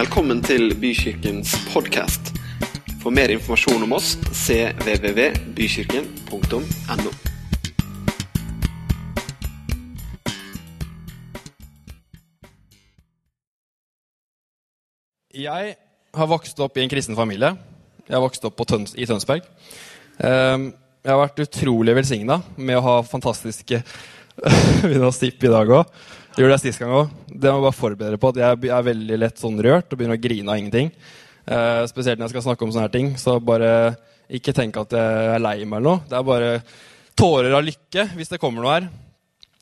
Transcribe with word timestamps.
Velkommen 0.00 0.38
til 0.40 0.70
Bykirkens 0.80 1.50
podkast. 1.74 2.30
For 3.02 3.12
mer 3.12 3.28
informasjon 3.34 3.82
om 3.84 3.90
oss 3.92 4.14
cvvvbykirken.no. 4.32 7.10
Jeg 15.36 15.76
har 16.16 16.30
vokst 16.32 16.56
opp 16.64 16.80
i 16.80 16.82
en 16.86 16.88
kristen 16.88 17.12
familie. 17.18 17.52
Jeg 18.08 18.16
har 18.16 18.24
vokst 18.24 18.40
opp 18.48 18.56
Tøns 18.64 18.96
i 18.96 19.04
Tønsberg. 19.04 19.44
Ehm, 20.24 20.72
Jeg 21.04 21.12
har 21.12 21.20
vært 21.26 21.44
utrolig 21.44 21.96
velsigna 21.96 22.42
med 22.56 22.76
å 22.76 22.80
ha 22.88 23.02
fantastiske 23.02 23.82
Vi 24.88 24.96
har 24.96 25.12
stipp 25.12 25.44
i 25.44 25.48
dag 25.52 25.68
òg. 25.68 25.84
Gjorde 26.38 26.54
jeg 26.54 26.62
sist 26.62 26.78
gang 26.78 26.92
òg. 26.94 27.10
Det 27.26 27.50
må 27.50 27.58
jeg 27.58 27.64
bare 27.66 27.74
forberede 27.74 28.18
på 28.22 28.30
at 28.30 28.38
jeg 28.38 28.70
er 28.70 28.86
veldig 28.86 29.16
lett 29.18 29.40
sånn 29.40 29.58
rørt 29.66 29.90
og 29.90 29.98
begynner 29.98 30.18
å 30.18 30.22
grine 30.22 30.52
av 30.52 30.60
ingenting. 30.60 30.92
Eh, 31.50 31.82
spesielt 31.90 32.20
når 32.20 32.28
jeg 32.28 32.36
skal 32.36 32.44
snakke 32.46 32.66
om 32.66 32.70
sånne 32.70 32.86
her 32.86 32.94
ting. 32.94 33.10
Så 33.18 33.34
bare 33.42 33.70
ikke 34.30 34.54
tenk 34.54 34.78
at 34.78 34.94
jeg 34.94 35.34
er 35.34 35.42
lei 35.42 35.56
meg 35.64 35.80
eller 35.80 35.88
noe. 35.88 36.04
Det 36.06 36.16
er 36.16 36.28
bare 36.28 36.52
tårer 37.18 37.56
av 37.58 37.66
lykke 37.66 38.06
hvis 38.14 38.30
det 38.30 38.40
kommer 38.42 38.62
noe 38.62 38.76
her. 38.76 38.88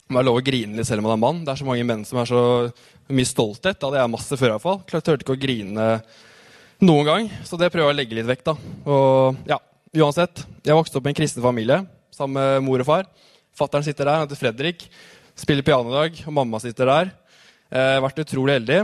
Det 0.08 0.20
er 0.20 0.28
lov 0.28 0.40
å 0.40 0.44
grine 0.44 0.76
litt 0.76 0.88
selv 0.88 1.00
om 1.02 1.08
man 1.08 1.16
er 1.16 1.24
mann. 1.24 1.42
Det 1.46 1.54
er 1.54 1.62
så 1.62 1.68
mange 1.68 1.88
menn 1.88 2.04
som 2.08 2.20
er 2.20 2.28
så 2.28 2.42
mye 3.16 3.32
stolthet. 3.32 3.78
Det 3.78 3.88
hadde 3.88 4.02
jeg 4.02 4.16
masse 4.18 4.40
før, 4.40 4.54
iallfall. 4.54 4.80
Turte 4.88 5.18
ikke 5.18 5.36
å 5.36 5.40
grine 5.40 5.90
noen 6.84 7.08
gang. 7.08 7.30
Så 7.48 7.56
det 7.60 7.72
prøver 7.72 7.88
jeg 7.88 7.96
å 7.96 8.00
legge 8.02 8.20
litt 8.20 8.28
vekk, 8.28 8.44
da. 8.44 8.58
Og 8.84 9.40
ja, 9.48 9.58
uansett. 10.04 10.44
Jeg 10.68 10.76
vokste 10.76 11.00
opp 11.00 11.08
i 11.08 11.14
en 11.14 11.16
kristen 11.16 11.44
familie 11.44 11.82
sammen 12.12 12.36
med 12.36 12.66
mor 12.68 12.84
og 12.84 12.88
far. 12.88 13.08
Fattern 13.56 13.84
sitter 13.86 14.04
der, 14.04 14.20
han 14.20 14.28
heter 14.28 14.38
Fredrik. 14.38 14.84
Spiller 15.38 15.62
piano 15.62 15.92
i 15.92 15.94
dag, 15.94 16.16
og 16.26 16.34
mamma 16.34 16.58
sitter 16.58 16.88
der. 16.90 17.10
Eh, 17.70 17.98
vært 18.02 18.24
utrolig 18.24 18.56
heldig. 18.58 18.78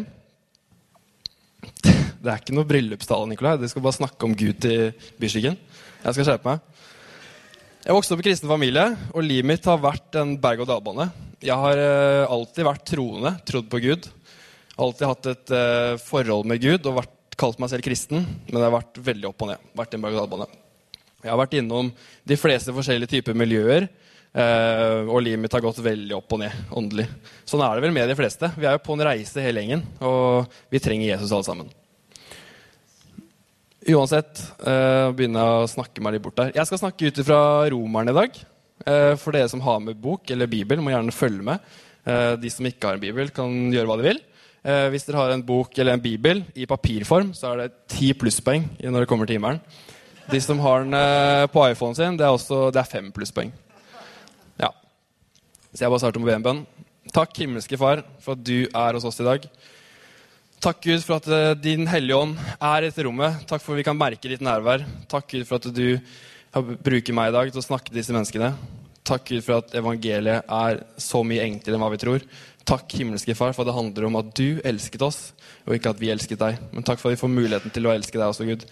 Det 1.74 2.30
er 2.30 2.38
ikke 2.38 2.54
noe 2.54 2.68
bryllupstale, 2.68 3.26
Nikolai. 3.26 3.56
Du 3.58 3.66
skal 3.68 3.82
bare 3.82 3.96
snakke 3.96 4.28
om 4.28 4.36
Gud 4.38 4.60
til 4.62 4.92
byskikken. 5.18 5.58
Jeg 6.04 6.14
skal 6.14 6.28
skjerpe 6.28 6.52
meg. 6.52 6.62
Jeg 7.84 7.96
vokste 7.96 8.14
opp 8.14 8.22
i 8.22 8.26
kristen 8.28 8.48
familie, 8.48 8.84
og 9.10 9.26
livet 9.26 9.50
mitt 9.50 9.66
har 9.66 9.82
vært 9.82 10.14
en 10.20 10.36
berg-og-dal-bane. 10.40 11.08
Jeg 11.44 11.58
har 11.58 11.82
eh, 11.82 12.22
alltid 12.36 12.68
vært 12.70 12.86
troende, 12.92 13.34
trodd 13.50 13.66
på 13.72 13.82
Gud. 13.88 14.06
Alltid 14.78 15.10
hatt 15.10 15.30
et 15.34 15.54
eh, 15.58 15.98
forhold 16.06 16.46
med 16.48 16.62
Gud 16.62 16.86
og 16.86 17.00
vært, 17.02 17.12
kalt 17.34 17.58
meg 17.58 17.72
selv 17.72 17.82
kristen. 17.82 18.22
Men 18.46 18.60
det 18.60 18.66
har 18.68 18.76
vært 18.78 19.02
veldig 19.10 19.32
opp 19.32 19.42
og 19.42 19.50
ned. 19.50 19.68
Vært 19.74 19.98
en 19.98 20.06
berg-og-dal-bane. 20.06 20.48
Jeg 21.24 21.32
har 21.32 21.42
vært 21.42 21.58
innom 21.58 21.90
de 22.30 22.38
fleste 22.38 22.72
forskjellige 22.78 23.16
typer 23.16 23.34
miljøer. 23.42 23.90
Eh, 24.34 25.00
og 25.06 25.22
livet 25.24 25.42
mitt 25.42 25.54
har 25.56 25.64
gått 25.64 25.80
veldig 25.84 26.16
opp 26.18 26.36
og 26.36 26.42
ned 26.42 26.74
åndelig. 26.74 27.06
Sånn 27.48 27.62
er 27.64 27.76
det 27.76 27.86
vel 27.86 27.94
med 27.96 28.10
de 28.10 28.18
fleste. 28.18 28.50
Vi 28.58 28.68
er 28.68 28.76
jo 28.76 28.84
på 28.84 28.96
en 28.96 29.06
reise 29.08 29.44
hele 29.44 29.64
gjengen, 29.64 29.86
og 30.04 30.52
vi 30.72 30.82
trenger 30.82 31.12
Jesus 31.14 31.32
alle 31.32 31.48
sammen. 31.48 31.72
Uansett, 33.84 34.40
uh, 34.64 35.12
begynner 35.12 35.58
å 35.60 35.68
snakke 35.68 36.00
meg 36.00 36.14
litt 36.14 36.24
bort 36.24 36.38
der. 36.38 36.54
Jeg 36.56 36.64
skal 36.70 36.80
snakke 36.80 37.10
ut 37.10 37.18
fra 37.26 37.40
Romeren 37.68 38.14
i 38.14 38.16
dag. 38.16 38.38
Eh, 38.84 39.14
for 39.20 39.32
dere 39.32 39.48
som 39.48 39.62
har 39.64 39.80
med 39.80 40.00
bok 40.00 40.28
eller 40.34 40.50
bibel, 40.50 40.80
må 40.82 40.92
gjerne 40.92 41.14
følge 41.14 41.44
med. 41.46 41.74
Eh, 42.04 42.34
de 42.40 42.50
som 42.52 42.66
ikke 42.68 42.88
har 42.88 42.98
en 42.98 43.04
bibel, 43.04 43.30
kan 43.32 43.52
gjøre 43.72 43.88
hva 43.88 43.98
de 44.00 44.08
vil. 44.08 44.20
Eh, 44.64 44.88
hvis 44.92 45.06
dere 45.06 45.20
har 45.20 45.34
en 45.34 45.44
bok 45.44 45.76
eller 45.78 45.96
en 45.96 46.04
bibel 46.04 46.42
i 46.56 46.68
papirform, 46.68 47.32
så 47.36 47.52
er 47.52 47.62
det 47.62 47.88
ti 47.92 48.12
plusspoeng 48.16 48.66
når 48.80 49.04
det 49.04 49.10
kommer 49.10 49.28
til 49.28 49.38
himmelen. 49.38 49.60
De 50.30 50.40
som 50.40 50.60
har 50.64 50.84
den 50.84 50.96
eh, 50.96 51.46
på 51.52 51.64
iPhonen 51.68 51.96
sin, 51.96 52.16
det 52.16 52.26
er, 52.26 52.32
også, 52.32 52.70
det 52.72 52.80
er 52.80 52.88
fem 52.88 53.10
plusspoeng. 53.12 53.52
Så 55.74 55.82
jeg 55.82 55.90
bare 55.90 56.02
starter 56.04 56.22
med 56.22 56.28
å 56.28 56.30
be 56.30 56.36
en 56.38 56.44
bønn. 56.44 56.60
Takk, 57.14 57.34
himmelske 57.42 57.78
Far, 57.78 58.04
for 58.22 58.38
at 58.38 58.44
du 58.46 58.68
er 58.70 58.96
hos 58.96 59.06
oss 59.08 59.18
i 59.18 59.26
dag. 59.26 59.48
Takk, 60.62 60.78
Gud, 60.86 61.02
for 61.04 61.18
at 61.18 61.26
eh, 61.28 61.50
Din 61.60 61.88
Hellige 61.90 62.16
Ånd 62.16 62.38
er 62.54 62.84
i 62.84 62.88
dette 62.88 63.04
rommet. 63.04 63.42
Takk 63.50 63.60
for 63.60 63.74
at 63.74 63.82
vi 63.82 63.84
kan 63.84 63.98
merke 63.98 64.30
ditt 64.30 64.44
nærvær. 64.44 64.86
Takk, 65.10 65.26
Gud, 65.34 65.44
for 65.48 65.58
at 65.58 65.68
du 65.74 65.98
bruker 66.54 67.16
meg 67.16 67.32
i 67.32 67.34
dag 67.34 67.50
til 67.50 67.60
å 67.60 67.66
snakke 67.66 67.90
til 67.90 67.98
disse 67.98 68.14
menneskene. 68.14 68.54
Takk, 69.04 69.26
Gud, 69.28 69.42
for 69.44 69.58
at 69.58 69.74
evangeliet 69.76 70.48
er 70.48 70.80
så 71.02 71.20
mye 71.26 71.44
enklere 71.44 71.76
enn 71.76 71.84
hva 71.84 71.92
vi 71.92 72.00
tror. 72.00 72.24
Takk, 72.64 72.94
himmelske 72.96 73.36
Far, 73.36 73.52
for 73.52 73.66
at 73.66 73.72
det 73.72 73.76
handler 73.76 74.08
om 74.08 74.18
at 74.22 74.32
du 74.38 74.62
elsket 74.64 75.04
oss, 75.04 75.20
og 75.66 75.76
ikke 75.76 75.92
at 75.92 76.00
vi 76.00 76.14
elsket 76.14 76.40
deg. 76.40 76.62
Men 76.72 76.86
takk 76.86 77.02
for 77.02 77.10
at 77.10 77.18
vi 77.18 77.22
får 77.26 77.34
muligheten 77.34 77.74
til 77.74 77.90
å 77.90 77.92
elske 77.92 78.16
deg 78.16 78.30
også, 78.30 78.46
Gud. 78.48 78.64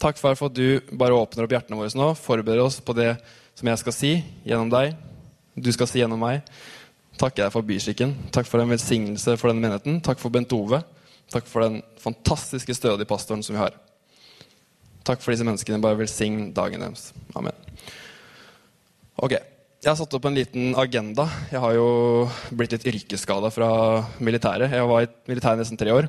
Takk, 0.00 0.16
Far, 0.22 0.38
for 0.38 0.48
at 0.48 0.56
du 0.56 0.94
bare 0.96 1.18
åpner 1.18 1.44
opp 1.44 1.52
hjertene 1.58 1.82
våre 1.82 1.92
nå, 1.98 2.12
forbereder 2.16 2.64
oss 2.64 2.80
på 2.80 2.96
det 2.96 3.12
som 3.58 3.68
jeg 3.68 3.82
skal 3.82 3.98
si 3.98 4.14
gjennom 4.46 4.72
deg. 4.72 4.96
Du 5.54 5.68
skal 5.72 5.88
si 5.90 6.00
gjennom 6.00 6.20
meg. 6.22 6.46
Takker 7.20 7.44
deg 7.44 7.52
for 7.52 7.66
byskikken. 7.66 8.14
Takk 8.32 8.48
for 8.48 8.62
en 8.62 8.72
velsignelse 8.72 9.36
for 9.36 9.50
denne 9.52 9.60
menigheten. 9.60 10.00
Takk 10.04 10.20
for 10.22 10.32
Bent 10.32 10.52
Ove. 10.56 10.80
Takk 11.32 11.48
for 11.48 11.64
den 11.66 11.82
fantastiske, 12.00 12.74
stødige 12.76 13.08
pastoren 13.08 13.44
som 13.44 13.56
vi 13.56 13.60
har. 13.60 13.76
Takk 15.04 15.20
for 15.20 15.34
disse 15.34 15.44
menneskene. 15.44 15.80
Bare 15.82 15.98
velsign 16.00 16.50
dagen 16.56 16.84
deres. 16.84 17.10
Amen. 17.36 17.56
Ok, 19.20 19.36
Jeg 19.82 19.90
har 19.90 19.96
satt 19.98 20.14
opp 20.14 20.26
en 20.28 20.36
liten 20.38 20.76
agenda. 20.78 21.24
Jeg 21.50 21.58
har 21.58 21.72
jo 21.74 21.86
blitt 22.54 22.70
litt 22.70 22.84
yrkesskada 22.86 23.48
fra 23.50 23.68
militæret. 24.22 24.70
Jeg 24.70 24.86
var 24.86 25.02
i 25.02 25.08
militæret 25.26 25.58
nesten 25.58 25.80
tre 25.80 25.90
år. 25.90 26.06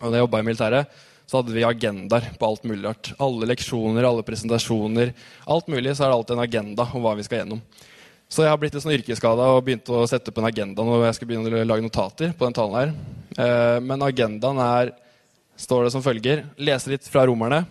Og 0.00 0.10
da 0.10 0.18
jeg 0.18 0.24
jobba 0.24 0.40
i 0.42 0.46
militæret, 0.48 0.96
så 1.26 1.38
hadde 1.38 1.54
vi 1.54 1.62
agendaer 1.64 2.32
på 2.34 2.48
alt 2.50 2.66
mulig 2.66 2.82
rart. 2.82 3.12
Alle 3.22 3.46
leksjoner, 3.46 4.04
alle 4.04 4.26
presentasjoner. 4.26 5.14
Alt 5.46 5.70
mulig, 5.70 5.94
så 5.94 6.02
er 6.02 6.10
det 6.10 6.18
alltid 6.18 6.34
en 6.34 6.44
agenda 6.44 6.88
om 6.92 7.06
hva 7.06 7.14
vi 7.16 7.24
skal 7.26 7.44
gjennom. 7.44 7.62
Så 8.26 8.42
jeg 8.42 8.50
har 8.50 8.58
blitt 8.58 8.74
litt 8.74 8.82
sånn 8.82 8.96
yrkesskada 8.96 9.44
og 9.54 9.62
begynte 9.66 9.94
å 9.94 10.06
sette 10.10 10.32
opp 10.32 10.40
en 10.42 10.48
agenda 10.48 10.82
når 10.82 11.04
jeg 11.06 11.16
skulle 11.18 11.30
begynne 11.30 11.60
å 11.62 11.68
lage 11.68 11.84
notater 11.84 12.32
på 12.34 12.48
den 12.48 12.56
talen 12.56 12.78
her. 12.80 12.94
Eh, 13.38 13.78
Men 13.86 14.02
agendaen 14.02 14.58
er, 14.58 14.90
står 15.56 15.86
det 15.86 15.92
som 15.94 16.02
følger, 16.02 16.42
lese 16.58 16.90
litt 16.90 17.06
fra 17.06 17.22
romerne, 17.30 17.62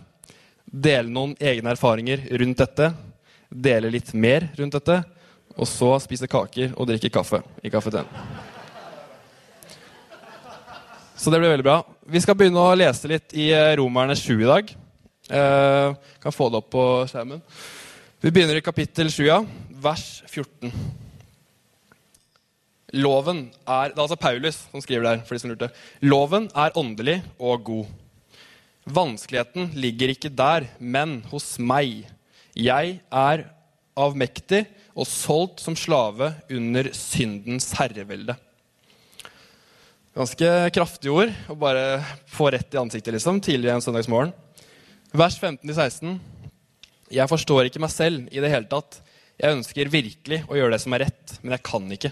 dele 0.64 1.12
noen 1.12 1.36
egne 1.36 1.74
erfaringer 1.76 2.24
rundt 2.40 2.64
dette, 2.64 2.88
dele 3.52 3.92
litt 3.92 4.14
mer 4.16 4.48
rundt 4.56 4.78
dette, 4.80 5.02
og 5.56 5.68
så 5.68 5.92
spise 6.02 6.28
kaker 6.28 6.72
og 6.74 6.88
drikke 6.88 7.12
kaffe 7.12 7.42
i 7.62 7.70
kafeteen. 7.72 8.08
Så 11.16 11.30
det 11.32 11.38
blir 11.40 11.52
veldig 11.52 11.64
bra. 11.64 11.78
Vi 12.12 12.20
skal 12.20 12.36
begynne 12.36 12.64
å 12.64 12.76
lese 12.76 13.08
litt 13.12 13.32
i 13.36 13.50
eh, 13.52 13.74
Romerne 13.76 14.16
7 14.16 14.34
i 14.40 14.48
dag. 14.48 14.72
Eh, 15.28 15.96
kan 16.22 16.32
få 16.32 16.48
det 16.48 16.64
opp 16.64 16.72
på 16.72 16.84
skjermen. 17.12 17.44
Vi 18.26 18.32
begynner 18.34 18.58
i 18.58 18.62
kapittel 18.64 19.06
7, 19.06 19.20
ja, 19.22 19.36
vers 19.78 20.24
14. 20.26 20.72
Loven 22.98 23.44
er 23.62 23.92
Det 23.92 24.00
er 24.00 24.02
altså 24.02 24.16
Paulus 24.18 24.58
som 24.72 24.82
skriver 24.82 25.04
der. 25.06 25.20
for 25.22 25.36
de 25.36 25.38
som 25.38 25.52
lurte. 25.52 25.68
Loven 26.02 26.48
er 26.50 26.74
åndelig 26.74 27.22
og 27.38 27.62
god. 27.62 27.86
Vanskeligheten 28.84 29.70
ligger 29.78 30.10
ikke 30.10 30.34
der, 30.34 30.66
men 30.80 31.22
hos 31.30 31.60
meg. 31.60 32.10
Jeg 32.56 32.98
er 33.12 33.44
avmektig 33.96 34.66
og 34.96 35.06
solgt 35.06 35.62
som 35.62 35.76
slave 35.76 36.34
under 36.50 36.90
syndens 36.92 37.70
herrevelde. 37.78 38.34
Ganske 40.18 40.70
kraftige 40.74 41.14
ord 41.14 41.30
å 41.46 41.54
bare 41.54 42.02
få 42.26 42.50
rett 42.50 42.74
i 42.74 42.82
ansiktet 42.82 43.14
liksom, 43.14 43.38
tidlig 43.38 43.70
en 43.70 43.80
søndagsmorgen. 43.86 44.34
Vers 45.14 45.38
15-16. 45.38 46.18
Jeg 47.12 47.30
forstår 47.30 47.68
ikke 47.68 47.82
meg 47.82 47.92
selv 47.94 48.30
i 48.34 48.42
det 48.42 48.50
hele 48.50 48.68
tatt. 48.70 49.00
Jeg 49.36 49.58
ønsker 49.58 49.92
virkelig 49.92 50.40
å 50.48 50.56
gjøre 50.56 50.74
det 50.74 50.82
som 50.82 50.96
er 50.96 51.04
rett, 51.06 51.36
men 51.42 51.54
jeg 51.54 51.64
kan 51.66 51.90
ikke. 51.92 52.10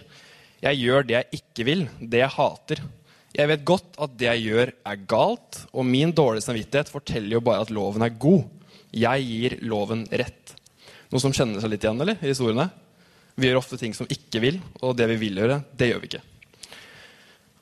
Jeg 0.65 0.81
gjør 0.81 1.07
det 1.09 1.17
jeg 1.17 1.41
ikke 1.41 1.67
vil, 1.67 1.87
det 2.01 2.21
jeg 2.21 2.35
hater. 2.37 2.83
Jeg 3.35 3.51
vet 3.51 3.65
godt 3.67 3.97
at 4.05 4.13
det 4.21 4.29
jeg 4.29 4.45
gjør, 4.47 4.71
er 4.87 5.07
galt, 5.11 5.65
og 5.75 5.89
min 5.89 6.13
dårlige 6.15 6.47
samvittighet 6.47 6.93
forteller 6.93 7.37
jo 7.37 7.43
bare 7.45 7.65
at 7.65 7.73
loven 7.75 8.05
er 8.07 8.15
god. 8.23 8.45
Jeg 8.95 9.27
gir 9.27 9.57
loven 9.67 10.05
rett. 10.13 10.55
Noe 11.11 11.23
som 11.23 11.35
kjenner 11.35 11.63
seg 11.63 11.73
litt 11.73 11.83
igjen 11.85 12.01
eller, 12.05 12.21
i 12.23 12.31
historiene? 12.31 12.69
Vi 13.35 13.49
gjør 13.49 13.59
ofte 13.59 13.81
ting 13.81 13.97
som 13.97 14.07
ikke 14.07 14.43
vil, 14.45 14.61
og 14.79 14.95
det 14.99 15.09
vi 15.11 15.19
vil 15.25 15.43
gjøre, 15.43 15.59
det 15.75 15.91
gjør 15.91 16.05
vi 16.05 16.13
ikke. 16.13 16.23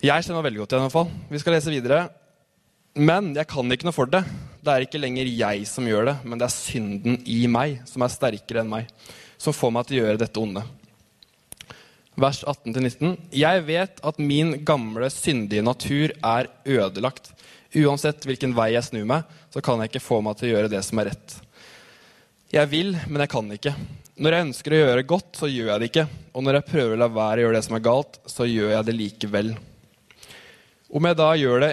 Jeg 0.03 0.26
kjenner 0.26 0.41
meg 0.41 0.49
veldig 0.50 0.60
godt 0.60 0.75
igjen. 0.75 0.82
i 0.82 0.88
hvert 0.91 0.99
fall. 0.99 1.10
Vi 1.31 1.40
skal 1.40 1.56
lese 1.56 1.73
videre. 1.73 2.02
Men 2.93 3.31
jeg 3.33 3.49
kan 3.49 3.73
ikke 3.73 3.89
noe 3.89 3.97
for 3.97 4.11
det. 4.11 4.21
Det 4.62 4.71
er 4.73 4.85
ikke 4.85 5.00
lenger 5.00 5.29
jeg 5.31 5.65
som 5.67 5.87
gjør 5.89 6.11
det, 6.11 6.17
men 6.29 6.39
det 6.39 6.47
er 6.47 6.55
synden 6.55 7.19
i 7.25 7.41
meg 7.50 7.81
som 7.89 8.05
er 8.05 8.12
sterkere 8.12 8.62
enn 8.62 8.71
meg, 8.71 8.91
som 9.41 9.56
får 9.56 9.73
meg 9.75 9.89
til 9.89 9.97
å 9.97 10.03
gjøre 10.05 10.21
dette 10.21 10.43
onde. 10.43 10.62
Vers 12.21 12.43
18-19. 12.44 13.15
Jeg 13.33 13.62
vet 13.65 14.03
at 14.05 14.21
min 14.21 14.59
gamle, 14.69 15.09
syndige 15.11 15.65
natur 15.65 16.12
er 16.12 16.50
ødelagt. 16.69 17.33
Uansett 17.73 18.27
hvilken 18.29 18.53
vei 18.53 18.75
jeg 18.75 18.85
snur 18.85 19.06
meg, 19.09 19.25
så 19.49 19.65
kan 19.65 19.81
jeg 19.81 19.88
ikke 19.88 20.05
få 20.05 20.21
meg 20.21 20.37
til 20.37 20.50
å 20.50 20.53
gjøre 20.59 20.73
det 20.75 20.83
som 20.85 21.00
er 21.00 21.09
rett. 21.15 21.38
Jeg 22.53 22.69
vil, 22.69 22.93
men 23.09 23.25
jeg 23.25 23.33
kan 23.33 23.49
ikke. 23.56 23.73
Når 24.21 24.37
jeg 24.37 24.47
ønsker 24.50 24.75
å 24.77 24.83
gjøre 24.83 25.06
godt, 25.09 25.31
så 25.41 25.49
gjør 25.49 25.71
jeg 25.73 25.81
det 25.81 25.88
ikke. 25.88 26.05
Og 26.37 26.45
når 26.45 26.59
jeg 26.59 26.69
prøver 26.69 26.93
å 26.93 27.00
la 27.00 27.09
være 27.09 27.41
å 27.41 27.47
gjøre 27.47 27.56
det 27.56 27.65
som 27.65 27.79
er 27.79 27.87
galt, 27.88 28.21
så 28.29 28.45
gjør 28.45 28.75
jeg 28.75 28.88
det 28.91 28.97
likevel. 28.99 29.55
Om 30.93 31.09
jeg 31.09 31.19
da 31.23 31.31
gjør 31.41 31.65
det 31.65 31.73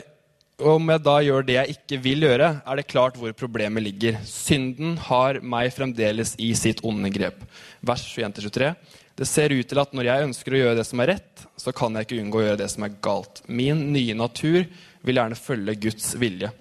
om 0.60 0.92
jeg 0.92 1.02
da 1.06 1.16
gjør 1.24 1.46
det 1.48 1.56
jeg 1.56 1.76
ikke 1.76 2.00
vil 2.04 2.26
gjøre, 2.28 2.50
er 2.66 2.80
det 2.80 2.88
klart 2.90 3.18
hvor 3.20 3.34
problemet 3.38 3.84
ligger. 3.86 4.20
Synden 4.28 4.98
har 5.08 5.40
meg 5.42 5.72
fremdeles 5.76 6.36
i 6.42 6.52
sitt 6.58 6.84
onde 6.88 7.12
grep. 7.14 7.42
Vers 7.86 8.04
21-23. 8.12 8.74
Det 9.20 9.28
ser 9.28 9.52
ut 9.52 9.68
til 9.68 9.82
at 9.82 9.94
når 9.96 10.08
jeg 10.08 10.28
ønsker 10.30 10.56
å 10.56 10.62
gjøre 10.62 10.78
det 10.80 10.86
som 10.88 11.02
er 11.04 11.14
rett, 11.16 11.46
så 11.60 11.74
kan 11.76 11.96
jeg 11.96 12.08
ikke 12.08 12.22
unngå 12.22 12.40
å 12.40 12.46
gjøre 12.46 12.62
det 12.62 12.70
som 12.72 12.86
er 12.88 12.96
galt. 13.04 13.42
Min 13.48 13.90
nye 13.94 14.16
natur 14.16 14.62
vil 15.04 15.20
gjerne 15.20 15.40
følge 15.40 15.76
Guds 15.88 16.14
vilje. 16.20 16.52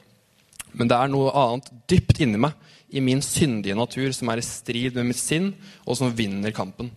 Men 0.75 0.91
det 0.91 0.99
er 0.99 1.13
noe 1.13 1.31
annet 1.39 1.71
dypt 1.91 2.21
inni 2.25 2.41
meg, 2.43 2.57
i 2.89 3.03
min 3.05 3.21
syndige 3.21 3.77
natur, 3.77 4.09
som 4.17 4.31
er 4.33 4.41
i 4.41 4.47
strid 4.47 4.95
med 4.97 5.11
mitt 5.11 5.21
sinn, 5.21 5.51
og 5.85 5.99
som 5.99 6.15
vinner 6.17 6.55
kampen. 6.57 6.89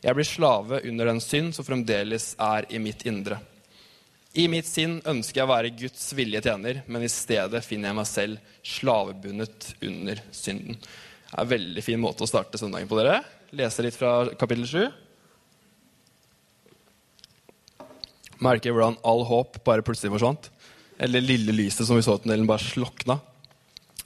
Jeg 0.00 0.16
blir 0.16 0.28
slave 0.28 0.80
under 0.88 1.10
den 1.10 1.20
synd 1.20 1.52
som 1.56 1.66
fremdeles 1.66 2.32
er 2.40 2.68
i 2.70 2.80
mitt 2.80 3.02
indre. 3.08 3.40
I 4.30 4.44
mitt 4.46 4.68
sinn 4.68 5.00
ønsker 5.10 5.40
jeg 5.40 5.46
å 5.48 5.50
være 5.50 5.72
Guds 5.74 6.04
vilje 6.14 6.38
tjener, 6.44 6.84
men 6.86 7.02
i 7.02 7.10
stedet 7.10 7.64
finner 7.66 7.90
jeg 7.90 7.98
meg 7.98 8.06
selv 8.06 8.52
slavebundet 8.62 9.72
under 9.82 10.20
synden. 10.30 10.78
Det 10.78 11.34
er 11.34 11.42
en 11.42 11.50
veldig 11.50 11.82
fin 11.82 11.98
måte 12.02 12.22
å 12.22 12.30
starte 12.30 12.60
søndagen 12.60 12.86
på, 12.90 12.98
dere. 13.00 13.24
Lese 13.58 13.82
litt 13.82 13.98
fra 13.98 14.28
kapittel 14.38 14.68
7. 14.70 14.86
Merker 18.46 18.76
hvordan 18.76 19.00
all 19.02 19.26
håp 19.26 19.58
bare 19.66 19.82
plutselig 19.86 20.14
forsvant. 20.14 20.46
Eller 21.02 21.26
lille 21.26 21.54
lyset 21.56 21.82
som 21.88 21.98
vi 21.98 22.06
så 22.06 22.14
i 22.14 22.22
tunnelen, 22.22 22.46
bare 22.46 22.62
slokna. 22.62 23.18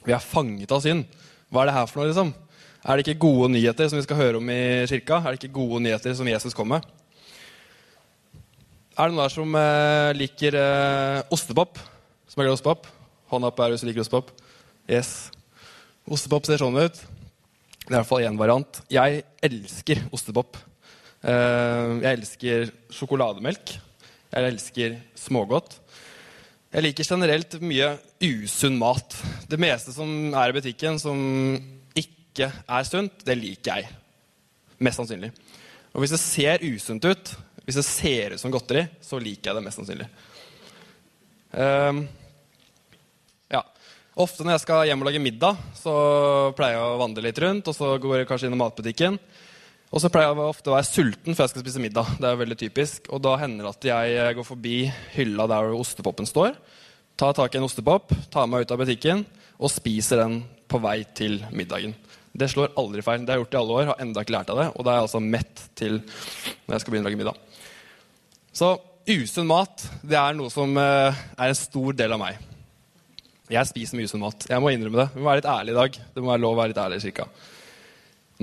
Vi 0.05 0.13
er 0.15 0.25
fanget 0.25 0.73
av 0.73 0.81
synd. 0.81 1.05
Hva 1.53 1.63
er 1.63 1.69
det 1.69 1.77
her 1.77 1.89
for 1.91 2.01
noe, 2.01 2.09
liksom? 2.09 2.33
Er 2.81 2.97
det 2.97 3.05
ikke 3.05 3.27
gode 3.27 3.53
nyheter 3.53 3.89
som 3.89 4.01
vi 4.01 4.05
skal 4.07 4.23
høre 4.23 4.41
om 4.41 4.49
i 4.49 4.61
kirka? 4.89 5.21
Er 5.21 5.33
det 5.33 5.43
ikke 5.43 5.57
gode 5.61 5.85
nyheter 5.85 6.17
som 6.17 6.29
Jesus 6.29 6.57
kom 6.57 6.73
med? 6.73 6.85
Er 8.95 9.09
det 9.09 9.11
noen 9.11 9.25
der 9.25 9.31
som 9.33 9.55
eh, 9.59 10.09
liker 10.15 10.55
eh, 10.55 11.33
ostepop? 11.35 11.81
Som 12.31 12.39
er 12.39 12.45
glad 12.45 12.53
i 12.53 12.55
ostepop? 12.55 12.85
Hånda 13.27 13.49
opp 13.49 13.57
her 13.59 13.73
hvis 13.73 13.81
du 13.83 13.89
liker 13.89 14.05
ostepop. 14.05 14.29
Yes. 14.87 15.09
Ostepop 16.07 16.47
ser 16.47 16.61
sånn 16.61 16.77
ut. 16.79 16.95
Det 16.95 17.89
er 17.89 17.91
i 17.91 17.97
hvert 17.97 18.07
fall 18.07 18.23
én 18.23 18.37
variant. 18.39 18.79
Jeg 18.87 19.25
elsker 19.43 19.99
ostepop. 20.15 20.55
Eh, 21.27 21.91
jeg 22.05 22.07
elsker 22.13 22.71
sjokolademelk. 22.95 23.73
Jeg 24.31 24.51
elsker 24.53 24.95
smågodt. 25.25 25.75
Jeg 26.71 26.87
liker 26.87 27.09
generelt 27.09 27.57
mye 27.67 27.89
usunn 28.23 28.79
mat. 28.79 29.17
Det 29.51 29.59
meste 29.59 29.91
som 29.97 30.07
er 30.31 30.53
i 30.53 30.55
butikken 30.55 31.01
som 31.03 31.19
ikke 31.99 32.47
er 32.47 32.87
sunt, 32.87 33.27
det 33.27 33.35
liker 33.43 33.83
jeg. 33.83 33.91
Mest 34.79 35.03
sannsynlig. 35.03 35.33
Og 35.91 35.99
hvis 35.99 36.15
det 36.15 36.21
ser 36.23 36.63
usunt 36.63 37.11
ut, 37.11 37.35
hvis 37.65 37.79
det 37.79 37.85
ser 37.87 38.35
ut 38.35 38.41
som 38.41 38.53
godteri, 38.53 38.85
så 39.01 39.17
liker 39.21 39.49
jeg 39.49 39.57
det 39.57 39.65
mest 39.65 39.81
sannsynlig. 39.81 40.07
Um, 41.55 42.03
ja. 43.49 43.63
Ofte 44.21 44.45
når 44.45 44.55
jeg 44.55 44.63
skal 44.65 44.85
hjem 44.89 45.01
og 45.01 45.09
lage 45.09 45.23
middag, 45.23 45.57
så 45.79 45.95
pleier 46.57 46.77
jeg 46.77 46.85
å 46.85 47.01
vandre 47.01 47.25
litt 47.25 47.41
rundt. 47.41 47.71
Og 47.71 47.77
så 47.77 47.95
går 48.01 48.21
jeg 48.21 48.29
kanskje 48.29 48.51
innom 48.51 48.61
matbutikken. 48.61 49.17
Og 49.95 50.01
så 50.03 50.11
pleier 50.11 50.29
jeg 50.29 50.45
ofte 50.45 50.71
å 50.71 50.75
være 50.75 50.89
sulten 50.89 51.35
før 51.35 51.45
jeg 51.45 51.53
skal 51.53 51.65
spise 51.65 51.81
middag. 51.81 52.15
Det 52.21 52.29
er 52.29 52.39
veldig 52.41 52.59
typisk. 52.59 53.09
Og 53.15 53.23
da 53.25 53.35
hender 53.41 53.65
det 53.65 53.73
at 53.73 53.89
jeg 53.91 54.37
går 54.37 54.47
forbi 54.47 54.77
hylla 55.15 55.47
der 55.49 55.73
ostepopen 55.75 56.29
står, 56.29 56.57
tar 57.15 57.35
tak 57.37 57.55
i 57.55 57.61
en 57.61 57.67
ostepop, 57.67 58.11
tar 58.33 58.49
meg 58.51 58.65
ut 58.65 58.73
av 58.75 58.81
butikken 58.81 59.23
og 59.55 59.71
spiser 59.71 60.19
den 60.25 60.41
på 60.67 60.81
vei 60.83 60.99
til 61.15 61.39
middagen. 61.55 61.95
Det 62.35 62.49
slår 62.51 62.73
aldri 62.75 63.03
feil. 63.05 63.23
Det 63.23 63.31
har 63.31 63.39
jeg 63.39 63.45
gjort 63.45 63.55
i 63.55 63.59
alle 63.61 63.75
år, 63.79 63.89
har 63.93 64.01
enda 64.03 64.23
ikke 64.25 64.35
lært 64.35 64.51
av 64.51 64.59
det. 64.59 64.67
Og 64.75 64.83
da 64.83 64.91
er 64.91 64.99
jeg 64.99 65.07
altså 65.07 65.21
mett 65.23 65.61
til 65.79 66.01
når 66.01 66.75
jeg 66.75 66.83
skal 66.83 66.91
begynne 66.91 67.07
å 67.07 67.09
lage 67.09 67.21
middag. 67.21 67.54
Så 68.55 68.69
usunn 69.11 69.49
mat 69.49 69.83
det 70.05 70.15
er 70.15 70.35
noe 70.37 70.51
som 70.53 70.77
eh, 70.79 71.23
er 71.35 71.51
en 71.51 71.57
stor 71.59 71.95
del 71.97 72.13
av 72.15 72.21
meg. 72.21 72.37
Jeg 73.51 73.67
spiser 73.69 73.99
mye 73.99 74.07
usunn 74.07 74.23
mat. 74.23 74.47
Jeg 74.47 74.63
må 74.63 74.71
innrømme 74.71 75.01
det. 75.01 75.09
Vi 75.11 75.19
må 75.19 75.27
være 75.27 75.41
litt 75.41 75.49
ærlig 75.51 75.73
i 75.73 75.77
dag. 75.77 75.97
Det 76.15 76.23
må 76.23 76.31
være 76.31 76.41
lov 76.45 76.55
å 76.55 76.59
være 76.61 76.71
litt 76.71 76.79
ærlig 76.81 77.01
cirka. 77.03 77.27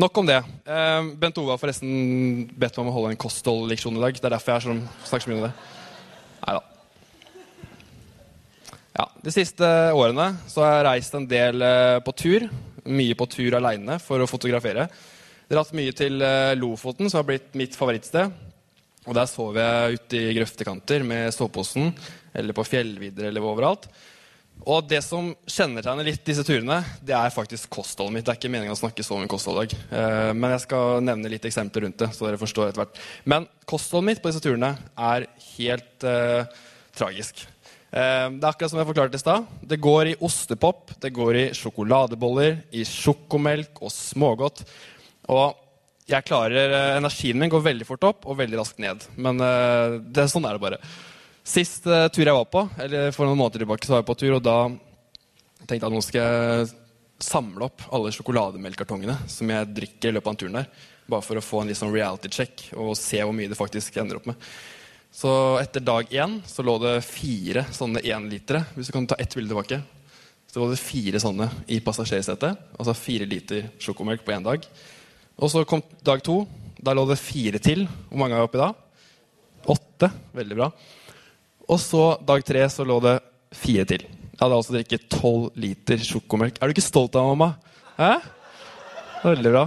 Nok 0.02 0.20
om 0.20 0.28
det. 0.28 0.36
Eh, 0.68 1.08
Bent 1.22 1.40
Ove 1.40 1.54
har 1.54 1.62
forresten 1.62 2.44
bedt 2.52 2.76
meg 2.76 2.84
om 2.84 2.92
å 2.92 2.94
holde 2.98 3.14
en 3.14 3.22
kostholdleksjon 3.24 3.96
i 3.96 4.04
dag. 4.04 4.20
Det 4.20 4.28
er 4.28 4.36
derfor 4.36 4.52
jeg 4.52 4.60
er 4.60 4.66
sånn, 4.68 4.84
snakker 5.08 5.26
så 5.26 5.32
mye 5.32 5.40
om 5.40 5.48
det. 5.48 5.52
Nei 6.42 6.58
da. 6.58 6.62
Ja, 8.92 9.10
de 9.24 9.32
siste 9.32 9.74
årene 9.96 10.30
så 10.52 10.66
har 10.66 10.76
jeg 10.76 10.88
reist 10.90 11.16
en 11.16 11.28
del 11.32 11.64
eh, 11.64 11.98
på 12.04 12.18
tur. 12.20 12.48
Mye 12.84 13.16
på 13.16 13.30
tur 13.32 13.56
aleine 13.56 13.96
for 14.02 14.20
å 14.20 14.28
fotografere. 14.28 14.90
Dratt 15.48 15.72
mye 15.76 15.92
til 15.96 16.20
Lofoten, 16.56 17.08
som 17.08 17.20
har 17.20 17.28
blitt 17.28 17.54
mitt 17.56 17.76
favorittsted. 17.76 18.51
Og 19.02 19.14
Der 19.18 19.26
sov 19.26 19.56
jeg 19.58 19.98
ute 19.98 20.18
i 20.18 20.34
grøftekanter 20.36 21.02
med 21.06 21.32
soveposen, 21.34 21.90
eller 22.34 22.54
på 22.54 22.64
fjellvidder 22.66 23.28
eller 23.28 23.44
overalt. 23.44 23.88
Og 24.62 24.84
det 24.86 25.00
som 25.02 25.32
kjennetegner 25.50 26.06
litt 26.06 26.22
disse 26.26 26.44
turene, 26.46 26.78
det 27.02 27.14
er 27.16 27.34
faktisk 27.34 27.70
kostholdet 27.72 28.14
mitt. 28.14 28.26
Det 28.26 28.34
er 28.34 28.38
ikke 28.38 28.50
meningen 28.52 28.76
å 28.76 28.78
snakke 28.78 29.02
så 29.02 29.16
om 29.16 29.24
kosthold 29.30 29.58
i 29.58 29.64
dag, 29.64 29.72
eh, 29.98 30.30
men 30.38 30.54
jeg 30.54 30.64
skal 30.68 31.02
nevne 31.02 31.32
litt 31.32 31.48
eksempler 31.48 31.86
rundt 31.86 31.98
det. 31.98 32.12
så 32.14 32.28
dere 32.28 32.38
forstår 32.38 32.68
etter 32.68 32.84
hvert. 32.84 33.00
Men 33.24 33.48
kostholdet 33.66 34.06
mitt 34.12 34.22
på 34.22 34.30
disse 34.30 34.44
turene 34.44 34.76
er 34.94 35.26
helt 35.56 36.06
uh, 36.06 36.46
tragisk. 36.94 37.42
Eh, 37.90 38.28
det 38.38 38.44
er 38.44 38.52
akkurat 38.52 38.70
som 38.70 38.78
jeg 38.78 38.90
forklarte 38.92 39.18
i 39.18 39.24
stad. 39.24 39.50
Det 39.66 39.80
går 39.82 40.12
i 40.12 40.16
ostepop, 40.22 40.94
det 41.02 41.10
går 41.12 41.40
i 41.40 41.44
sjokoladeboller, 41.58 42.62
i 42.70 42.86
sjokomelk 42.86 43.82
og 43.82 43.90
smågodt. 43.92 44.62
Og 45.32 45.58
jeg 46.10 46.26
klarer, 46.26 46.72
eh, 46.74 46.96
energien 46.98 47.38
min 47.38 47.50
går 47.52 47.62
veldig 47.62 47.86
fort 47.86 48.04
opp 48.08 48.26
og 48.26 48.38
veldig 48.40 48.58
raskt 48.58 48.80
ned. 48.82 49.04
Men 49.16 49.40
eh, 49.40 49.98
det, 50.02 50.28
sånn 50.32 50.46
er 50.48 50.56
det 50.56 50.64
bare. 50.64 50.80
Sist 51.42 51.88
uh, 51.90 52.06
tur 52.14 52.22
jeg 52.22 52.36
var 52.36 52.46
på, 52.46 52.60
eller 52.84 53.10
for 53.14 53.26
noen 53.26 53.38
måneder 53.40 53.64
tilbake, 53.64 53.86
så 53.86 53.96
var 53.96 54.02
jeg 54.04 54.08
på 54.12 54.14
tur, 54.20 54.36
og 54.36 54.44
da 54.46 54.56
tenkte 55.66 55.80
jeg 55.80 55.88
at 55.88 55.94
nå 55.94 56.02
skal 56.06 56.20
jeg 56.22 56.68
samle 57.22 57.66
opp 57.66 57.82
alle 57.94 58.12
sjokolademelkkartongene 58.14 59.16
som 59.30 59.50
jeg 59.50 59.70
drikker 59.74 60.10
i 60.10 60.14
løpet 60.14 60.28
av 60.28 60.34
en 60.34 60.38
tur 60.38 60.52
der. 60.54 60.68
Bare 61.10 61.26
for 61.26 61.38
å 61.38 61.42
få 61.42 61.62
en 61.62 61.72
litt 61.72 61.80
sånn 61.80 61.94
reality 61.94 62.30
check 62.30 62.68
og 62.78 62.94
se 62.98 63.18
hvor 63.22 63.34
mye 63.34 63.50
det 63.50 63.58
faktisk 63.58 63.98
ender 63.98 64.20
opp 64.20 64.30
med. 64.30 64.46
Så 65.12 65.32
etter 65.60 65.82
dag 65.84 66.14
én 66.14 66.38
så 66.48 66.64
lå 66.64 66.78
det 66.82 66.94
fire 67.04 67.66
sånne 67.74 68.00
énlitere. 68.06 68.62
Hvis 68.76 68.88
du 68.88 68.94
kan 68.94 69.10
ta 69.10 69.18
ett 69.20 69.34
bilde 69.34 69.50
tilbake. 69.52 69.82
Så 70.46 70.62
lå 70.62 70.70
det 70.70 70.80
fire 70.80 71.20
sånne 71.20 71.50
i 71.74 71.82
passasjersetet. 71.84 72.70
Altså 72.78 72.94
fire 72.96 73.26
liter 73.28 73.66
sjokomelk 73.82 74.24
på 74.24 74.34
én 74.34 74.46
dag. 74.46 74.64
Og 75.40 75.52
så 75.52 75.64
kom 75.68 75.82
dag 76.04 76.22
to. 76.24 76.42
Da 76.82 76.94
lå 76.96 77.04
det 77.08 77.20
fire 77.20 77.60
til. 77.62 77.86
Hvor 78.10 78.20
mange 78.24 78.36
er 78.36 78.46
oppi 78.46 78.60
da? 78.60 78.72
Åtte. 79.70 80.10
Veldig 80.34 80.58
bra. 80.58 80.70
Og 81.70 81.78
så 81.80 82.02
dag 82.26 82.44
tre 82.46 82.64
så 82.72 82.86
lå 82.86 82.98
det 83.04 83.16
fire 83.54 83.86
til. 83.88 84.06
Jeg 84.06 84.40
hadde 84.40 84.58
altså 84.58 84.74
drikket 84.74 85.06
tolv 85.12 85.52
liter 85.60 86.00
sjokomelk. 86.02 86.58
Er 86.58 86.68
du 86.68 86.74
ikke 86.74 86.84
stolt 86.84 87.16
av 87.18 87.28
mamma? 87.30 87.52
Hæ? 87.98 88.16
Veldig 89.22 89.52
bra. 89.54 89.64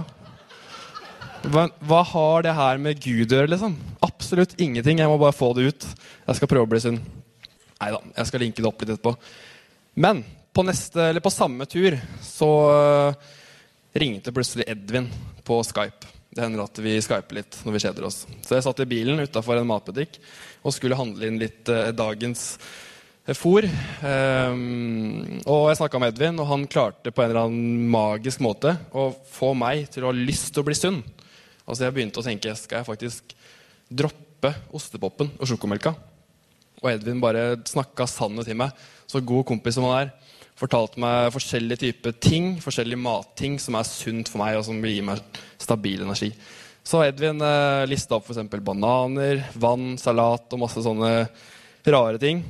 Men 1.46 1.70
hva 1.86 2.00
har 2.10 2.44
det 2.44 2.54
her 2.58 2.80
med 2.82 3.00
Gud 3.00 3.30
å 3.30 3.38
gjøre, 3.38 3.52
liksom? 3.52 3.76
Absolutt 4.04 4.56
ingenting. 4.60 5.00
Jeg 5.00 5.10
må 5.10 5.18
bare 5.20 5.36
få 5.36 5.52
det 5.56 5.70
ut. 5.70 5.86
Jeg 6.26 6.38
skal 6.38 6.50
prøve 6.50 6.66
å 6.66 6.70
bli 6.70 6.82
sunn. 6.82 6.98
Nei 7.76 7.92
da, 7.92 8.00
jeg 8.18 8.28
skal 8.28 8.42
linke 8.42 8.62
det 8.62 8.68
opp 8.68 8.82
litt 8.82 8.92
etterpå. 8.94 9.14
Men 10.02 10.22
på, 10.56 10.64
neste, 10.66 11.08
på 11.22 11.32
samme 11.32 11.66
tur 11.70 11.96
så 12.24 12.50
ringte 13.98 14.32
plutselig 14.32 14.66
Edvin 14.68 15.08
på 15.44 15.60
Skype. 15.64 16.12
Det 16.30 16.44
hender 16.44 16.66
at 16.66 16.78
vi 16.84 16.98
skyper 17.00 17.38
litt 17.38 17.60
når 17.64 17.76
vi 17.76 17.80
kjeder 17.86 18.08
oss. 18.08 18.24
Så 18.44 18.56
jeg 18.56 18.64
satt 18.66 18.82
i 18.84 18.88
bilen 18.88 19.22
utafor 19.24 19.56
en 19.56 19.68
matbutikk 19.68 20.18
og 20.66 20.74
skulle 20.74 20.98
handle 20.98 21.30
inn 21.30 21.38
litt 21.40 21.70
eh, 21.72 21.94
dagens 21.96 22.42
eh, 23.24 23.36
fôr. 23.36 23.64
Um, 24.02 25.38
og 25.46 25.70
jeg 25.70 25.78
snakka 25.80 26.00
med 26.02 26.12
Edvin, 26.12 26.42
og 26.42 26.50
han 26.50 26.66
klarte 26.68 27.12
på 27.14 27.24
en 27.24 27.30
eller 27.30 27.46
annen 27.46 27.86
magisk 27.92 28.42
måte 28.44 28.74
å 28.92 29.08
få 29.32 29.54
meg 29.56 29.86
til 29.94 30.04
å 30.04 30.12
ha 30.12 30.18
lyst 30.18 30.52
til 30.52 30.64
å 30.64 30.68
bli 30.68 30.76
sunn. 30.76 31.00
Altså 31.64 31.86
Jeg 31.86 31.96
begynte 31.96 32.20
å 32.20 32.26
tenke 32.26 32.52
skal 32.58 32.82
jeg 32.82 32.90
faktisk 32.90 33.32
droppe 33.88 34.52
ostepopen 34.76 35.32
og 35.38 35.48
sjokomelka. 35.48 35.94
Og 36.82 36.92
Edvin 36.92 37.22
bare 37.22 37.54
snakka 37.64 38.04
sannhet 38.10 38.50
til 38.50 38.60
meg. 38.60 38.76
Så 39.08 39.24
god 39.24 39.46
kompis 39.48 39.78
som 39.78 39.88
han 39.88 40.02
er 40.04 40.14
fortalte 40.56 41.00
meg 41.02 41.32
forskjellige 41.34 41.82
typer 41.84 42.14
ting, 42.22 42.54
forskjellige 42.62 43.00
matting 43.00 43.58
som 43.60 43.76
er 43.76 43.88
sunt 43.88 44.30
for 44.32 44.40
meg, 44.42 44.56
og 44.58 44.64
som 44.68 44.78
vil 44.82 44.96
gi 44.96 45.04
meg 45.04 45.40
stabil 45.60 46.04
energi. 46.06 46.30
Så 46.86 47.00
har 47.00 47.10
Edvin 47.10 47.42
eh, 47.42 47.84
lista 47.90 48.16
opp 48.16 48.28
f.eks. 48.30 48.46
bananer, 48.62 49.42
vann, 49.58 49.96
salat 49.98 50.52
og 50.54 50.62
masse 50.62 50.82
sånne 50.84 51.12
rare 51.90 52.20
ting. 52.22 52.44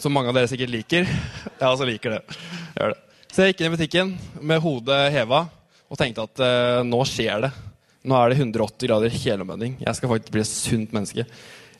Som 0.00 0.14
mange 0.16 0.32
av 0.32 0.38
dere 0.38 0.50
sikkert 0.50 0.72
liker. 0.72 1.08
Ja, 1.62 1.68
altså 1.68 1.86
liker 1.86 2.16
det. 2.16 2.38
Gjør 2.74 2.94
det. 2.94 3.02
Så 3.30 3.44
jeg 3.44 3.52
gikk 3.52 3.60
inn 3.60 3.68
i 3.68 3.76
butikken 3.76 4.08
med 4.42 4.62
hodet 4.64 4.96
heva 5.14 5.44
og 5.92 5.98
tenkte 6.00 6.24
at 6.24 6.42
eh, 6.42 6.80
nå 6.88 7.04
skjer 7.06 7.44
det. 7.44 7.52
Nå 8.08 8.16
er 8.18 8.32
det 8.32 8.40
180 8.40 8.88
grader 8.88 9.14
helomvending. 9.14 9.76
Jeg 9.84 9.98
skal 9.98 10.10
faktisk 10.10 10.32
bli 10.34 10.42
et 10.42 10.50
sunt 10.50 10.96
menneske. 10.96 11.26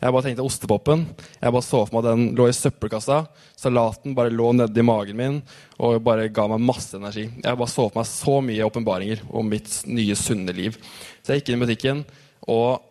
Jeg 0.03 0.11
bare 0.11 0.25
tenkte 0.27 0.43
ostepopen. 0.43 1.05
Jeg 1.39 1.55
bare 1.55 1.63
så 1.63 1.85
for 1.87 1.95
meg 1.95 2.03
at 2.03 2.17
den 2.17 2.33
lå 2.35 2.49
i 2.51 2.55
søppelkassa. 2.57 3.21
Salaten 3.55 4.17
bare 4.19 4.33
lå 4.35 4.49
nedi 4.59 4.83
magen 4.83 5.19
min 5.19 5.37
og 5.79 6.01
bare 6.03 6.27
ga 6.35 6.49
meg 6.51 6.65
masse 6.67 6.99
energi. 6.99 7.29
Jeg 7.31 7.59
bare 7.61 7.71
så 7.71 7.87
for 7.87 8.01
meg 8.01 8.09
så 8.11 8.35
mye 8.43 8.67
åpenbaringer 8.67 9.23
om 9.31 9.47
mitt 9.47 9.71
nye, 9.87 10.17
sunne 10.19 10.55
liv. 10.57 10.75
Så 11.23 11.33
jeg 11.33 11.43
gikk 11.43 11.53
inn 11.53 11.61
i 11.61 11.69
butikken 11.69 12.03
og 12.51 12.83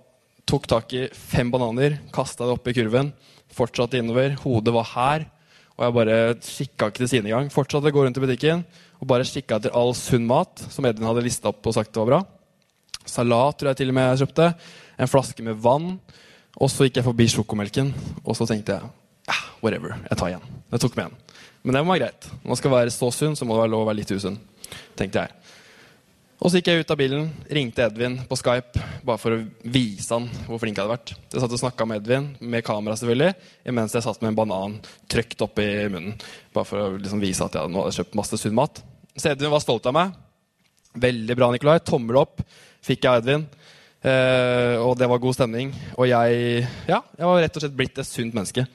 tok 0.47 0.71
tak 0.71 0.95
i 0.95 1.03
fem 1.11 1.51
bananer, 1.51 1.99
kasta 2.15 2.47
det 2.47 2.55
opp 2.55 2.71
i 2.71 2.75
kurven, 2.79 3.11
fortsatte 3.51 3.99
innover. 3.99 4.37
Hodet 4.45 4.75
var 4.75 4.89
her. 4.95 5.27
Og 5.75 5.83
jeg 5.83 5.97
bare 5.99 6.17
kikka 6.47 6.91
ikke 6.91 7.03
til 7.03 7.11
siden 7.11 7.27
engang. 7.27 7.51
Fortsatte 7.51 7.91
å 7.91 7.95
gå 7.95 8.05
rundt 8.05 8.19
i 8.19 8.23
butikken 8.23 8.63
og 9.01 9.07
bare 9.11 9.27
kikka 9.27 9.59
etter 9.59 9.75
all 9.75 9.95
sunn 9.97 10.27
mat 10.29 10.63
som 10.71 10.87
Edvin 10.87 11.09
hadde 11.09 11.23
lista 11.25 11.51
opp 11.51 11.67
og 11.67 11.75
sagt 11.75 11.91
det 11.91 12.03
var 12.05 12.11
bra. 12.11 12.23
Salat 13.03 13.57
tror 13.59 13.73
jeg 13.73 13.81
til 13.81 13.91
og 13.91 13.97
med 13.97 14.11
jeg 14.13 14.23
kjøpte. 14.23 14.51
En 15.01 15.09
flaske 15.09 15.43
med 15.43 15.59
vann. 15.59 15.95
Og 16.59 16.71
så 16.71 16.87
gikk 16.87 16.99
jeg 16.99 17.07
forbi 17.07 17.27
sjokomelken, 17.31 17.93
og 18.25 18.35
så 18.37 18.47
tenkte 18.49 18.75
jeg 18.75 18.89
ja, 19.29 19.37
whatever, 19.63 19.95
jeg 20.09 20.19
tar 20.19 20.33
igjen. 20.33 20.47
Jeg 20.73 20.83
tok 20.83 20.97
med 20.97 21.07
en. 21.07 21.37
Men 21.61 21.77
det 21.77 21.83
var 21.87 22.01
greit. 22.01 22.27
Når 22.41 22.51
man 22.51 22.59
skal 22.59 22.73
være 22.73 22.93
så 22.93 23.11
sunn, 23.13 23.37
så 23.37 23.45
må 23.45 23.55
det 23.55 23.63
være 23.63 23.73
lov 23.75 23.85
å 23.85 23.89
være 23.91 24.01
litt 24.01 24.13
usunn. 24.15 24.39
tenkte 24.97 25.23
jeg. 25.23 25.41
Og 26.41 26.49
så 26.49 26.57
gikk 26.57 26.71
jeg 26.71 26.81
ut 26.81 26.91
av 26.91 26.97
bilen, 26.97 27.27
ringte 27.53 27.83
Edvin 27.85 28.15
på 28.25 28.37
Skype 28.39 28.81
bare 29.05 29.21
for 29.21 29.35
å 29.35 29.43
vise 29.61 30.09
han 30.09 30.25
hvor 30.47 30.57
flink 30.61 30.79
jeg 30.79 30.87
hadde 30.87 30.95
vært. 30.95 31.11
Jeg 31.29 31.43
satt 31.43 31.53
og 31.53 31.61
snakka 31.61 31.85
med 31.85 32.01
Edvin, 32.01 32.31
med 32.41 32.65
kamera 32.65 32.97
selvfølgelig, 32.97 33.35
imens 33.69 33.93
jeg 33.93 34.05
satt 34.07 34.23
med 34.23 34.31
en 34.31 34.39
banan 34.39 34.79
trykt 35.11 35.43
oppi 35.45 35.67
munnen. 35.93 36.15
Bare 36.55 36.65
for 36.65 36.81
å 36.81 36.95
liksom 36.97 37.21
vise 37.21 37.45
at 37.45 37.53
jeg 37.53 37.69
hadde 37.69 37.93
kjøpt 37.99 38.17
masse 38.17 38.41
sunn 38.41 38.57
mat. 38.57 38.81
Så 39.13 39.29
Edvin 39.29 39.53
var 39.53 39.61
stolt 39.61 39.85
av 39.85 39.93
meg. 39.99 40.17
Veldig 41.05 41.37
bra, 41.37 41.51
Nikolai. 41.53 41.77
Tommel 41.85 42.17
opp 42.23 42.41
fikk 42.81 43.05
jeg 43.05 43.11
av 43.11 43.21
Edvin. 43.21 43.45
Eh, 44.01 44.75
og 44.81 44.95
det 44.97 45.09
var 45.09 45.21
god 45.21 45.37
stemning. 45.37 45.73
Og 45.97 46.07
jeg, 46.09 46.63
ja, 46.89 47.01
jeg 47.17 47.27
var 47.29 47.43
rett 47.43 47.57
og 47.57 47.65
slett 47.65 47.77
blitt 47.77 48.01
et 48.01 48.09
sunt 48.09 48.33
menneske. 48.33 48.65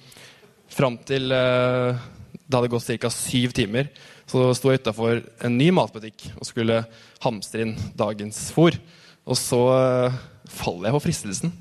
Fram 0.70 0.98
til 1.08 1.32
eh, 1.34 2.04
det 2.46 2.54
hadde 2.54 2.70
gått 2.70 2.86
ca. 3.02 3.10
syv 3.10 3.54
timer. 3.56 3.90
Så 4.26 4.42
sto 4.58 4.70
jeg 4.70 4.82
utafor 4.82 5.20
en 5.46 5.58
ny 5.58 5.70
matbutikk 5.74 6.28
og 6.34 6.46
skulle 6.48 6.82
hamstre 7.22 7.62
inn 7.62 7.76
dagens 7.98 8.48
fôr. 8.54 8.78
Og 9.26 9.38
så 9.38 9.60
eh, 9.74 10.18
faller 10.50 10.90
jeg 10.90 10.98
på 10.98 11.04
fristelsen. 11.08 11.54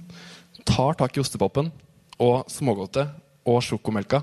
Tar 0.65 0.98
tak 0.98 1.17
i 1.17 1.22
ostepopen 1.22 1.72
og 2.22 2.45
smågodtet 2.50 3.10
og 3.50 3.63
sjokomelka. 3.65 4.22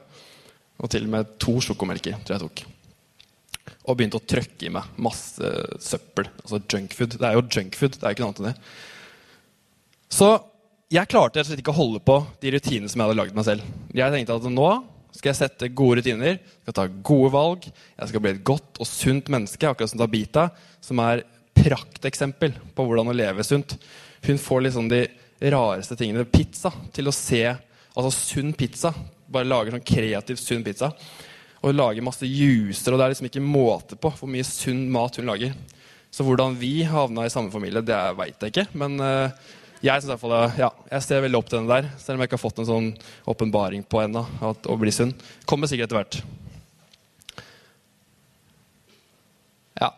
Og 0.83 0.91
til 0.91 1.07
og 1.07 1.15
med 1.17 1.35
to 1.43 1.59
sjokomelker 1.63 2.23
tror 2.23 2.37
jeg 2.37 2.45
tok. 2.47 2.65
Og 3.87 3.99
begynte 3.99 4.19
å 4.19 4.27
trøkke 4.27 4.67
i 4.67 4.73
meg 4.75 4.87
masse 5.03 5.51
søppel. 5.83 6.31
Altså 6.43 6.63
junkfood. 6.63 7.19
Det 7.19 7.27
er 7.27 7.39
jo 7.39 7.47
junkfood. 7.47 7.99
Det 7.99 8.07
er 8.07 8.15
ikke 8.15 8.25
noe 8.25 8.33
annet 8.33 8.43
enn 8.43 8.51
det. 8.53 8.92
Så 10.13 10.29
jeg 10.93 11.09
klarte 11.09 11.39
rett 11.39 11.47
og 11.47 11.51
slett 11.51 11.63
ikke 11.63 11.73
å 11.73 11.79
holde 11.79 12.03
på 12.05 12.19
de 12.43 12.53
rutinene 12.53 12.91
som 12.91 13.01
jeg 13.01 13.09
hadde 13.09 13.21
lagd 13.23 13.37
meg 13.37 13.47
selv. 13.47 13.69
Jeg 13.97 14.13
tenkte 14.13 14.37
at 14.37 14.49
nå 14.53 14.71
skal 15.13 15.31
jeg 15.31 15.39
sette 15.39 15.71
gode 15.77 16.01
rutiner, 16.01 16.39
skal 16.65 16.77
ta 16.77 16.85
gode 17.05 17.31
valg. 17.33 17.65
Jeg 17.69 18.11
skal 18.11 18.23
bli 18.25 18.33
et 18.35 18.45
godt 18.45 18.81
og 18.81 18.89
sunt 18.89 19.29
menneske, 19.33 19.69
akkurat 19.69 19.93
som 19.93 20.01
Tabita, 20.01 20.47
som 20.85 21.01
er 21.05 21.25
prakteksempel 21.57 22.55
på 22.77 22.87
hvordan 22.87 23.13
å 23.13 23.17
leve 23.17 23.45
sunt. 23.45 23.77
Hun 24.25 24.41
får 24.41 24.65
liksom 24.67 24.89
de 24.93 25.03
rareste 25.53 25.97
tingene. 26.01 26.29
Pizza 26.29 26.73
til 26.95 27.09
å 27.09 27.17
se 27.17 27.45
Altså 27.93 28.09
sunn 28.17 28.55
pizza. 28.57 28.89
Bare 29.29 29.45
lager 29.45 29.75
sånn 29.75 29.85
kreativ, 29.85 30.39
sunn 30.41 30.63
pizza. 30.65 30.89
Og 31.61 31.75
lager 31.77 32.05
masse 32.05 32.25
juicer, 32.25 32.89
og 32.89 32.97
det 32.97 33.05
er 33.05 33.13
liksom 33.13 33.29
ikke 33.29 33.43
måte 33.45 33.99
på 34.01 34.09
hvor 34.17 34.31
mye 34.33 34.47
sunn 34.49 34.87
mat 34.93 35.19
hun 35.21 35.29
lager. 35.29 35.53
Så 36.09 36.25
hvordan 36.25 36.57
vi 36.57 36.87
havna 36.89 37.27
i 37.29 37.33
samme 37.33 37.53
familie, 37.53 37.85
det 37.85 37.99
veit 38.17 38.41
jeg 38.41 38.55
ikke. 38.55 38.65
Men 38.81 38.97
uh, 38.97 39.53
jeg, 39.83 39.99
synes 39.99 40.07
i 40.07 40.13
hvert 40.13 40.23
fall, 40.23 40.35
ja, 40.61 40.69
jeg 40.93 41.05
ser 41.05 41.25
veldig 41.25 41.39
opp 41.41 41.49
til 41.51 41.59
den 41.59 41.71
der, 41.71 41.89
selv 41.99 42.15
om 42.15 42.23
jeg 42.23 42.31
ikke 42.31 42.39
har 42.39 42.43
fått 42.45 42.61
en 42.63 42.69
sånn 42.69 42.89
åpenbaring 43.33 43.83
på 43.83 44.03
ennå. 44.05 44.23
Å 44.47 44.77
bli 44.79 44.93
sunn. 44.95 45.11
Kommer 45.49 45.71
sikkert 45.71 45.91
etter 45.91 45.99
hvert. 45.99 46.19
Ja. 49.81 49.91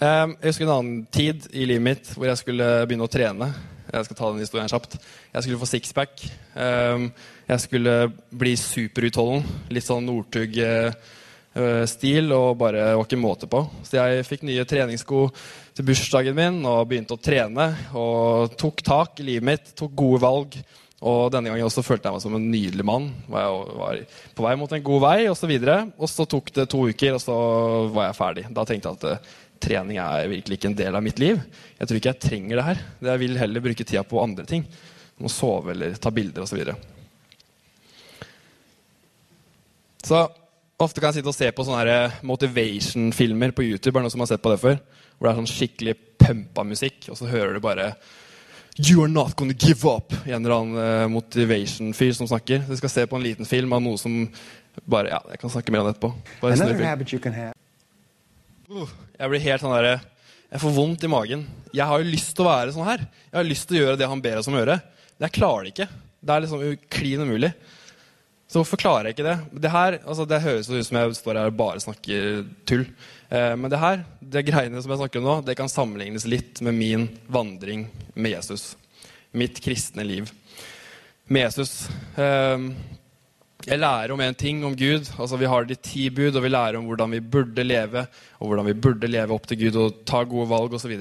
Ehm, 0.00 0.38
jeg 0.38 0.54
husker 0.54 0.64
en 0.64 0.74
annen 0.78 1.04
tid 1.12 1.50
i 1.52 1.68
livet 1.68 1.84
mitt 1.90 2.14
hvor 2.14 2.30
jeg 2.30 2.40
skulle 2.40 2.70
begynne 2.88 3.04
å 3.04 3.12
trene. 3.12 3.52
Jeg 3.92 4.08
skal 4.08 4.20
ta 4.20 4.32
den 4.32 4.44
historien 4.44 4.72
kjapt. 4.72 4.96
Jeg 5.34 5.44
skulle 5.44 5.60
få 5.60 5.68
sixpack. 5.68 6.26
Ehm, 6.56 7.10
jeg 7.52 7.64
skulle 7.66 8.00
bli 8.32 8.56
superutholden. 8.60 9.44
Litt 9.76 9.88
sånn 9.88 10.08
Northug 10.08 10.56
eh, 10.64 10.92
Eh, 10.92 11.27
stil 11.90 12.32
og 12.34 12.58
bare 12.60 12.92
var 12.96 13.06
ikke 13.06 13.20
måte 13.20 13.48
på. 13.50 13.62
Så 13.86 13.98
jeg 13.98 14.26
fikk 14.28 14.44
nye 14.46 14.66
treningssko 14.68 15.22
til 15.76 15.86
bursdagen 15.86 16.36
min 16.36 16.60
og 16.66 16.88
begynte 16.90 17.16
å 17.16 17.22
trene. 17.22 17.70
Og 17.98 18.54
tok 18.58 18.82
tak 18.86 19.22
i 19.22 19.28
livet 19.30 19.48
mitt, 19.48 19.72
tok 19.78 19.96
gode 19.98 20.22
valg. 20.24 20.58
Og 20.98 21.28
denne 21.30 21.52
gangen 21.52 21.68
også 21.68 21.84
følte 21.86 22.08
jeg 22.08 22.16
meg 22.16 22.22
som 22.24 22.34
en 22.34 22.48
nydelig 22.50 22.86
mann. 22.86 23.12
Jeg 23.30 23.58
var 23.78 24.00
på 24.34 24.46
vei 24.48 24.54
mot 24.58 24.72
en 24.74 24.86
god 24.88 25.04
vei. 25.04 25.18
Og, 25.30 25.36
så 25.38 25.46
og 25.46 26.08
så 26.10 26.26
tok 26.26 26.50
det 26.56 26.66
to 26.72 26.88
uker, 26.90 27.14
og 27.14 27.22
så 27.22 27.36
var 27.94 28.08
jeg 28.08 28.18
ferdig. 28.18 28.44
Da 28.50 28.64
tenkte 28.66 28.90
jeg 28.90 28.98
at 28.98 29.06
uh, 29.06 29.36
trening 29.62 30.00
er 30.02 30.30
virkelig 30.30 30.58
ikke 30.58 30.70
en 30.72 30.78
del 30.80 30.98
av 30.98 31.04
mitt 31.06 31.22
liv. 31.22 31.38
Jeg 31.78 31.86
tror 31.86 32.00
ikke 32.00 32.12
jeg 32.14 32.24
trenger 32.26 32.58
det 32.58 32.66
her. 32.66 32.84
Jeg 33.12 33.22
vil 33.22 33.38
heller 33.38 33.66
bruke 33.68 33.86
tida 33.86 34.02
på 34.02 34.22
andre 34.22 34.46
ting. 34.50 34.66
Som 35.14 35.30
å 35.30 35.32
sove 35.32 35.74
eller 35.76 35.94
ta 36.02 36.10
bilder 36.14 36.42
osv. 36.42 36.50
Så, 36.50 36.58
videre. 36.58 36.74
så 40.08 40.26
Ofte 40.78 41.02
kan 41.02 41.10
jeg 41.10 41.18
sitte 41.18 41.32
og 41.32 41.34
se 41.34 41.48
på 41.50 41.64
sånne 41.66 41.94
motivation-filmer 42.22 43.50
på 43.50 43.64
YouTube. 43.66 43.96
Er 43.96 43.98
det 43.98 44.06
noen 44.06 44.12
som 44.14 44.22
har 44.22 44.28
sett 44.30 44.42
på 44.44 44.52
det 44.52 44.60
før? 44.62 44.76
Hvor 45.18 45.26
det 45.26 45.30
er 45.32 45.38
sånn 45.40 45.50
skikkelig 45.50 45.94
pumpa 46.22 46.62
musikk, 46.62 47.08
og 47.10 47.16
så 47.18 47.26
hører 47.26 47.56
du 47.56 47.62
bare 47.64 47.88
You 48.78 49.02
are 49.02 49.10
not 49.10 49.34
gonna 49.34 49.56
give 49.58 49.82
up! 49.90 50.14
I 50.22 50.36
en 50.36 50.44
eller 50.46 50.54
annen 50.54 50.78
uh, 50.78 51.08
motivation-fyr 51.10 52.12
som 52.14 52.28
snakker. 52.30 52.62
Så 52.62 52.76
Du 52.76 52.78
skal 52.78 52.92
se 52.92 53.06
på 53.10 53.18
en 53.18 53.24
liten 53.26 53.48
film 53.48 53.74
av 53.74 53.82
noe 53.82 53.98
som 53.98 54.20
bare 54.86 55.10
Ja, 55.10 55.18
jeg 55.32 55.40
kan 55.42 55.50
snakke 55.50 55.74
mer 55.74 55.82
om 55.82 55.88
det 55.88 55.96
etterpå. 55.96 56.12
Uh, 58.70 58.94
jeg 59.18 59.32
blir 59.32 59.42
helt 59.48 59.64
sånn 59.64 59.74
derre 59.74 59.96
Jeg 59.96 60.62
får 60.62 60.76
vondt 60.78 61.08
i 61.08 61.10
magen. 61.10 61.42
Jeg 61.74 61.90
har 61.90 61.98
jo 61.98 62.12
lyst 62.12 62.36
til 62.38 62.46
å 62.46 62.52
være 62.52 62.76
sånn 62.76 62.86
her. 62.86 63.02
Jeg 63.32 63.40
har 63.40 63.50
lyst 63.50 63.66
til 63.66 63.80
å 63.80 63.82
gjøre 63.82 63.98
det 63.98 64.12
han 64.14 64.22
ber 64.22 64.38
oss 64.38 64.46
om 64.46 64.54
å 64.54 64.62
gjøre. 64.62 64.78
Men 65.18 65.26
jeg 65.26 65.36
klarer 65.40 65.66
det 65.66 65.74
ikke. 65.74 65.88
Det 66.22 66.36
er 66.36 66.46
liksom 66.46 66.64
klin 67.00 67.26
umulig. 67.26 67.50
Så 68.48 68.62
hvorfor 68.62 68.80
klarer 68.80 69.10
jeg 69.10 69.18
ikke 69.18 69.26
det? 69.26 69.36
Det, 69.60 69.70
her, 69.70 69.98
altså 70.08 70.24
det 70.24 70.40
høres 70.40 70.70
ut 70.70 70.86
som 70.86 70.96
jeg 70.96 71.16
står 71.18 71.36
her 71.36 71.50
og 71.50 71.56
bare 71.58 71.82
snakker 71.84 72.44
tull. 72.68 72.86
Eh, 73.28 73.52
men 73.60 73.68
det 73.68 73.80
her, 73.82 74.04
det 74.24 74.46
greiene 74.48 74.80
som 74.80 74.94
jeg 74.94 75.02
snakker 75.02 75.20
om 75.20 75.26
nå, 75.28 75.34
det 75.44 75.56
kan 75.58 75.68
sammenlignes 75.68 76.24
litt 76.24 76.62
med 76.64 76.78
min 76.78 77.04
vandring 77.28 77.90
med 78.16 78.32
Jesus. 78.32 78.70
Mitt 79.36 79.60
kristne 79.60 80.06
liv 80.08 80.30
med 81.28 81.44
Jesus. 81.44 81.90
Eh, 82.16 82.64
jeg 83.68 83.80
lærer 83.82 84.14
om 84.14 84.22
en 84.24 84.38
ting 84.38 84.62
om 84.64 84.72
Gud. 84.78 85.10
altså 85.18 85.36
Vi 85.36 85.50
har 85.52 85.66
de 85.68 85.76
ti 85.76 86.06
bud, 86.08 86.32
og 86.32 86.44
vi 86.46 86.48
lærer 86.48 86.78
om 86.78 86.86
hvordan 86.88 87.12
vi 87.12 87.20
burde 87.20 87.66
leve, 87.66 88.06
og 88.38 88.48
hvordan 88.48 88.68
vi 88.70 88.76
burde 88.80 89.10
leve 89.10 89.34
opp 89.34 89.44
til 89.50 89.60
Gud 89.60 89.76
og 89.76 89.98
ta 90.08 90.22
gode 90.24 90.48
valg 90.48 90.78
osv. 90.78 90.94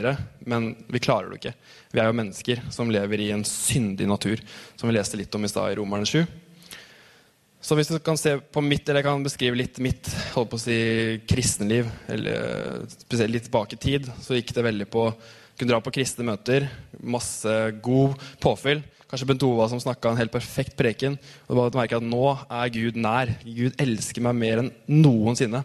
Men 0.44 0.74
vi 0.92 1.00
klarer 1.00 1.32
det 1.32 1.40
ikke. 1.40 1.56
Vi 1.94 2.04
er 2.04 2.12
jo 2.12 2.18
mennesker 2.20 2.66
som 2.76 2.92
lever 2.92 3.24
i 3.24 3.30
en 3.32 3.48
syndig 3.48 4.10
natur, 4.12 4.44
som 4.76 4.92
vi 4.92 4.98
leste 4.98 5.22
litt 5.22 5.40
om 5.40 5.48
i 5.48 5.54
stad 5.54 5.72
i 5.72 5.80
Romerne 5.80 6.10
7. 6.10 6.26
Så 7.68 7.76
hvis 7.76 7.90
du 7.92 7.98
kan 8.00 8.16
se 8.16 8.38
på 8.40 8.62
mitt, 8.64 8.88
eller 8.88 9.02
jeg 9.02 9.10
kan 9.10 9.26
beskrive 9.26 9.60
litt 9.60 9.80
mitt 9.84 10.08
holdt 10.32 10.54
på 10.54 10.56
å 10.56 10.62
si, 10.62 10.78
kristenliv, 11.28 11.90
eller 12.08 12.86
spesielt 12.94 13.34
litt 13.34 13.50
tilbake 13.50 13.76
i 13.76 13.82
tid, 13.84 14.08
så 14.24 14.38
gikk 14.38 14.54
det 14.56 14.64
veldig 14.70 14.88
på 14.94 15.10
kunne 15.58 15.74
dra 15.74 15.82
på 15.82 15.92
kristne 15.96 16.26
møter. 16.28 16.68
Masse 17.02 17.52
god 17.84 18.16
påfyll. 18.44 18.84
Kanskje 19.10 19.28
Bent 19.30 19.46
Ova 19.48 19.66
som 19.72 19.82
snakka 19.82 20.12
en 20.12 20.20
helt 20.20 20.34
perfekt 20.34 20.78
preken. 20.78 21.18
Og 21.48 21.60
å 21.64 21.68
merke 21.74 21.98
at 21.98 22.06
nå 22.06 22.36
er 22.46 22.74
Gud 22.76 23.00
nær. 23.02 23.32
Gud 23.42 23.74
elsker 23.82 24.24
meg 24.24 24.38
mer 24.38 24.62
enn 24.62 24.72
noensinne. 24.92 25.64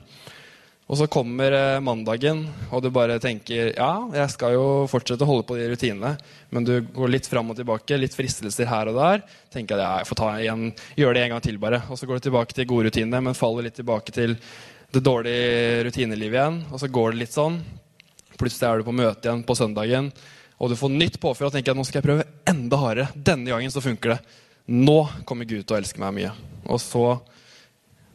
Og 0.91 0.99
så 0.99 1.07
kommer 1.07 1.55
eh, 1.55 1.81
mandagen, 1.85 2.43
og 2.75 2.83
du 2.83 2.89
bare 2.93 3.21
tenker 3.23 3.71
ja, 3.71 3.91
jeg 4.13 4.33
skal 4.35 4.57
jo 4.57 4.65
fortsette 4.91 5.23
å 5.25 5.29
holde 5.29 5.47
på 5.47 5.57
de 5.57 5.69
rutinene, 5.71 6.17
men 6.51 6.67
du 6.67 6.75
går 6.93 7.13
litt 7.15 7.29
fram 7.31 7.53
og 7.53 7.57
tilbake, 7.57 7.97
litt 8.01 8.17
fristelser 8.17 8.69
her 8.69 8.91
og 8.91 8.99
der. 8.99 9.23
tenker 9.55 9.79
at 9.79 9.85
ja, 9.85 9.93
jeg 10.03 10.11
får 10.11 10.25
igjen, 10.43 10.67
gjøre 10.99 11.15
det 11.17 11.23
en 11.23 11.35
gang 11.37 11.45
til, 11.47 11.61
bare. 11.63 11.81
Og 11.89 12.01
så 12.01 12.09
går 12.09 12.19
du 12.19 12.27
tilbake 12.27 12.59
til 12.59 12.69
gode 12.69 12.91
rutiner, 12.91 13.23
men 13.25 13.39
faller 13.39 13.69
litt 13.69 13.79
tilbake 13.79 14.13
til 14.13 14.35
det 14.93 15.05
dårlige 15.07 15.87
rutinelivet 15.87 16.41
igjen. 16.41 16.59
Og 16.73 16.83
så 16.83 16.91
går 16.93 17.15
det 17.15 17.23
litt 17.23 17.37
sånn. 17.37 17.61
Plutselig 18.41 18.69
er 18.69 18.83
du 18.83 18.89
på 18.89 18.97
møte 18.97 19.29
igjen 19.29 19.45
på 19.47 19.57
søndagen, 19.57 20.11
og 20.59 20.71
du 20.71 20.77
får 20.79 20.93
nytt 20.93 21.21
påfyll 21.23 21.49
og 21.49 21.55
tenker 21.55 21.73
at 21.73 21.79
nå 21.79 21.87
skal 21.87 22.01
jeg 22.01 22.09
prøve 22.09 22.27
enda 22.49 22.79
hardere. 22.79 23.09
Denne 23.15 23.51
gangen 23.51 23.73
så 23.73 23.83
funker 23.83 24.17
det. 24.17 24.19
Nå 24.67 24.99
kommer 25.27 25.47
Gud 25.49 25.63
til 25.65 25.77
å 25.77 25.79
elske 25.79 26.03
meg 26.03 26.15
mye. 26.19 26.35
Og 26.69 26.83
så 26.83 27.07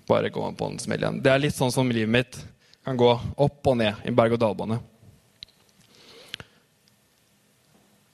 bare 0.08 0.30
går 0.32 0.46
man 0.46 0.60
på 0.60 0.70
en 0.70 0.80
smell 0.80 1.02
igjen. 1.02 1.20
Det 1.24 1.34
er 1.34 1.42
litt 1.44 1.58
sånn 1.58 1.74
som 1.74 1.90
livet 1.92 2.14
mitt 2.14 2.38
kan 2.88 2.96
gå 2.96 3.10
opp 3.36 3.68
og 3.68 3.76
ned 3.82 4.06
i 4.08 4.14
berg-og-dal-bane. 4.16 4.78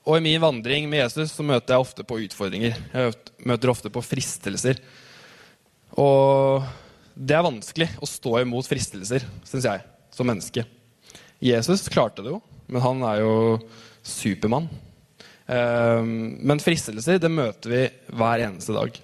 Og 0.03 0.17
i 0.17 0.23
min 0.25 0.41
vandring 0.41 0.87
med 0.89 1.03
Jesus 1.03 1.35
så 1.35 1.45
møter 1.45 1.75
jeg 1.75 1.83
ofte 1.83 2.05
på 2.07 2.17
utfordringer. 2.25 2.79
Jeg 2.89 3.13
møter 3.45 3.71
ofte 3.71 3.91
på 3.93 4.01
fristelser. 4.03 4.81
Og 5.93 6.65
det 7.13 7.37
er 7.37 7.45
vanskelig 7.45 7.87
å 8.01 8.09
stå 8.09 8.39
imot 8.41 8.67
fristelser, 8.67 9.27
syns 9.45 9.69
jeg, 9.69 9.85
som 10.11 10.27
menneske. 10.27 10.65
Jesus 11.43 11.85
klarte 11.93 12.25
det 12.25 12.33
jo, 12.33 12.41
men 12.65 12.81
han 12.81 13.05
er 13.11 13.21
jo 13.21 13.35
Supermann. 14.01 14.71
Ehm, 15.53 16.39
men 16.41 16.63
fristelser 16.63 17.21
det 17.21 17.31
møter 17.31 17.75
vi 17.77 17.85
hver 18.09 18.47
eneste 18.49 18.73
dag. 18.73 18.97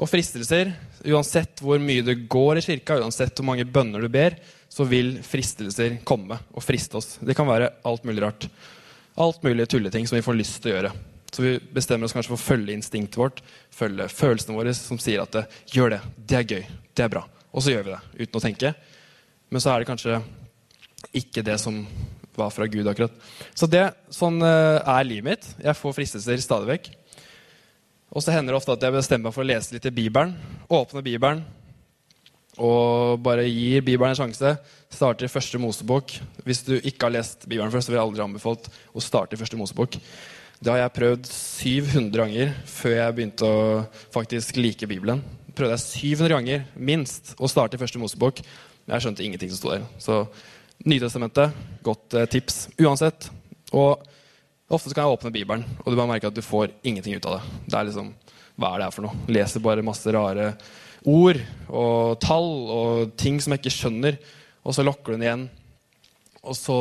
Og 0.00 0.08
fristelser, 0.08 0.72
uansett 1.04 1.60
hvor 1.60 1.80
mye 1.82 2.04
du 2.04 2.14
går 2.30 2.58
i 2.58 2.64
kirka, 2.64 2.96
uansett 3.02 3.36
hvor 3.36 3.50
mange 3.50 3.66
bønner 3.68 4.02
du 4.02 4.08
ber, 4.12 4.38
så 4.72 4.86
vil 4.88 5.18
fristelser 5.26 5.98
komme 6.08 6.38
og 6.54 6.64
friste 6.64 6.96
oss. 6.96 7.18
Det 7.20 7.36
kan 7.36 7.48
være 7.48 7.74
alt 7.88 8.06
mulig 8.08 8.24
rart. 8.24 8.46
Alt 9.20 9.42
mulig 9.44 9.68
tulleting 9.68 10.08
som 10.08 10.16
vi 10.16 10.24
får 10.24 10.38
lyst 10.38 10.62
til 10.62 10.72
å 10.72 10.76
gjøre. 10.78 10.92
Så 11.32 11.44
vi 11.44 11.52
bestemmer 11.72 12.08
oss 12.08 12.14
kanskje 12.16 12.32
for 12.32 12.40
å 12.40 12.44
følge 12.44 12.74
instinktet 12.76 13.20
vårt, 13.20 13.42
følge 13.72 14.08
følelsene 14.12 14.56
våre, 14.56 14.72
som 14.76 15.00
sier 15.00 15.22
at 15.22 15.32
det, 15.36 15.44
gjør 15.72 15.94
det, 15.94 16.00
det 16.16 16.38
er 16.38 16.48
gøy, 16.48 16.64
det 16.96 17.04
er 17.04 17.12
bra. 17.12 17.22
Og 17.52 17.64
så 17.64 17.72
gjør 17.72 17.86
vi 17.86 17.94
det 17.94 18.24
uten 18.24 18.40
å 18.40 18.42
tenke. 18.44 18.72
Men 19.52 19.64
så 19.64 19.72
er 19.72 19.80
det 19.80 19.88
kanskje 19.88 20.18
ikke 21.20 21.44
det 21.44 21.58
som 21.60 21.82
var 22.36 22.52
fra 22.52 22.68
Gud 22.68 22.88
akkurat. 22.88 23.12
Så 23.52 23.68
det, 23.68 23.84
sånn 24.12 24.40
eh, 24.44 24.80
er 24.80 25.08
livet 25.08 25.28
mitt. 25.28 25.48
Jeg 25.60 25.76
får 25.76 25.96
fristelser 25.96 26.40
stadig 26.40 26.70
vekk. 26.70 26.92
Og 28.12 28.22
så 28.22 28.34
hender 28.34 28.52
det 28.52 28.60
ofte 28.60 28.74
at 28.76 28.84
jeg 28.84 28.94
bestemmer 28.94 29.30
meg 29.30 29.34
for 29.34 29.44
å 29.44 29.48
lese 29.48 29.74
litt 29.74 29.88
i 29.88 29.94
Bibelen. 29.94 30.34
Åpne 30.68 31.02
Bibelen 31.04 31.42
og 32.60 33.22
bare 33.24 33.46
gir 33.48 33.80
Bibelen 33.80 34.12
en 34.12 34.18
sjanse. 34.18 34.56
Starter 34.92 35.24
i 35.24 35.32
første 35.32 35.56
Mosebok. 35.60 36.12
Hvis 36.44 36.60
du 36.66 36.74
ikke 36.76 37.08
har 37.08 37.14
lest 37.14 37.46
Bibelen 37.48 37.72
før, 37.72 37.80
så 37.80 37.92
vil 37.92 37.96
jeg 37.96 38.04
aldri 38.04 38.24
anbefalt 38.26 38.68
å 38.92 39.00
starte 39.00 39.38
i 39.38 39.40
første 39.40 39.56
Mosebok. 39.56 39.96
Det 40.62 40.70
har 40.70 40.82
jeg 40.82 40.94
prøvd 40.98 41.30
700 41.32 42.20
ganger 42.20 42.52
før 42.68 42.98
jeg 42.98 43.16
begynte 43.16 43.48
å 43.48 43.62
faktisk 44.14 44.60
like 44.60 44.86
Bibelen. 44.86 45.24
Prøvde 45.56 45.78
jeg 45.78 45.86
700 46.12 46.36
ganger 46.36 46.66
minst 46.76 47.32
å 47.40 47.48
starte 47.50 47.78
i 47.78 47.82
første 47.82 48.00
Mosebok. 48.02 48.44
Men 48.84 48.98
jeg 48.98 49.06
skjønte 49.06 49.24
ingenting 49.24 49.50
som 49.54 49.62
sto 49.62 49.72
der. 49.72 49.88
Så 50.02 50.24
Nytestamentet, 50.82 51.52
godt 51.86 52.14
eh, 52.18 52.26
tips. 52.26 52.66
Uansett. 52.82 53.28
Og 53.70 54.02
ofte 54.76 54.90
så 54.90 54.96
kan 54.96 55.06
jeg 55.06 55.16
åpne 55.16 55.34
Bibelen, 55.34 55.64
og 55.82 55.88
du 55.88 55.98
bare 55.98 56.10
merker 56.10 56.30
at 56.30 56.36
du 56.36 56.44
får 56.44 56.72
ingenting 56.82 57.16
ut 57.16 57.26
av 57.28 57.38
det. 57.38 57.58
Det 57.66 57.78
er 57.78 57.88
liksom, 57.90 58.12
Hva 58.60 58.70
er 58.72 58.80
det 58.80 58.86
her 58.86 58.94
for 58.94 59.06
noe? 59.06 59.26
Leser 59.32 59.64
bare 59.64 59.84
masse 59.84 60.12
rare 60.14 60.52
ord 61.08 61.40
og 61.66 62.20
tall 62.22 62.50
og 62.70 63.12
ting 63.18 63.40
som 63.42 63.54
jeg 63.54 63.62
ikke 63.62 63.74
skjønner. 63.74 64.18
Og 64.62 64.76
så 64.76 64.84
lokker 64.86 65.12
du 65.12 65.16
den 65.16 65.26
igjen. 65.26 65.44
Og 66.42 66.56
så 66.58 66.76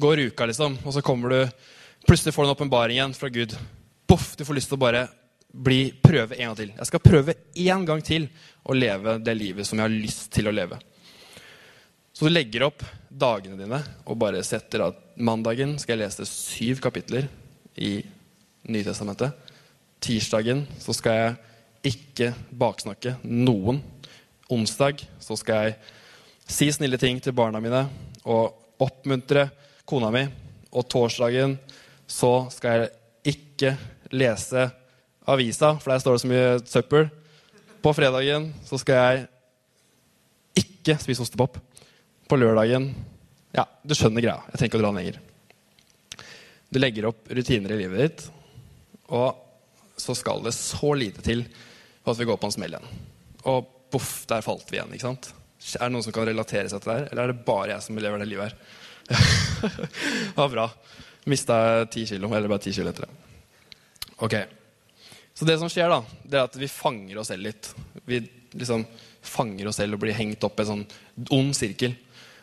går 0.00 0.26
uka, 0.30 0.46
liksom. 0.50 0.78
Og 0.84 0.94
så 0.94 1.02
kommer 1.04 1.34
du 1.34 1.40
Plutselig 2.08 2.32
får 2.32 2.42
du 2.42 2.48
en 2.48 2.54
åpenbaring 2.54 2.96
igjen 2.96 3.12
fra 3.14 3.28
Gud. 3.28 3.52
Boff, 4.08 4.32
du 4.36 4.40
får 4.48 4.56
lyst 4.56 4.70
til 4.72 4.78
å 4.78 4.80
bare 4.80 5.02
bli, 5.52 5.90
prøve 6.00 6.38
en 6.38 6.48
gang 6.48 6.56
til. 6.56 6.70
Jeg 6.72 6.88
skal 6.88 7.02
prøve 7.04 7.34
en 7.60 7.84
gang 7.86 8.00
til 8.02 8.24
å 8.64 8.74
leve 8.74 9.18
det 9.20 9.34
livet 9.36 9.68
som 9.68 9.76
jeg 9.78 9.84
har 9.84 9.92
lyst 9.92 10.30
til 10.32 10.48
å 10.48 10.54
leve. 10.54 10.78
Så 12.20 12.26
du 12.28 12.34
legger 12.34 12.66
opp 12.66 12.82
dagene 13.08 13.56
dine 13.56 13.78
og 14.04 14.18
bare 14.20 14.42
setter 14.44 14.82
at 14.90 14.96
mandagen 15.16 15.70
skal 15.80 15.94
jeg 15.94 16.02
lese 16.02 16.26
syv 16.28 16.82
kapitler 16.84 17.24
i 17.80 17.94
Nytestamentet. 18.68 19.32
Tirsdagen 20.04 20.66
så 20.82 20.92
skal 20.92 21.16
jeg 21.16 21.94
ikke 21.94 22.28
baksnakke 22.60 23.14
noen. 23.24 23.80
Onsdag 24.52 25.00
så 25.16 25.38
skal 25.40 25.70
jeg 25.70 25.78
si 26.44 26.68
snille 26.76 27.00
ting 27.00 27.22
til 27.24 27.32
barna 27.32 27.56
mine 27.64 27.86
og 28.28 28.52
oppmuntre 28.84 29.46
kona 29.88 30.12
mi. 30.12 30.26
Og 30.76 30.84
torsdagen 30.92 31.56
så 32.04 32.34
skal 32.52 32.82
jeg 32.82 33.32
ikke 33.32 33.72
lese 34.12 34.66
avisa, 35.24 35.72
for 35.80 35.94
der 35.94 36.04
står 36.04 36.20
det 36.20 36.24
så 36.26 36.32
mye 36.34 36.52
søppel. 36.68 37.08
På 37.80 37.96
fredagen 37.96 38.52
så 38.68 38.76
skal 38.84 39.00
jeg 39.00 39.26
ikke 40.66 41.00
spise 41.00 41.24
ostepop. 41.24 41.56
På 42.30 42.36
lørdagen 42.38 42.92
Ja, 43.56 43.64
du 43.82 43.90
skjønner 43.98 44.22
greia. 44.22 44.38
Jeg 44.52 44.58
trenger 44.60 44.70
ikke 44.70 44.78
å 44.78 44.82
dra 44.84 44.90
den 44.92 44.98
lenger. 45.00 45.16
Du 46.70 46.78
legger 46.78 47.08
opp 47.08 47.26
rutiner 47.26 47.72
i 47.74 47.78
livet 47.80 48.02
ditt, 48.04 48.20
og 49.10 49.40
så 49.98 50.14
skal 50.14 50.44
det 50.44 50.52
så 50.54 50.92
lite 50.94 51.24
til 51.26 51.42
for 52.04 52.12
at 52.12 52.20
vi 52.20 52.28
går 52.28 52.38
på 52.38 52.46
en 52.46 52.54
smell 52.54 52.76
igjen. 52.76 53.00
Og 53.50 53.72
poff, 53.90 54.12
der 54.30 54.44
falt 54.46 54.70
vi 54.70 54.78
igjen. 54.78 54.92
ikke 54.94 55.08
sant? 55.08 55.32
Er 55.74 55.88
det 55.88 55.96
noen 55.96 56.06
som 56.06 56.14
kan 56.14 56.28
relatere 56.28 56.70
seg 56.70 56.84
til 56.84 56.92
det 56.92 56.96
her, 57.00 57.08
eller 57.10 57.24
er 57.24 57.32
det 57.32 57.46
bare 57.48 57.72
jeg 57.72 57.84
som 57.88 57.98
lever 57.98 58.22
det 58.22 58.28
livet 58.30 58.46
her? 58.46 58.54
det 60.36 60.46
bra. 60.52 60.66
Mista 61.34 61.56
ti 61.90 62.04
kilo, 62.12 62.30
eller 62.30 62.52
bare 62.52 62.62
ti 62.62 62.74
kilo 62.76 62.92
etter 62.92 63.08
det. 63.08 63.40
Ok. 64.22 64.36
Så 65.34 65.48
det 65.48 65.58
som 65.58 65.72
skjer, 65.72 65.90
da, 65.90 66.22
det 66.22 66.38
er 66.38 66.46
at 66.46 66.60
vi 66.62 66.70
fanger 66.70 67.18
oss 67.18 67.32
selv 67.34 67.48
litt. 67.48 67.72
Vi 68.06 68.22
liksom 68.54 68.86
fanger 69.26 69.72
oss 69.72 69.82
selv 69.82 69.98
og 69.98 70.04
blir 70.06 70.14
hengt 70.14 70.46
opp 70.46 70.62
i 70.62 70.68
en 70.68 70.70
sånn 70.70 70.86
ond 71.34 71.58
sirkel. 71.58 71.98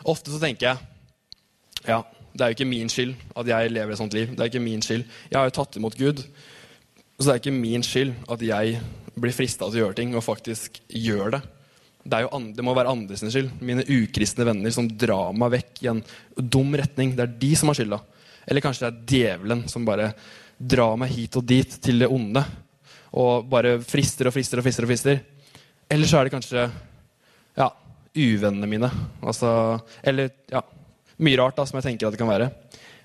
Ofte 0.06 0.34
så 0.34 0.40
tenker 0.42 0.70
jeg 0.70 0.78
ja, 1.88 2.02
det 2.34 2.44
er 2.44 2.52
jo 2.52 2.58
ikke 2.58 2.70
min 2.70 2.90
skyld 2.92 3.14
at 3.38 3.50
jeg 3.50 3.74
lever 3.74 3.94
et 3.94 4.00
sånt 4.00 4.16
liv. 4.16 4.32
Det 4.34 4.44
er 4.44 4.52
ikke 4.52 4.62
min 4.64 4.84
skyld. 4.84 5.06
Jeg 5.32 5.38
har 5.40 5.48
jo 5.48 5.56
tatt 5.58 5.78
imot 5.80 5.98
Gud. 5.98 6.24
Så 7.18 7.26
det 7.26 7.34
er 7.34 7.42
ikke 7.42 7.54
min 7.56 7.86
skyld 7.86 8.14
at 8.34 8.44
jeg 8.46 8.82
blir 9.18 9.34
frista 9.34 9.66
til 9.66 9.80
å 9.80 9.86
gjøre 9.86 9.98
ting, 9.98 10.12
og 10.14 10.26
faktisk 10.26 10.78
gjør 10.94 11.38
det. 11.38 11.40
Det, 12.08 12.20
jo, 12.24 12.42
det 12.56 12.66
må 12.66 12.76
være 12.78 12.92
andres 12.94 13.24
skyld. 13.26 13.56
Mine 13.66 13.86
ukristne 13.88 14.46
venner 14.48 14.74
som 14.74 14.90
drar 14.90 15.34
meg 15.36 15.56
vekk 15.58 15.82
i 15.84 15.90
en 15.94 16.04
dum 16.38 16.78
retning. 16.78 17.16
Det 17.18 17.26
er 17.26 17.40
de 17.42 17.52
som 17.58 17.72
har 17.72 17.80
skylda. 17.80 18.02
Eller 18.48 18.64
kanskje 18.64 18.86
det 18.86 18.92
er 18.92 19.10
djevelen 19.14 19.66
som 19.72 19.88
bare 19.88 20.12
drar 20.58 20.96
meg 21.00 21.12
hit 21.14 21.36
og 21.38 21.46
dit 21.48 21.80
til 21.84 22.02
det 22.02 22.10
onde 22.10 22.42
og 23.18 23.48
bare 23.50 23.78
frister 23.82 24.30
og 24.30 24.36
frister 24.36 24.60
og 24.60 24.66
frister. 24.66 24.86
og 24.86 24.92
frister. 24.92 25.20
Eller 25.90 26.10
så 26.10 26.20
er 26.20 26.28
det 26.28 26.36
kanskje 26.36 26.68
uvennene 28.18 28.70
mine. 28.70 28.90
Altså, 29.22 29.50
eller 30.02 30.32
ja, 30.52 30.64
mye 31.22 31.40
rart 31.40 31.58
da, 31.58 31.66
som 31.68 31.80
jeg 31.80 31.88
tenker 31.90 32.10
at 32.10 32.16
det 32.16 32.22
kan 32.22 32.32
være. 32.32 32.50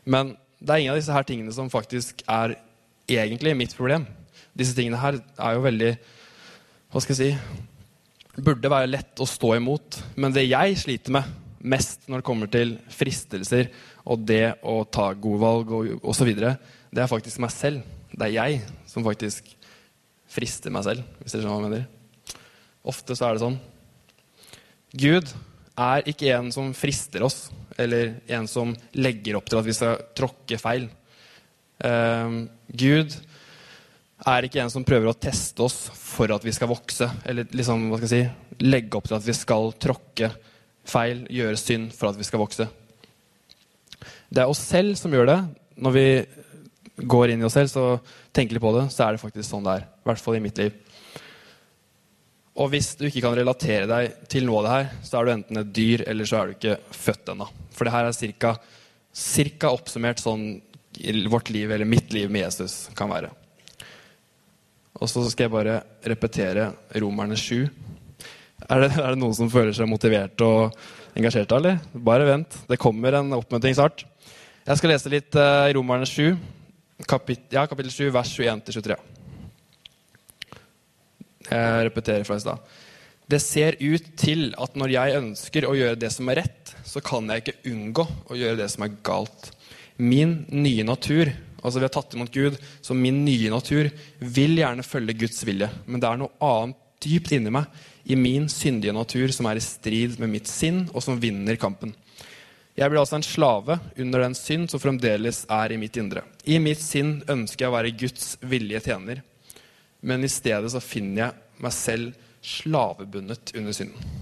Men 0.05 0.35
det 0.63 0.73
er 0.73 0.83
ingen 0.83 0.95
av 0.95 1.01
disse 1.01 1.15
her 1.15 1.27
tingene 1.27 1.55
som 1.55 1.71
faktisk 1.73 2.25
er 2.31 2.57
egentlig 3.11 3.55
mitt 3.59 3.77
problem. 3.77 4.07
Disse 4.57 4.77
tingene 4.77 5.01
her 5.01 5.19
er 5.21 5.55
jo 5.57 5.63
veldig 5.65 5.93
Hva 6.93 7.01
skal 7.01 7.17
jeg 7.17 7.37
si 7.39 8.43
Burde 8.43 8.69
være 8.73 8.89
lett 8.89 9.21
å 9.21 9.29
stå 9.29 9.55
imot. 9.59 9.99
Men 10.17 10.33
det 10.33 10.47
jeg 10.47 10.77
sliter 10.81 11.13
med 11.13 11.41
mest 11.63 12.09
når 12.09 12.23
det 12.23 12.27
kommer 12.27 12.49
til 12.51 12.75
fristelser 12.91 13.69
og 14.09 14.25
det 14.27 14.57
å 14.67 14.81
ta 14.89 15.11
gode 15.13 15.41
valg 15.43 15.75
og 15.77 16.07
osv., 16.11 16.31
det 16.33 17.03
er 17.05 17.11
faktisk 17.11 17.43
meg 17.45 17.53
selv. 17.55 17.85
Det 18.11 18.27
er 18.27 18.33
jeg 18.35 18.63
som 18.89 19.05
faktisk 19.05 19.53
frister 20.33 20.73
meg 20.73 20.85
selv, 20.87 21.05
hvis 21.21 21.37
dere 21.37 21.45
skjønner 21.45 21.55
hva 21.55 21.61
jeg 21.61 21.69
mener. 21.69 22.41
Ofte 22.89 23.17
så 23.17 23.29
er 23.29 23.37
det 23.37 23.45
sånn. 23.45 23.61
Gud 24.93 25.29
er 25.81 26.09
ikke 26.09 26.33
en 26.37 26.51
som 26.53 26.73
frister 26.77 27.25
oss, 27.25 27.47
eller 27.81 28.19
en 28.29 28.49
som 28.51 28.75
legger 28.93 29.39
opp 29.39 29.49
til 29.49 29.61
at 29.61 29.69
vi 29.69 29.77
skal 29.77 30.03
tråkke 30.17 30.59
feil. 30.61 30.89
Uh, 31.83 32.45
Gud 32.69 33.17
er 34.29 34.47
ikke 34.47 34.61
en 34.63 34.71
som 34.71 34.85
prøver 34.87 35.11
å 35.11 35.17
teste 35.19 35.65
oss 35.65 35.89
for 35.97 36.31
at 36.35 36.45
vi 36.45 36.53
skal 36.55 36.71
vokse, 36.71 37.09
eller 37.27 37.49
liksom, 37.51 37.89
hva 37.91 37.99
skal 37.99 38.11
jeg 38.11 38.29
si, 38.29 38.67
legge 38.69 38.99
opp 38.99 39.09
til 39.09 39.19
at 39.19 39.27
vi 39.27 39.35
skal 39.35 39.73
tråkke 39.83 40.31
feil, 40.89 41.25
gjøre 41.31 41.59
synd 41.59 41.91
for 41.97 42.11
at 42.11 42.21
vi 42.21 42.27
skal 42.29 42.43
vokse. 42.43 42.69
Det 44.33 44.43
er 44.43 44.51
oss 44.51 44.63
selv 44.65 44.97
som 44.99 45.13
gjør 45.15 45.29
det. 45.31 45.41
Når 45.83 45.97
vi 45.97 46.07
går 47.09 47.33
inn 47.33 47.43
i 47.43 47.47
oss 47.49 47.57
selv, 47.57 47.73
så 47.73 47.85
tenker 48.35 48.57
litt 48.57 48.65
på 48.65 48.75
det, 48.77 48.87
så 48.93 49.07
er 49.07 49.17
det 49.17 49.23
faktisk 49.23 49.49
sånn 49.49 49.67
det 49.67 49.79
er. 49.79 49.87
I 49.89 50.11
hvert 50.11 50.23
fall 50.23 50.39
i 50.39 50.45
mitt 50.45 50.61
liv. 50.61 50.77
Og 52.53 52.69
hvis 52.73 52.91
du 53.01 53.07
ikke 53.09 53.23
kan 53.25 53.37
relatere 53.37 53.89
deg 53.89 54.27
til 54.31 54.45
noe 54.45 54.61
av 54.61 54.67
det 54.67 54.73
her, 54.75 54.89
så 55.09 55.19
er 55.19 55.25
du 55.25 55.33
enten 55.33 55.61
et 55.63 55.73
dyr, 55.73 56.05
eller 56.11 56.29
så 56.29 56.39
er 56.39 56.49
du 56.49 56.57
ikke 56.57 56.77
født 56.93 57.33
ennå. 57.33 57.47
For 57.73 57.89
det 57.89 57.95
her 57.95 58.09
er 58.09 58.17
cirka, 58.19 59.71
oppsummert 59.73 60.21
sånn 60.21 60.45
vårt 61.33 61.49
liv, 61.55 61.73
eller 61.73 61.89
mitt 61.89 62.13
liv 62.13 62.29
med 62.33 62.45
Jesus, 62.45 62.91
kan 62.97 63.09
være. 63.13 63.33
Og 65.01 65.09
så 65.09 65.25
skal 65.33 65.49
jeg 65.49 65.55
bare 65.55 65.81
repetere 66.07 66.69
Romerne 67.01 67.39
7. 67.41 67.65
Er 68.69 68.85
det, 68.85 68.93
er 69.01 69.09
det 69.15 69.19
noen 69.19 69.35
som 69.35 69.51
føler 69.51 69.73
seg 69.75 69.89
motivert 69.91 70.45
og 70.45 70.77
engasjert, 71.19 71.57
eller? 71.57 71.81
Bare 71.97 72.29
vent. 72.29 72.61
Det 72.69 72.81
kommer 72.81 73.17
en 73.17 73.33
oppmuntring 73.39 73.75
snart. 73.75 74.05
Jeg 74.63 74.79
skal 74.79 74.93
lese 74.93 75.11
litt 75.11 75.35
uh, 75.41 75.73
Romerne 75.75 76.07
7 76.07 76.37
kapit 77.09 77.41
ja, 77.51 77.67
kapittel 77.67 77.91
7, 77.91 78.11
vers 78.15 78.31
21-23. 78.39 78.97
Jeg 81.49 81.87
repeterer 81.89 82.27
fra 82.29 82.39
i 82.39 82.45
stad. 82.45 82.73
Det 83.33 83.39
ser 83.41 83.79
ut 83.81 84.11
til 84.19 84.51
at 84.61 84.75
når 84.77 84.93
jeg 84.93 85.17
ønsker 85.21 85.65
å 85.65 85.77
gjøre 85.79 86.01
det 86.01 86.11
som 86.13 86.29
er 86.29 86.43
rett, 86.43 86.75
så 86.85 87.01
kan 87.05 87.31
jeg 87.31 87.45
ikke 87.45 87.71
unngå 87.71 88.05
å 88.29 88.37
gjøre 88.37 88.59
det 88.61 88.69
som 88.73 88.85
er 88.85 88.97
galt. 89.07 89.53
Min 89.97 90.43
nye 90.51 90.85
natur, 90.85 91.31
altså 91.63 91.79
vi 91.79 91.87
har 91.87 91.95
tatt 91.95 92.17
imot 92.17 92.35
Gud, 92.35 92.59
så 92.85 92.97
min 92.99 93.23
nye 93.25 93.53
natur 93.53 93.89
vil 94.19 94.59
gjerne 94.59 94.85
følge 94.85 95.17
Guds 95.23 95.41
vilje. 95.49 95.71
Men 95.87 96.03
det 96.03 96.11
er 96.11 96.21
noe 96.21 96.35
annet 96.45 96.79
dypt 97.03 97.33
inni 97.35 97.55
meg, 97.55 97.67
i 98.05 98.19
min 98.19 98.49
syndige 98.51 98.95
natur, 98.95 99.31
som 99.35 99.47
er 99.47 99.59
i 99.59 99.65
strid 99.65 100.19
med 100.21 100.33
mitt 100.33 100.51
sinn, 100.51 100.85
og 100.91 101.05
som 101.05 101.21
vinner 101.23 101.59
kampen. 101.61 101.95
Jeg 102.73 102.89
blir 102.89 103.03
altså 103.03 103.19
en 103.19 103.27
slave 103.27 103.77
under 104.01 104.23
den 104.25 104.35
synd 104.37 104.71
som 104.73 104.81
fremdeles 104.81 105.43
er 105.53 105.75
i 105.75 105.81
mitt 105.81 105.97
indre. 106.01 106.25
I 106.49 106.57
mitt 106.63 106.81
sinn 106.81 107.19
ønsker 107.31 107.67
jeg 107.67 107.73
å 107.73 107.77
være 107.77 107.97
Guds 108.01 108.31
vilje 108.49 108.81
tjener, 108.87 109.21
men 110.03 110.27
i 110.27 110.31
stedet 110.31 110.71
så 110.73 110.83
finner 110.83 111.25
jeg 111.25 111.63
meg 111.63 111.75
selv 111.77 112.29
slavebundet 112.43 113.55
under 113.59 113.77
synden. 113.77 114.21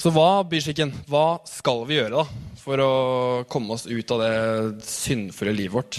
Så 0.00 0.12
hva, 0.14 0.40
byskikken, 0.48 0.94
hva 1.10 1.42
skal 1.44 1.82
vi 1.88 1.98
gjøre 1.98 2.22
da 2.22 2.54
for 2.60 2.80
å 2.80 2.92
komme 3.52 3.74
oss 3.74 3.84
ut 3.90 4.14
av 4.14 4.22
det 4.22 4.86
syndfulle 4.86 5.52
livet 5.52 5.74
vårt? 5.74 5.98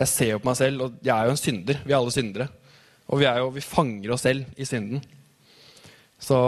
Jeg 0.00 0.12
ser 0.12 0.30
jo 0.30 0.38
på 0.40 0.48
meg 0.48 0.56
selv, 0.60 0.86
og 0.86 1.02
jeg 1.04 1.12
er 1.12 1.28
jo 1.28 1.34
en 1.34 1.40
synder. 1.40 1.82
Vi 1.84 1.92
er 1.92 1.98
alle 1.98 2.14
syndere. 2.14 2.46
Og 3.12 3.20
vi, 3.20 3.28
jo, 3.28 3.50
vi 3.52 3.64
fanger 3.64 4.14
oss 4.14 4.24
selv 4.24 4.56
i 4.56 4.68
synden. 4.68 5.04
Så 6.20 6.38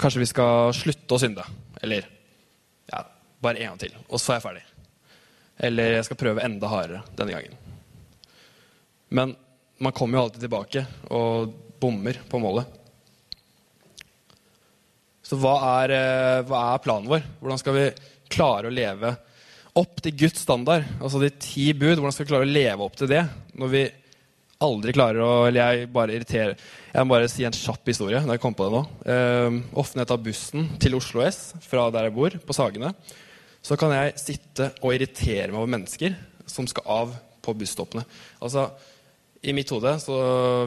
Kanskje 0.00 0.24
vi 0.24 0.26
skal 0.28 0.72
slutte 0.74 1.16
å 1.16 1.20
synde. 1.22 1.44
Eller 1.82 2.06
ja, 2.90 3.04
bare 3.42 3.62
en 3.62 3.72
gang 3.72 3.82
til, 3.84 3.94
og 4.08 4.20
så 4.20 4.34
er 4.34 4.40
jeg 4.40 4.46
ferdig. 4.48 4.64
Eller 5.58 5.98
jeg 5.98 6.06
skal 6.08 6.18
prøve 6.18 6.42
enda 6.44 6.70
hardere 6.70 7.02
denne 7.18 7.36
gangen. 7.36 7.58
Men 9.14 9.36
man 9.78 9.94
kommer 9.94 10.18
jo 10.18 10.24
alltid 10.24 10.42
tilbake 10.46 10.86
og 11.14 11.52
bommer 11.82 12.18
på 12.30 12.40
målet. 12.42 12.80
Så 15.24 15.38
hva 15.40 15.54
er, 15.80 15.94
eh, 15.94 16.42
hva 16.44 16.74
er 16.74 16.82
planen 16.84 17.08
vår? 17.08 17.22
Hvordan 17.40 17.60
skal 17.60 17.76
vi 17.78 17.84
klare 18.34 18.68
å 18.68 18.74
leve 18.74 19.14
opp 19.74 20.02
til 20.04 20.16
Guds 20.24 20.42
standard? 20.44 20.84
Altså 21.00 21.20
de 21.22 21.30
ti 21.30 21.72
bud. 21.72 21.96
Hvordan 21.96 22.12
skal 22.12 22.26
vi 22.26 22.32
klare 22.32 22.48
å 22.48 22.54
leve 22.54 22.84
opp 22.84 22.98
til 23.00 23.10
det 23.10 23.22
når 23.56 23.72
vi 23.72 23.84
aldri 24.64 24.94
klarer 24.94 25.20
å 25.24 25.32
Eller 25.48 25.60
jeg 25.60 25.88
bare 25.92 26.14
irriterer 26.14 26.54
Jeg 26.56 27.04
må 27.04 27.16
bare 27.16 27.28
si 27.28 27.44
en 27.44 27.56
kjapp 27.56 27.90
historie. 27.90 28.20
når 28.20 28.36
jeg 28.36 28.42
kom 28.44 28.54
på 28.54 28.68
det 28.68 28.74
nå. 28.76 28.82
Eh, 29.14 29.60
ofte 29.74 29.98
når 29.98 30.22
bussen 30.22 30.68
til 30.78 30.94
Oslo 30.94 31.24
S 31.24 31.54
fra 31.60 31.90
der 31.90 32.08
jeg 32.08 32.14
bor, 32.14 32.30
på 32.30 32.54
Sagene, 32.54 32.94
så 33.64 33.78
kan 33.80 33.94
jeg 33.96 34.16
sitte 34.20 34.70
og 34.82 34.92
irritere 34.92 35.48
meg 35.48 35.60
over 35.60 35.70
mennesker 35.72 36.16
som 36.50 36.66
skal 36.68 36.88
av 36.90 37.14
på 37.44 37.54
busstoppene. 37.56 38.04
Altså, 38.44 38.68
I 39.44 39.54
mitt 39.56 39.70
hode 39.72 39.96
så 40.02 40.16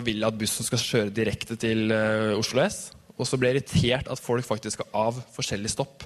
vil 0.06 0.22
jeg 0.22 0.30
at 0.30 0.40
bussen 0.40 0.66
skal 0.66 0.82
kjøre 0.82 1.14
direkte 1.14 1.58
til 1.62 1.94
uh, 1.94 2.38
Oslo 2.38 2.64
S. 2.66 2.88
Og 3.18 3.26
så 3.26 3.38
blir 3.38 3.54
jeg 3.54 3.62
irritert 3.64 4.10
at 4.14 4.22
folk 4.22 4.46
faktisk 4.46 4.78
skal 4.78 4.90
av 4.98 5.22
forskjellige 5.34 5.74
stopp. 5.74 6.06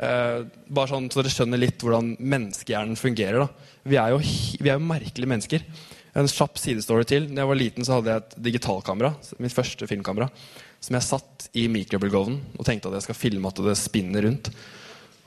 Uh, 0.00 0.46
bare 0.70 0.90
sånn 0.92 1.10
så 1.12 1.20
dere 1.20 1.34
skjønner 1.34 1.60
litt 1.60 1.82
hvordan 1.82 2.14
menneskehjernen 2.18 2.98
fungerer. 2.98 3.44
da. 3.44 3.70
Vi 3.90 3.98
er 4.00 4.14
jo, 4.14 4.20
vi 4.20 4.70
er 4.70 4.78
jo 4.78 4.90
merkelige 4.90 5.30
mennesker. 5.30 5.66
En 6.18 6.30
kjapp 6.30 6.58
sidestory 6.58 7.06
til. 7.06 7.30
Da 7.30 7.44
jeg 7.44 7.52
var 7.52 7.58
liten, 7.58 7.86
så 7.86 7.98
hadde 7.98 8.14
jeg 8.14 8.24
et 8.24 8.36
digitalkamera. 8.50 9.12
Mitt 9.42 9.54
første 9.54 9.86
filmkamera. 9.90 10.30
Som 10.82 10.96
jeg 10.96 11.06
satt 11.06 11.50
i 11.60 11.68
mikrobølgeovnen 11.70 12.58
og 12.58 12.66
tenkte 12.66 12.90
at 12.90 12.98
jeg 12.98 13.10
skal 13.10 13.18
filme 13.18 13.50
at 13.50 13.62
det 13.62 13.78
spinner 13.78 14.26
rundt. 14.26 14.50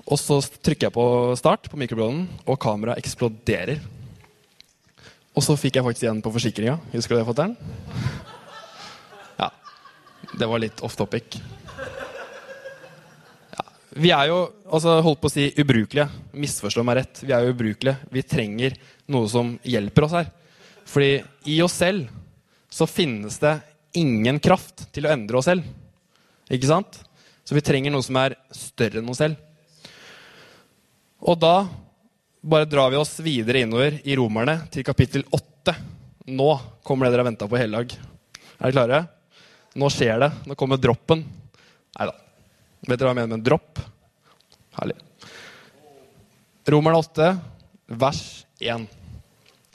Og 0.03 0.19
så 0.19 0.39
trykker 0.43 0.89
jeg 0.89 0.95
på 0.95 1.05
start 1.39 1.69
på 1.71 1.79
mikrobølgeovnen, 1.79 2.27
og 2.43 2.59
kameraet 2.61 2.99
eksploderer. 2.99 3.79
Og 5.33 5.45
så 5.45 5.55
fikk 5.57 5.79
jeg 5.79 5.85
faktisk 5.85 6.05
igjen 6.05 6.21
på 6.21 6.33
forsikringa. 6.33 6.75
Husker 6.93 7.15
du 7.15 7.21
det, 7.21 7.27
fatter'n? 7.29 7.55
Ja. 9.39 9.49
Det 10.33 10.49
var 10.49 10.61
litt 10.61 10.83
off 10.85 10.97
topic. 10.99 11.39
Ja. 13.55 13.63
Vi 13.95 14.11
er 14.13 14.29
jo 14.29 14.41
altså, 14.67 14.99
holdt 15.05 15.23
på 15.23 15.31
å 15.31 15.33
si 15.33 15.47
ubrukelige. 15.57 16.09
Misforstå 16.35 16.85
meg 16.85 16.99
rett. 16.99 17.23
Vi 17.23 17.33
er 17.33 17.47
jo 17.47 17.55
ubrukelige. 17.55 18.11
Vi 18.13 18.25
trenger 18.27 18.75
noe 19.13 19.31
som 19.31 19.55
hjelper 19.65 20.05
oss 20.05 20.17
her. 20.19 20.29
Fordi 20.83 21.15
i 21.49 21.57
oss 21.63 21.79
selv 21.79 22.11
så 22.73 22.85
finnes 22.89 23.39
det 23.41 23.55
ingen 23.97 24.39
kraft 24.43 24.87
til 24.93 25.07
å 25.07 25.13
endre 25.15 25.39
oss 25.39 25.47
selv. 25.49 25.65
Ikke 26.51 26.69
sant? 26.69 26.99
Så 27.47 27.55
vi 27.55 27.63
trenger 27.65 27.93
noe 27.93 28.05
som 28.05 28.17
er 28.19 28.35
større 28.53 29.01
enn 29.01 29.09
oss 29.09 29.23
selv. 29.23 29.39
Og 31.23 31.39
da 31.39 31.63
bare 32.43 32.67
drar 32.67 32.89
vi 32.91 32.99
oss 32.99 33.15
videre 33.23 33.61
innover 33.63 33.95
i 34.03 34.15
Romerne 34.19 34.57
til 34.71 34.83
kapittel 34.83 35.23
8. 35.31 35.71
Nå 36.35 36.49
kommer 36.83 37.07
det 37.07 37.13
dere 37.13 37.23
har 37.23 37.29
venta 37.29 37.47
på 37.47 37.59
hele 37.59 37.79
dag. 37.79 37.95
Er 38.59 38.65
dere 38.65 38.75
klare? 38.75 38.99
Nå 39.79 39.87
skjer 39.91 40.19
det. 40.19 40.29
Nå 40.49 40.57
kommer 40.59 40.81
droppen. 40.83 41.23
Nei 41.95 42.09
da. 42.09 42.17
Vet 42.83 42.97
dere 42.99 43.07
hva 43.07 43.13
jeg 43.13 43.21
mener 43.21 43.31
med 43.31 43.39
en 43.39 43.47
dropp? 43.47 43.79
Herlig. 44.75 44.99
Romerne 46.75 46.99
8, 46.99 47.31
vers 48.03 48.21
1. 48.59 48.91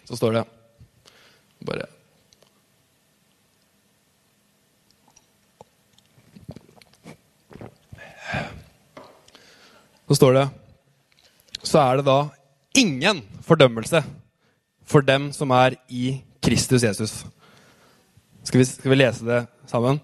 Så 0.04 0.20
står 0.20 0.38
det 0.38 0.46
bare 1.64 1.88
Så 10.08 10.16
står 10.16 10.32
det 10.32 10.48
Så 11.68 11.80
er 11.82 12.00
det 12.00 12.06
da 12.08 12.20
ingen 12.78 13.20
fordømmelse 13.44 14.00
for 14.88 15.04
dem 15.04 15.28
som 15.36 15.52
er 15.52 15.76
i 15.92 16.20
Kristus 16.44 16.84
Jesus. 16.86 17.18
Skal 18.46 18.62
vi, 18.62 18.68
skal 18.70 18.92
vi 18.94 18.96
lese 18.96 19.26
det 19.26 19.42
sammen? 19.68 20.00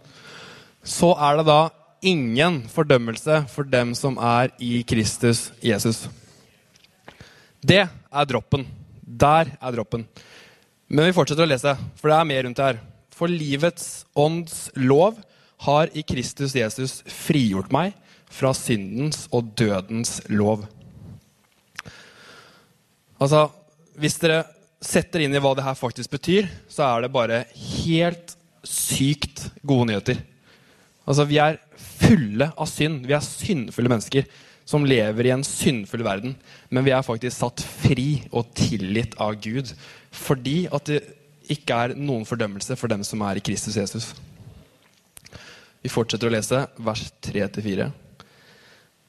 Så 0.84 1.14
er 1.16 1.40
det 1.40 1.46
da 1.48 1.60
ingen 2.04 2.60
fordømmelse 2.68 3.44
for 3.48 3.64
dem 3.64 3.94
som 3.96 4.18
er 4.20 4.52
i 4.60 4.82
Kristus 4.84 5.46
Jesus. 5.64 6.04
Det 7.64 7.86
er 7.86 8.28
droppen. 8.28 8.66
Der 9.00 9.54
er 9.56 9.72
droppen. 9.72 10.04
Men 10.88 11.08
vi 11.08 11.16
fortsetter 11.16 11.46
å 11.46 11.48
lese, 11.48 11.72
for 11.96 12.12
det 12.12 12.18
er 12.18 12.28
mer 12.28 12.44
rundt 12.44 12.60
det 12.60 12.68
her. 12.68 12.82
For 13.14 13.30
livets 13.30 14.04
ånds 14.12 14.68
lov 14.76 15.16
har 15.64 15.88
i 15.96 16.04
Kristus 16.04 16.52
Jesus 16.58 17.00
frigjort 17.08 17.72
meg 17.72 17.94
fra 18.28 18.52
syndens 18.52 19.24
og 19.32 19.54
dødens 19.56 20.18
lov. 20.28 20.66
Altså, 23.22 23.46
hvis 24.00 24.18
dere 24.22 24.42
setter 24.84 25.24
inn 25.24 25.34
i 25.34 25.40
hva 25.40 25.54
det 25.56 25.64
her 25.64 25.76
faktisk 25.78 26.12
betyr, 26.12 26.48
så 26.68 26.86
er 26.88 27.04
det 27.04 27.14
bare 27.14 27.44
helt 27.54 28.34
sykt 28.66 29.46
gode 29.62 29.90
nyheter. 29.92 30.20
Altså, 31.04 31.26
vi 31.28 31.38
er 31.40 31.60
fulle 31.76 32.50
av 32.50 32.68
synd. 32.68 33.04
Vi 33.08 33.14
er 33.16 33.24
syndfulle 33.24 33.92
mennesker 33.92 34.28
som 34.68 34.86
lever 34.88 35.28
i 35.28 35.34
en 35.34 35.44
syndfull 35.44 36.04
verden. 36.04 36.36
Men 36.72 36.86
vi 36.86 36.94
er 36.96 37.04
faktisk 37.04 37.36
satt 37.36 37.64
fri 37.84 38.24
og 38.32 38.52
tilgitt 38.56 39.18
av 39.20 39.36
Gud 39.44 39.74
fordi 40.14 40.64
at 40.72 40.86
det 40.88 41.02
ikke 41.50 41.76
er 41.76 41.96
noen 41.98 42.24
fordømmelse 42.24 42.76
for 42.78 42.88
dem 42.88 43.02
som 43.04 43.20
er 43.26 43.36
i 43.36 43.44
Kristus 43.44 43.76
Jesus. 43.76 44.12
Vi 45.84 45.90
fortsetter 45.92 46.30
å 46.30 46.32
lese 46.32 46.62
vers 46.80 47.02
3-4. 47.26 47.90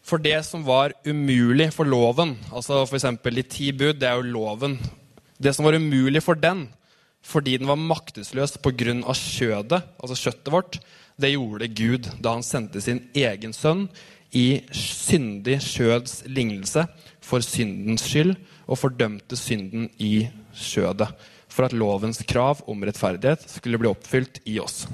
For 0.05 0.21
det 0.21 0.37
som 0.45 0.61
var 0.67 0.93
umulig 1.05 1.71
for 1.73 1.89
loven, 1.89 2.35
altså 2.53 2.83
f.eks. 2.85 3.07
de 3.23 3.43
ti 3.49 3.71
bud, 3.73 3.97
det 3.97 4.05
er 4.05 4.19
jo 4.19 4.33
loven. 4.35 4.77
Det 5.41 5.55
som 5.55 5.65
var 5.65 5.77
umulig 5.79 6.21
for 6.21 6.37
den, 6.37 6.67
fordi 7.25 7.57
den 7.57 7.67
var 7.67 7.79
maktesløs 7.81 8.59
pga. 8.61 8.93
kjødet, 9.13 9.81
altså 9.97 10.15
kjøttet 10.15 10.51
vårt, 10.53 10.77
det 11.17 11.33
gjorde 11.33 11.71
Gud 11.73 12.09
da 12.21 12.35
han 12.35 12.45
sendte 12.45 12.81
sin 12.81 13.01
egen 13.15 13.53
sønn 13.53 13.87
i 14.35 14.61
syndig 14.69 15.57
kjøds 15.63 16.21
lignelse 16.27 16.85
for 17.23 17.41
syndens 17.41 18.05
skyld 18.05 18.35
og 18.67 18.77
fordømte 18.77 19.39
synden 19.39 19.89
i 19.97 20.27
kjødet, 20.53 21.09
for 21.49 21.65
at 21.65 21.73
lovens 21.73 22.21
krav 22.27 22.61
om 22.69 22.85
rettferdighet 22.85 23.47
skulle 23.49 23.81
bli 23.81 23.89
oppfylt 23.89 24.43
i 24.45 24.59
oss. 24.61 24.85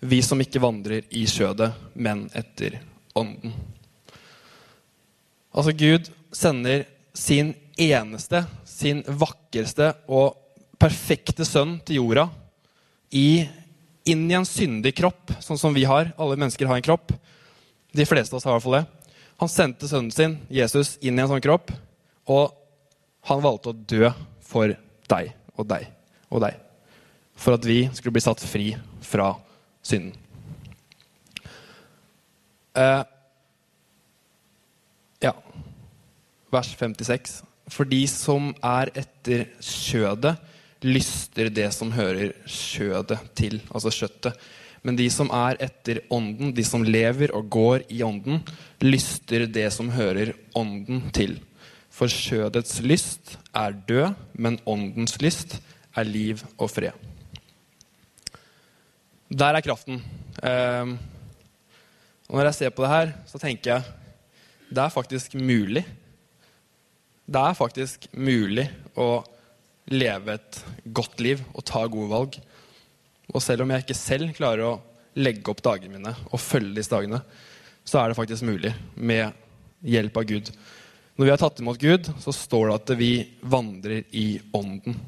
Vi 0.00 0.22
som 0.22 0.40
ikke 0.40 0.62
vandrer 0.64 1.04
i 1.12 1.26
kjødet, 1.28 1.72
men 1.94 2.28
etter 2.32 2.80
ånden. 3.14 3.54
Altså, 5.54 5.72
Gud 5.72 6.10
sender 6.34 6.84
sin 7.14 7.54
eneste, 7.78 8.44
sin 8.66 9.02
vakreste 9.06 9.92
og 10.10 10.34
perfekte 10.80 11.46
sønn 11.46 11.78
til 11.86 12.02
jorda 12.02 12.26
i, 13.14 13.46
inn 14.10 14.26
i 14.28 14.36
en 14.36 14.46
syndig 14.48 14.96
kropp, 14.98 15.36
sånn 15.40 15.60
som 15.60 15.74
vi 15.76 15.86
har. 15.88 16.10
Alle 16.18 16.36
mennesker 16.36 16.68
har 16.68 16.80
en 16.80 16.86
kropp. 16.86 17.14
De 17.94 18.06
fleste 18.08 18.34
av 18.34 18.40
oss 18.40 18.48
har 18.48 18.54
i 18.54 18.58
hvert 18.58 18.66
fall 18.66 18.78
det. 18.80 19.14
Han 19.42 19.50
sendte 19.50 19.90
sønnen 19.90 20.14
sin, 20.14 20.36
Jesus, 20.50 20.96
inn 21.02 21.18
i 21.18 21.22
en 21.22 21.30
sånn 21.30 21.42
kropp, 21.42 21.70
og 22.30 22.54
han 23.30 23.42
valgte 23.44 23.70
å 23.70 23.78
dø 23.94 24.10
for 24.44 24.74
deg 25.10 25.32
og 25.54 25.68
deg 25.70 25.88
og 26.30 26.42
deg. 26.44 26.58
For 27.38 27.56
at 27.56 27.66
vi 27.66 27.84
skulle 27.94 28.14
bli 28.14 28.22
satt 28.24 28.42
fri 28.42 28.74
fra 29.04 29.32
synden. 29.84 30.14
Eh, 32.74 33.02
ja, 35.22 35.32
vers 36.50 36.72
56. 36.74 37.38
For 37.70 37.88
de 37.88 38.02
som 38.10 38.50
er 38.60 38.90
etter 38.98 39.46
kjødet, 39.62 40.34
lyster 40.84 41.48
det 41.48 41.70
som 41.72 41.94
hører 41.94 42.34
kjødet 42.50 43.20
til, 43.38 43.60
altså 43.72 43.92
kjøttet. 43.94 44.36
Men 44.84 44.98
de 44.98 45.06
som 45.08 45.30
er 45.32 45.56
etter 45.64 46.02
ånden, 46.12 46.52
de 46.52 46.64
som 46.66 46.84
lever 46.84 47.32
og 47.32 47.48
går 47.48 47.86
i 47.88 48.02
ånden, 48.04 48.42
lyster 48.84 49.46
det 49.48 49.70
som 49.72 49.88
hører 49.94 50.34
ånden 50.58 51.06
til. 51.16 51.38
For 51.94 52.10
kjødets 52.10 52.82
lyst 52.84 53.38
er 53.56 53.72
død, 53.88 54.12
men 54.34 54.58
åndens 54.68 55.16
lyst 55.22 55.56
er 55.96 56.04
liv 56.04 56.42
og 56.58 56.68
fred. 56.74 56.92
Der 59.32 59.56
er 59.56 59.64
kraften. 59.64 60.02
Eh, 60.42 60.92
og 62.34 62.40
når 62.40 62.48
jeg 62.48 62.56
ser 62.56 62.72
på 62.74 62.82
det 62.82 62.90
her, 62.90 63.12
så 63.30 63.38
tenker 63.38 63.70
jeg 63.70 63.92
det 64.74 64.82
er 64.82 64.90
faktisk 64.90 65.36
mulig. 65.38 65.84
Det 67.30 67.38
er 67.38 67.54
faktisk 67.54 68.08
mulig 68.18 68.64
å 68.98 69.22
leve 69.94 70.34
et 70.34 70.58
godt 70.98 71.22
liv 71.22 71.44
og 71.52 71.62
ta 71.68 71.84
gode 71.86 72.10
valg. 72.10 72.40
Og 73.30 73.38
selv 73.38 73.62
om 73.62 73.70
jeg 73.70 73.84
ikke 73.84 73.98
selv 74.00 74.34
klarer 74.34 74.66
å 74.66 74.74
legge 75.14 75.46
opp 75.52 75.62
dagene 75.62 75.94
mine 75.94 76.16
og 76.26 76.42
følge 76.42 76.74
disse 76.80 76.90
dagene, 76.90 77.22
så 77.86 78.02
er 78.02 78.10
det 78.10 78.18
faktisk 78.18 78.50
mulig 78.50 78.74
med 78.96 79.30
hjelp 79.86 80.18
av 80.18 80.26
Gud. 80.34 80.50
Når 81.14 81.28
vi 81.28 81.34
har 81.36 81.38
tatt 81.38 81.62
imot 81.62 81.78
Gud, 81.78 82.10
så 82.18 82.34
står 82.34 82.66
det 82.66 82.78
at 82.80 82.96
vi 82.98 83.12
vandrer 83.46 84.08
i 84.10 84.40
ånden. 84.50 84.98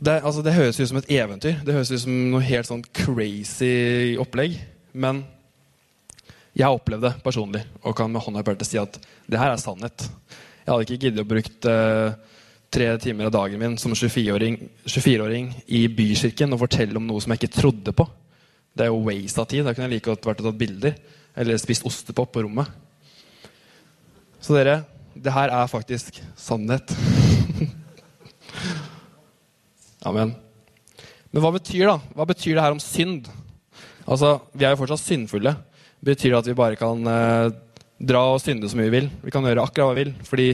Det, 0.00 0.20
altså, 0.22 0.40
det 0.40 0.56
høres 0.56 0.80
ut 0.80 0.88
som 0.88 1.02
et 1.02 1.12
eventyr. 1.12 1.60
Det 1.60 1.76
høres 1.76 1.92
ut 1.92 2.06
som 2.06 2.20
noe 2.32 2.46
helt 2.54 2.72
sånn 2.72 2.86
crazy 3.04 4.16
opplegg. 4.16 4.56
Men 4.96 5.26
jeg 6.58 6.66
har 6.66 6.74
opplevd 6.74 7.04
det 7.06 7.14
personlig 7.22 7.62
og 7.86 7.94
kan 7.96 8.10
med 8.10 8.24
hånda 8.24 8.42
i 8.42 8.46
beltet 8.48 8.66
si 8.66 8.80
at 8.80 8.96
det 9.30 9.38
her 9.38 9.52
er 9.52 9.60
sannhet. 9.62 10.08
Jeg 10.64 10.72
hadde 10.72 10.86
ikke 10.86 11.02
giddet 11.04 11.22
å 11.22 11.30
bruke 11.30 11.70
uh, 11.70 12.16
tre 12.74 12.88
timer 13.00 13.28
av 13.28 13.34
dagen 13.36 13.62
min 13.62 13.76
som 13.80 13.94
24-åring 13.94 14.58
24 14.84 15.28
i 15.78 15.84
bykirken 15.86 16.52
og 16.52 16.64
fortelle 16.64 16.98
om 16.98 17.06
noe 17.06 17.22
som 17.22 17.32
jeg 17.32 17.44
ikke 17.44 17.60
trodde 17.60 17.94
på. 17.94 18.08
Det 18.74 18.84
er 18.84 18.90
jo 18.90 19.04
waste 19.06 19.42
av 19.42 19.48
tid. 19.50 19.64
Da 19.64 19.74
kunne 19.74 19.86
jeg 19.88 19.96
like 19.96 20.10
godt 20.10 20.26
vært 20.26 20.42
og 20.42 20.50
tatt 20.50 20.60
bilder. 20.60 20.98
Eller 21.38 21.62
spist 21.62 21.86
ostepop 21.86 22.34
på 22.34 22.42
rommet. 22.44 22.66
Så 24.42 24.58
dere, 24.58 24.80
det 25.14 25.34
her 25.34 25.54
er 25.54 25.70
faktisk 25.70 26.18
sannhet. 26.38 26.90
Amen. 30.08 30.34
Men 31.30 31.44
hva 31.44 31.54
betyr 31.54 31.86
da? 31.86 31.96
Hva 32.18 32.26
betyr 32.28 32.56
det 32.56 32.66
her 32.66 32.74
om 32.74 32.82
synd? 32.82 33.30
Altså, 34.08 34.40
Vi 34.52 34.66
er 34.66 34.74
jo 34.74 34.82
fortsatt 34.82 35.06
syndfulle. 35.06 35.54
Betyr 36.04 36.32
det 36.32 36.40
at 36.40 36.50
vi 36.50 36.58
bare 36.58 36.78
kan 36.78 37.00
eh, 37.10 37.50
dra 37.98 38.24
og 38.34 38.42
synde 38.42 38.70
så 38.70 38.78
mye 38.78 38.90
vi 38.90 38.96
vil? 39.00 39.08
Vi 39.24 39.34
kan 39.34 39.46
gjøre 39.46 39.64
akkurat 39.64 39.90
hva 39.90 39.96
vi 39.96 40.04
vil. 40.04 40.12
Fordi 40.26 40.48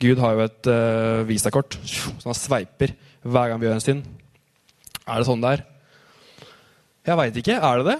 Gud 0.00 0.20
har 0.20 0.36
jo 0.36 0.44
et 0.46 0.70
eh, 0.72 1.24
visakort 1.28 1.76
som 1.84 2.30
han 2.30 2.38
sveiper 2.38 2.94
hver 3.26 3.50
gang 3.50 3.60
vi 3.60 3.68
gjør 3.68 3.78
en 3.78 3.84
synd. 3.84 4.06
Er 5.06 5.20
det 5.20 5.28
sånn 5.28 5.42
det 5.44 5.56
er? 5.56 5.66
Jeg 7.06 7.20
veit 7.20 7.36
ikke. 7.42 7.58
Er 7.60 7.82
det 7.82 7.92
det? 7.92 7.98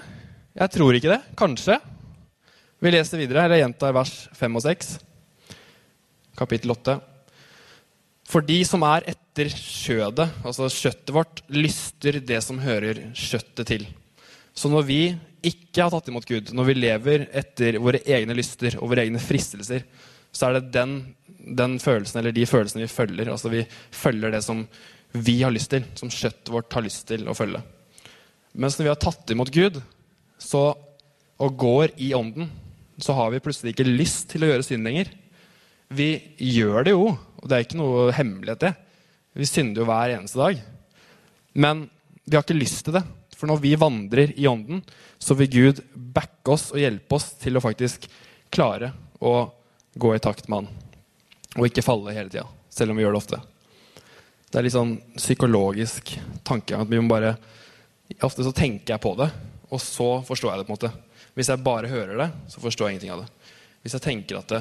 Jeg 0.56 0.74
tror 0.74 0.96
ikke 0.98 1.12
det. 1.12 1.20
Kanskje. 1.38 1.76
Vi 2.82 2.92
leser 2.92 3.20
videre, 3.20 3.44
eller 3.46 3.60
gjentar 3.60 3.94
vers 3.96 4.14
5 4.36 4.58
og 4.58 4.64
6. 4.64 4.88
Kapittel 6.36 6.72
8. 6.74 6.96
For 8.26 8.44
de 8.44 8.58
som 8.66 8.82
er 8.88 9.06
etter 9.12 9.52
kjødet, 9.52 10.26
altså 10.44 10.68
kjøttet 10.72 11.12
vårt, 11.14 11.42
lyster 11.52 12.18
det 12.24 12.40
som 12.44 12.58
hører 12.60 13.04
kjøttet 13.14 13.70
til. 13.70 13.86
Så 14.56 14.68
når 14.72 14.86
vi 14.88 15.00
ikke 15.48 15.84
har 15.84 15.92
tatt 15.94 16.10
imot 16.10 16.26
Gud, 16.28 16.52
når 16.56 16.68
vi 16.68 16.76
lever 16.76 17.26
etter 17.36 17.78
våre 17.82 18.02
egne 18.02 18.36
lyster 18.36 18.78
og 18.80 18.90
våre 18.92 19.06
egne 19.06 19.22
fristelser, 19.22 19.86
så 20.34 20.48
er 20.48 20.58
det 20.58 20.74
den, 20.74 20.98
den 21.56 21.78
følelsen 21.82 22.20
eller 22.20 22.34
de 22.36 22.46
følelsene 22.48 22.84
vi 22.84 22.92
følger. 22.92 23.30
Altså 23.32 23.52
vi 23.52 23.62
følger 23.94 24.34
det 24.34 24.42
som 24.44 24.64
vi 25.16 25.38
har 25.42 25.54
lyst 25.54 25.70
til, 25.72 25.86
som 25.96 26.12
kjøttet 26.12 26.52
vårt 26.52 26.76
har 26.76 26.84
lyst 26.84 27.06
til 27.08 27.24
å 27.28 27.36
følge. 27.36 27.62
Mens 28.56 28.76
når 28.76 28.86
vi 28.86 28.92
har 28.92 29.00
tatt 29.00 29.32
imot 29.32 29.52
Gud 29.54 29.80
så, 30.40 30.70
og 31.36 31.58
går 31.60 31.94
i 32.02 32.12
ånden, 32.16 32.50
så 33.00 33.16
har 33.16 33.32
vi 33.32 33.42
plutselig 33.44 33.74
ikke 33.74 33.88
lyst 33.88 34.30
til 34.32 34.44
å 34.44 34.50
gjøre 34.50 34.64
synd 34.64 34.86
lenger. 34.88 35.10
Vi 35.92 36.10
gjør 36.40 36.86
det 36.86 36.94
jo, 36.96 37.10
og 37.12 37.48
det 37.48 37.56
er 37.56 37.66
ikke 37.66 37.80
noe 37.80 38.08
hemmelighet, 38.16 38.64
det. 38.64 38.72
Vi 39.36 39.48
synder 39.48 39.82
jo 39.82 39.88
hver 39.88 40.14
eneste 40.16 40.40
dag. 40.40 40.60
Men 41.56 41.84
vi 42.24 42.36
har 42.36 42.44
ikke 42.44 42.56
lyst 42.56 42.86
til 42.86 42.96
det. 42.96 43.04
For 43.36 43.50
når 43.50 43.60
vi 43.60 43.74
vandrer 43.78 44.32
i 44.36 44.46
ånden, 44.48 44.80
så 45.18 45.36
vil 45.36 45.50
Gud 45.52 45.82
backe 45.92 46.54
oss 46.54 46.70
og 46.72 46.80
hjelpe 46.80 47.18
oss 47.18 47.34
til 47.40 47.58
å 47.58 47.64
faktisk 47.64 48.08
klare 48.52 48.92
å 49.20 49.34
gå 49.96 50.14
i 50.14 50.22
takt 50.22 50.48
med 50.48 50.64
Han. 50.64 50.70
Og 51.56 51.68
ikke 51.68 51.84
falle 51.84 52.14
hele 52.16 52.32
tida, 52.32 52.46
selv 52.72 52.92
om 52.92 52.98
vi 52.98 53.04
gjør 53.04 53.16
det 53.16 53.20
ofte. 53.20 53.42
Det 54.46 54.60
er 54.60 54.66
litt 54.66 54.76
sånn 54.76 54.96
psykologisk 55.18 56.14
tankegang 56.46 56.84
at 56.84 56.92
vi 56.92 57.00
må 57.02 57.12
bare 57.12 57.36
Ofte 58.22 58.44
så 58.46 58.52
tenker 58.54 58.92
jeg 58.92 59.02
på 59.02 59.10
det, 59.18 59.26
og 59.66 59.80
så 59.82 60.04
forstår 60.22 60.52
jeg 60.52 60.60
det. 60.60 60.66
på 60.68 60.70
en 60.70 60.76
måte. 60.76 60.90
Hvis 61.34 61.48
jeg 61.50 61.62
bare 61.66 61.88
hører 61.90 62.20
det, 62.20 62.28
så 62.52 62.60
forstår 62.62 62.86
jeg 62.86 62.94
ingenting 62.94 63.14
av 63.16 63.24
det. 63.24 63.50
Hvis 63.82 63.96
jeg 63.96 64.04
tenker 64.04 64.38
at 64.38 64.52
det, 64.52 64.60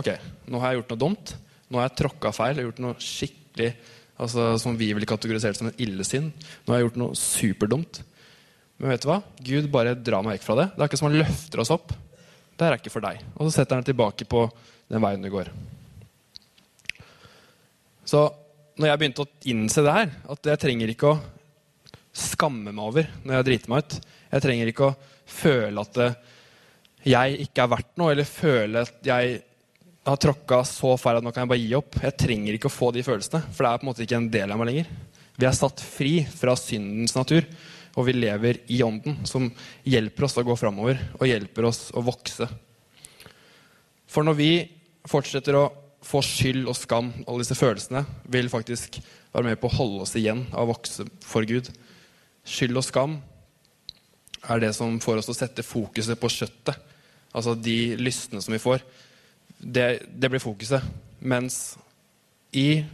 ok, 0.00 0.08
nå 0.48 0.62
har 0.62 0.72
jeg 0.72 0.80
gjort 0.80 0.94
noe 0.94 1.02
dumt, 1.02 1.34
nå 1.68 1.76
har 1.76 1.90
jeg 1.90 1.98
tråkka 2.00 2.32
feil, 2.32 2.56
og 2.56 2.70
gjort 2.70 2.80
noe 2.86 2.96
skikkelig 2.96 3.68
altså, 4.16 4.48
som 4.62 4.78
vi 4.80 4.88
ville 4.96 5.08
kategorisert 5.08 5.60
som 5.60 5.68
en 5.68 5.76
illesinn, 5.84 6.32
nå 6.32 6.72
har 6.72 6.80
jeg 6.80 6.88
gjort 6.88 7.00
noe 7.04 7.20
superdumt. 7.20 8.00
Men 8.76 8.92
vet 8.92 9.04
du 9.04 9.08
hva? 9.08 9.20
Gud 9.40 9.70
bare 9.72 9.94
drar 9.96 10.24
meg 10.24 10.36
vekk 10.36 10.46
fra 10.46 10.58
det. 10.60 10.66
Det 10.74 10.82
er 10.82 10.90
ikke 10.90 11.00
som 11.00 11.08
han 11.08 11.20
løfter 11.20 11.62
oss 11.62 11.72
opp. 11.72 11.94
Det 12.56 12.66
er 12.66 12.76
ikke 12.76 12.92
for 12.92 13.04
deg. 13.04 13.22
Og 13.36 13.46
så 13.46 13.58
setter 13.58 13.76
han 13.76 13.84
deg 13.84 13.92
tilbake 13.92 14.28
på 14.28 14.44
den 14.92 15.02
veien 15.02 15.24
du 15.24 15.30
går. 15.32 15.50
Så 18.06 18.26
når 18.76 18.90
jeg 18.90 19.00
begynte 19.00 19.24
å 19.24 19.32
innse 19.50 19.82
det 19.84 19.96
her, 19.96 20.12
at 20.32 20.50
jeg 20.52 20.62
trenger 20.62 20.92
ikke 20.92 21.14
å 21.14 21.20
skamme 22.16 22.72
meg 22.72 22.84
over 22.84 23.10
når 23.24 23.38
jeg 23.38 23.48
driter 23.50 23.72
meg 23.72 23.84
ut. 23.84 23.98
Jeg 24.32 24.44
trenger 24.44 24.70
ikke 24.70 24.88
å 24.90 24.96
føle 25.26 25.84
at 25.84 26.00
jeg 27.06 27.40
ikke 27.46 27.64
er 27.64 27.72
verdt 27.72 27.92
noe, 28.00 28.12
eller 28.12 28.28
føle 28.28 28.82
at 28.86 29.06
jeg 29.06 29.36
har 30.06 30.18
tråkka 30.22 30.60
så 30.68 30.94
feil 31.00 31.18
at 31.18 31.26
nå 31.26 31.32
kan 31.34 31.44
jeg 31.44 31.52
bare 31.52 31.64
gi 31.64 31.76
opp. 31.78 31.98
Jeg 32.02 32.18
trenger 32.20 32.56
ikke 32.56 32.70
å 32.70 32.76
få 32.76 32.92
de 32.94 33.04
følelsene, 33.06 33.42
for 33.50 33.66
det 33.66 33.70
er 33.70 33.80
på 33.80 33.86
en 33.86 33.90
måte 33.90 34.04
ikke 34.06 34.20
en 34.20 34.30
del 34.32 34.52
av 34.52 34.60
meg 34.60 34.70
lenger. 34.70 34.92
Vi 35.36 35.48
er 35.48 35.56
satt 35.56 35.82
fri 35.84 36.12
fra 36.30 36.54
syndens 36.58 37.16
natur, 37.16 37.46
og 37.96 38.06
vi 38.06 38.14
lever 38.16 38.60
i 38.72 38.82
ånden, 38.84 39.22
som 39.24 39.48
hjelper 39.88 40.26
oss 40.26 40.36
å 40.36 40.44
gå 40.44 40.56
framover 40.60 41.00
og 41.16 41.26
hjelper 41.28 41.68
oss 41.70 41.88
å 41.96 42.04
vokse. 42.04 42.48
For 44.06 44.26
når 44.26 44.36
vi 44.38 44.50
fortsetter 45.08 45.56
å 45.56 45.70
få 46.06 46.20
skyld 46.22 46.68
og 46.68 46.76
skam, 46.78 47.08
alle 47.24 47.42
disse 47.42 47.56
følelsene, 47.58 48.04
vil 48.30 48.50
faktisk 48.52 49.00
være 49.32 49.48
med 49.48 49.60
på 49.60 49.70
å 49.70 49.76
holde 49.78 50.04
oss 50.04 50.14
igjen 50.18 50.44
av 50.52 50.66
å 50.66 50.74
vokse 50.74 51.06
for 51.24 51.46
Gud. 51.48 51.70
Skyld 52.46 52.78
og 52.78 52.86
skam 52.86 53.16
er 54.46 54.62
det 54.62 54.74
som 54.76 55.00
får 55.02 55.22
oss 55.22 55.32
å 55.32 55.36
sette 55.36 55.64
fokuset 55.66 56.20
på 56.20 56.30
kjøttet. 56.30 56.76
Altså 57.36 57.56
de 57.58 57.96
lystene 57.98 58.40
som 58.44 58.54
vi 58.54 58.62
får. 58.62 58.84
Det, 59.58 60.06
det 60.12 60.30
blir 60.30 60.42
fokuset. 60.42 60.84
Mens 61.20 61.76
i 62.56 62.84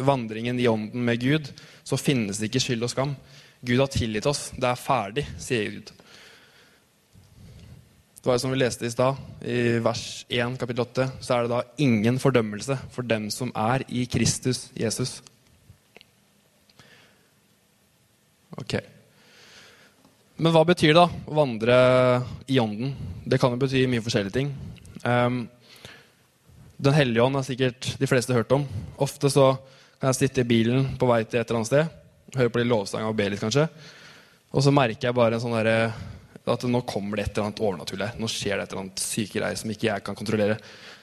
vandringen 0.00 0.60
i 0.60 0.68
ånden 0.70 1.04
med 1.04 1.20
Gud 1.20 1.50
så 1.84 1.98
finnes 2.00 2.40
ikke 2.44 2.62
skyld 2.62 2.86
og 2.86 2.92
skam. 2.92 3.16
Gud 3.62 3.78
har 3.78 3.90
tilgitt 3.92 4.26
oss. 4.26 4.48
Det 4.58 4.66
er 4.66 4.80
ferdig, 4.80 5.26
sier 5.40 5.70
Gud. 5.70 5.92
Det 8.22 8.30
var 8.30 8.38
som 8.38 8.52
vi 8.54 8.58
leste 8.60 8.86
i 8.86 8.90
stad, 8.92 9.18
i 9.42 9.78
vers 9.82 10.02
1 10.30 10.54
kapittel 10.60 10.84
8, 10.84 11.06
så 11.18 11.34
er 11.34 11.42
det 11.42 11.50
da 11.50 11.62
ingen 11.82 12.20
fordømmelse 12.22 12.76
for 12.94 13.06
dem 13.06 13.26
som 13.34 13.50
er 13.58 13.82
i 13.90 14.04
Kristus 14.06 14.68
Jesus. 14.78 15.16
Ok. 18.62 18.76
Men 20.38 20.54
hva 20.54 20.62
betyr 20.66 20.92
det 20.92 21.00
da 21.00 21.08
å 21.08 21.34
vandre 21.34 21.78
i 22.46 22.60
ånden? 22.62 22.94
Det 23.26 23.40
kan 23.42 23.54
jo 23.54 23.58
bety 23.62 23.82
mye 23.90 24.04
forskjellige 24.06 24.36
ting. 24.38 24.54
Um, 25.02 25.44
den 26.82 26.94
hellige 26.94 27.26
ånd 27.26 27.38
har 27.38 27.46
sikkert 27.46 27.90
de 27.98 28.10
fleste 28.10 28.34
hørt 28.34 28.54
om. 28.54 28.68
Ofte 29.02 29.30
så 29.34 29.52
kan 29.98 30.10
jeg 30.10 30.18
sitte 30.24 30.42
i 30.42 30.50
bilen 30.50 30.92
på 30.98 31.10
vei 31.10 31.24
til 31.24 31.38
et 31.38 31.46
eller 31.46 31.60
annet 31.60 31.70
sted, 31.70 31.98
høre 32.38 32.52
på 32.52 32.62
litt 32.62 32.70
lovsang 32.70 33.06
og 33.08 33.16
be 33.18 33.28
litt, 33.32 33.42
kanskje. 33.42 33.66
Og 34.52 34.64
så 34.64 34.72
merker 34.74 35.08
jeg 35.08 35.16
bare 35.16 35.38
en 35.38 35.42
sånn 35.42 35.56
der, 35.56 35.92
at 36.52 36.64
nå 36.68 36.82
kommer 36.88 37.18
det 37.18 37.28
et 37.28 37.36
eller 37.36 37.50
annet 37.50 37.62
overnaturlig. 37.62 38.10
Nå 38.20 38.30
skjer 38.30 38.58
det 38.58 38.66
et 38.66 38.74
eller 38.74 38.84
annet 38.84 39.04
syke 39.04 39.38
greier 39.38 39.60
som 39.60 39.72
ikke 39.72 39.88
jeg 39.88 40.04
kan 40.06 40.18
kontrollere. 40.18 40.58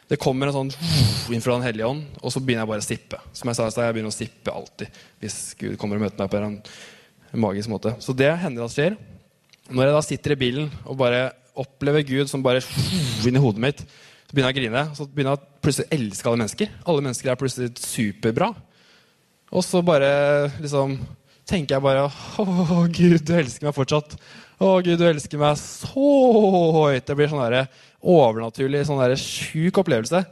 Det 0.09 0.17
kommer 0.21 0.49
en 0.49 0.57
sånn 0.57 0.71
inn 1.33 1.43
fra 1.45 1.55
Den 1.57 1.67
hellige 1.67 1.89
ånd, 1.89 2.05
og 2.21 2.33
så 2.33 2.41
begynner 2.41 2.65
jeg 2.65 2.71
bare 2.73 2.85
å 2.85 2.87
sippe. 2.89 3.21
Som 3.37 3.51
jeg 3.51 3.59
sa, 3.59 3.69
jeg 3.69 3.95
begynner 3.97 4.13
å 4.13 4.17
sippe 4.17 4.53
alltid 4.53 5.01
hvis 5.21 5.39
Gud 5.59 5.77
kommer 5.81 5.99
og 5.99 6.07
møter 6.07 6.21
meg 6.21 6.33
på 6.33 6.41
en 6.41 7.43
magisk 7.45 7.71
måte. 7.71 7.93
Så 8.01 8.15
det 8.17 8.31
hender 8.41 8.65
at 8.65 8.73
skjer. 8.73 8.97
Når 9.69 9.85
jeg 9.85 9.95
da 9.95 10.05
sitter 10.05 10.33
i 10.33 10.39
bilen 10.41 10.71
og 10.81 10.97
bare 10.97 11.27
opplever 11.59 12.05
Gud 12.07 12.29
som 12.31 12.41
bare 12.45 12.63
inn 13.27 13.37
i 13.37 13.43
hodet 13.43 13.61
mitt, 13.61 13.83
så 14.29 14.33
begynner 14.33 14.51
jeg 14.51 14.57
å 14.57 14.61
grine. 14.61 14.83
Så 14.97 15.05
begynner 15.09 15.35
jeg 15.35 15.41
å 15.41 15.61
plutselig 15.65 15.93
elske 15.95 16.29
alle 16.29 16.41
mennesker. 16.43 16.73
Alle 16.85 17.05
mennesker 17.05 17.31
er 17.31 17.39
plutselig 17.39 17.71
superbra. 17.81 18.49
Og 19.49 19.65
så 19.65 19.81
bare 19.85 20.09
liksom 20.61 20.99
tenker 21.49 21.77
jeg 21.77 21.83
bare 21.83 22.05
Å, 22.07 22.83
Gud, 22.93 23.23
du 23.25 23.33
elsker 23.37 23.67
meg 23.67 23.75
fortsatt. 23.75 24.15
Å, 24.59 24.71
Gud, 24.85 24.97
du 24.99 25.05
elsker 25.07 25.41
meg 25.41 25.57
så 25.61 26.11
høyt. 26.75 27.05
Det 27.07 27.17
blir 27.17 27.31
sånn 27.31 27.43
der 27.45 27.69
overnaturlig, 27.99 28.85
sånn 28.87 29.01
der 29.01 29.15
sjuk 29.19 29.81
opplevelse. 29.81 30.23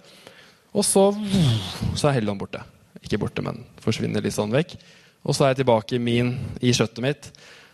Og 0.78 0.86
så, 0.86 1.10
så 1.98 2.10
er 2.10 2.18
Helligånd 2.20 2.42
borte. 2.42 2.62
Ikke 3.04 3.20
borte, 3.22 3.44
men 3.46 3.64
forsvinner 3.84 4.24
litt 4.24 4.36
sånn 4.36 4.54
vekk. 4.54 4.76
Og 5.28 5.36
så 5.36 5.46
er 5.46 5.54
jeg 5.54 5.64
tilbake 5.64 5.98
i 5.98 6.02
min, 6.04 6.34
i 6.62 6.74
kjøttet 6.76 7.04
mitt. 7.04 7.30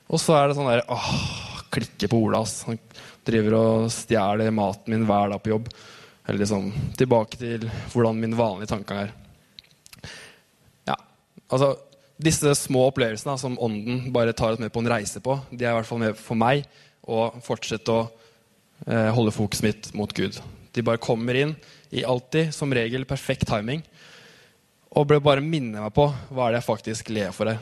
Og 0.10 0.21
så 0.21 0.38
er 0.38 0.49
det 0.49 0.58
sånn 0.58 0.69
der 0.69 0.86
åh, 0.91 1.10
klikke 1.73 2.10
på 2.12 2.21
Ola. 2.27 2.43
ass. 2.43 2.63
Han 2.69 2.79
driver 3.25 3.58
og 3.60 3.89
stjeler 3.93 4.53
maten 4.53 4.93
min 4.93 5.08
hver 5.10 5.34
dag 5.34 5.41
på 5.43 5.53
jobb. 5.53 5.71
Eller 6.23 6.43
liksom 6.43 6.69
tilbake 6.97 7.39
til 7.39 7.65
hvordan 7.91 8.21
min 8.21 8.38
vanlige 8.38 8.71
tankegang 8.71 9.08
er. 9.08 10.12
Ja, 10.88 10.95
altså 11.49 11.73
Disse 12.23 12.53
små 12.55 12.86
opplevelsene 12.88 13.36
som 13.39 13.59
ånden 13.59 14.05
bare 14.15 14.33
tar 14.38 14.53
oss 14.53 14.62
med 14.62 14.71
på 14.71 14.79
en 14.79 14.91
reise 14.93 15.19
på, 15.23 15.36
de 15.51 15.65
er 15.65 15.73
i 15.73 15.77
hvert 15.77 15.89
fall 15.89 15.99
med 16.05 16.19
for 16.19 16.39
meg 16.39 16.63
å 17.03 17.25
fortsette 17.43 17.91
å 17.91 18.03
eh, 18.88 19.09
holde 19.12 19.33
fokuset 19.36 19.65
mitt 19.65 19.89
mot 19.97 20.13
Gud. 20.15 20.38
De 20.71 20.86
bare 20.86 21.01
kommer 21.03 21.36
inn 21.36 21.55
i 21.91 22.05
alltid, 22.07 22.53
som 22.55 22.71
regel, 22.73 23.03
perfekt 23.09 23.49
timing. 23.49 23.83
Og 24.93 25.07
ble 25.09 25.19
bare 25.25 25.43
minne 25.43 25.81
meg 25.83 25.93
på 25.95 26.05
hva 26.29 26.47
er 26.47 26.55
det 26.55 26.62
jeg 26.62 26.69
faktisk 26.69 27.12
lever 27.12 27.36
for 27.36 27.51
her. 27.51 27.59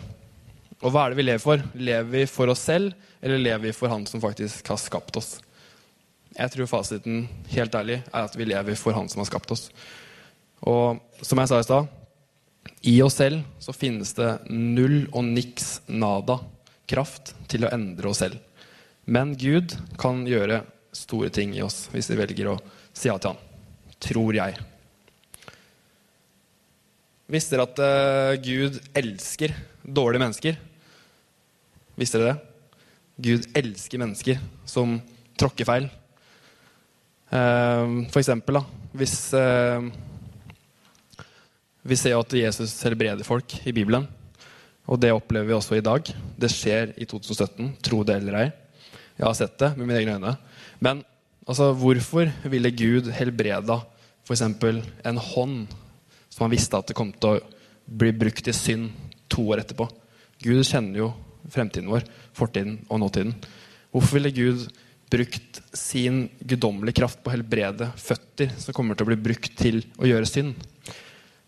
Og 0.81 0.93
hva 0.93 1.05
er 1.05 1.13
det 1.13 1.21
vi 1.21 1.25
lever 1.25 1.41
for? 1.43 1.63
Lever 1.77 2.11
vi 2.11 2.25
for 2.29 2.51
oss 2.51 2.65
selv, 2.67 2.93
eller 3.21 3.41
lever 3.41 3.69
vi 3.69 3.73
for 3.77 3.91
Han 3.93 4.05
som 4.09 4.21
faktisk 4.21 4.69
har 4.73 4.79
skapt 4.81 5.17
oss? 5.17 5.39
Jeg 6.37 6.53
tror 6.53 6.69
fasiten, 6.69 7.25
helt 7.51 7.75
ærlig, 7.75 7.99
er 8.07 8.29
at 8.29 8.37
vi 8.37 8.47
lever 8.47 8.77
for 8.79 8.95
Han 8.97 9.09
som 9.11 9.23
har 9.23 9.29
skapt 9.29 9.51
oss. 9.53 9.67
Og 10.61 11.01
som 11.25 11.41
jeg 11.41 11.49
sa 11.49 11.59
i 11.59 11.67
stad, 11.67 11.89
i 12.81 12.95
oss 13.01 13.19
selv 13.21 13.43
så 13.61 13.73
finnes 13.73 14.13
det 14.17 14.29
null 14.49 15.03
og 15.11 15.25
niks 15.27 15.81
nada 15.87 16.39
kraft 16.89 17.33
til 17.51 17.65
å 17.65 17.71
endre 17.73 18.09
oss 18.09 18.23
selv. 18.23 18.39
Men 19.05 19.35
Gud 19.37 19.75
kan 20.01 20.25
gjøre 20.29 20.63
store 20.95 21.31
ting 21.33 21.55
i 21.55 21.63
oss 21.65 21.85
hvis 21.93 22.09
vi 22.11 22.19
velger 22.19 22.51
å 22.51 22.59
si 22.93 23.09
ja 23.09 23.17
til 23.21 23.33
Han. 23.33 23.47
Tror 24.01 24.33
jeg. 24.33 24.57
Visste 27.31 27.55
dere 27.55 27.67
at 27.69 27.79
uh, 27.79 28.41
Gud 28.41 28.79
elsker 28.97 29.53
dårlige 29.85 30.23
mennesker? 30.25 30.57
Visste 32.01 32.19
dere 32.19 32.33
det? 32.33 32.47
Gud 33.21 33.45
elsker 33.57 34.01
mennesker 34.01 34.41
som 34.65 34.97
tråkker 35.37 35.67
feil. 35.69 35.85
Eh, 37.31 37.91
for 38.11 38.19
eksempel, 38.19 38.57
da, 38.59 38.63
hvis 38.97 39.15
eh, 39.37 39.85
Vi 41.81 41.97
ser 41.97 42.13
jo 42.13 42.21
at 42.21 42.33
Jesus 42.37 42.75
helbreder 42.85 43.25
folk 43.25 43.55
i 43.65 43.73
Bibelen. 43.73 44.03
Og 44.85 44.99
det 45.01 45.13
opplever 45.13 45.47
vi 45.49 45.55
også 45.55 45.77
i 45.79 45.85
dag. 45.85 46.05
Det 46.37 46.49
skjer 46.51 46.91
i 46.93 47.07
2017, 47.09 47.71
tro 47.81 48.01
det 48.05 48.19
eller 48.19 48.37
ei. 48.37 48.49
Jeg 49.17 49.25
har 49.25 49.37
sett 49.37 49.57
det 49.61 49.71
med 49.77 49.87
mine 49.87 50.01
egne 50.01 50.17
øyne. 50.19 50.33
Men 50.81 51.01
altså, 51.47 51.71
hvorfor 51.77 52.29
ville 52.49 52.73
Gud 52.73 53.09
helbreda 53.15 53.79
f.eks. 54.27 54.43
en 54.45 55.21
hånd 55.31 55.73
som 56.29 56.45
han 56.45 56.53
visste 56.53 56.77
at 56.77 56.91
det 56.91 56.97
kom 56.97 57.11
til 57.13 57.37
å 57.37 57.41
bli 57.85 58.13
brukt 58.13 58.47
i 58.47 58.55
synd 58.55 58.91
to 59.31 59.47
år 59.49 59.63
etterpå? 59.63 59.89
Gud 60.41 60.61
kjenner 60.65 61.03
jo 61.03 61.09
fremtiden 61.49 61.89
vår, 61.89 62.05
fortiden 62.37 62.77
og 62.89 63.01
nåtiden. 63.01 63.33
Hvorfor 63.91 64.19
ville 64.19 64.33
Gud 64.33 64.67
brukt 65.11 65.61
sin 65.75 66.27
guddommelige 66.39 67.01
kraft 67.01 67.19
på 67.23 67.31
å 67.31 67.35
helbrede 67.35 67.89
føtter 67.99 68.53
som 68.61 68.75
kommer 68.77 68.95
til 68.95 69.07
å 69.07 69.11
bli 69.11 69.19
brukt 69.19 69.57
til 69.59 69.81
å 69.97 70.07
gjøre 70.07 70.29
synd? 70.29 70.61